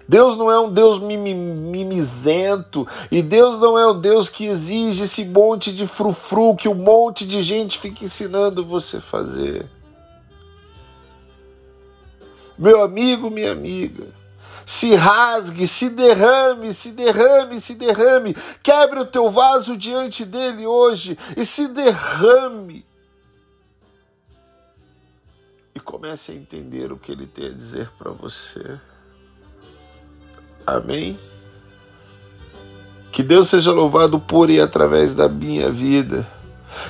Deus 0.09 0.37
não 0.37 0.51
é 0.51 0.59
um 0.59 0.73
Deus 0.73 1.01
mimizento 1.01 2.87
e 3.11 3.21
Deus 3.23 3.59
não 3.59 3.77
é 3.77 3.87
um 3.91 4.01
Deus 4.01 4.29
que 4.29 4.47
exige 4.47 5.05
esse 5.05 5.25
monte 5.25 5.75
de 5.75 5.87
frufru 5.87 6.55
que 6.55 6.69
um 6.69 6.75
monte 6.75 7.27
de 7.27 7.43
gente 7.43 7.79
fica 7.79 8.05
ensinando 8.05 8.65
você 8.65 9.01
fazer. 9.01 9.69
Meu 12.57 12.83
amigo, 12.83 13.29
minha 13.31 13.53
amiga, 13.53 14.07
se 14.65 14.95
rasgue, 14.95 15.67
se 15.67 15.91
derrame, 15.91 16.73
se 16.73 16.93
derrame, 16.93 17.61
se 17.61 17.75
derrame. 17.75 18.35
Quebre 18.63 19.01
o 19.01 19.07
teu 19.07 19.31
vaso 19.31 19.77
diante 19.77 20.25
dele 20.25 20.67
hoje 20.67 21.19
e 21.37 21.45
se 21.45 21.69
derrame. 21.69 22.87
E 25.75 25.81
comece 25.81 26.33
a 26.33 26.35
entender 26.35 26.91
o 26.91 26.99
que 26.99 27.13
ele 27.13 27.27
tem 27.27 27.49
a 27.49 27.53
dizer 27.53 27.91
para 27.99 28.11
você. 28.11 28.81
Amém? 30.67 31.19
Que 33.13 33.23
Deus 33.23 33.49
seja 33.49 33.73
louvado 33.73 34.19
por 34.19 34.51
e 34.51 34.61
através 34.61 35.15
da 35.15 35.29
minha 35.29 35.71
vida. 35.71 36.27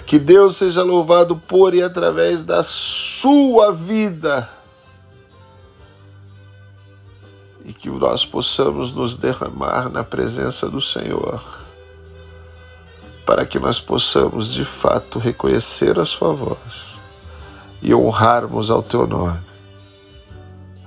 Que 0.06 0.18
Deus 0.18 0.56
seja 0.56 0.82
louvado 0.82 1.36
por 1.36 1.74
e 1.74 1.82
através 1.82 2.44
da 2.44 2.62
sua 2.64 3.72
vida. 3.72 4.48
E 7.64 7.72
que 7.72 7.90
nós 7.90 8.24
possamos 8.24 8.94
nos 8.94 9.16
derramar 9.16 9.88
na 9.90 10.02
presença 10.02 10.68
do 10.68 10.80
Senhor. 10.80 11.42
para 13.26 13.44
que 13.44 13.58
nós 13.58 13.80
possamos 13.80 14.52
de 14.52 14.64
fato 14.64 15.18
reconhecer 15.18 15.98
a 15.98 16.04
Sua 16.04 16.32
voz 16.32 16.96
e 17.82 17.92
honrarmos 17.92 18.70
ao 18.70 18.82
Teu 18.82 19.04
nome 19.06 19.40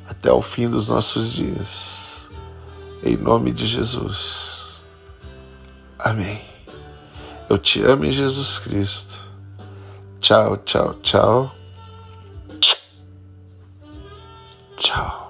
até 0.10 0.32
o 0.32 0.41
fim 0.41 0.70
dos 0.70 0.88
nossos 0.88 1.34
dias. 1.34 1.98
Em 3.01 3.15
nome 3.15 3.51
de 3.51 3.65
Jesus. 3.65 4.81
Amém. 5.97 6.41
Eu 7.49 7.57
te 7.57 7.81
amo 7.81 8.05
em 8.05 8.11
Jesus 8.11 8.59
Cristo. 8.59 9.19
Tchau, 10.19 10.57
tchau, 10.57 10.93
tchau. 11.01 11.55
Tchau. 14.77 15.30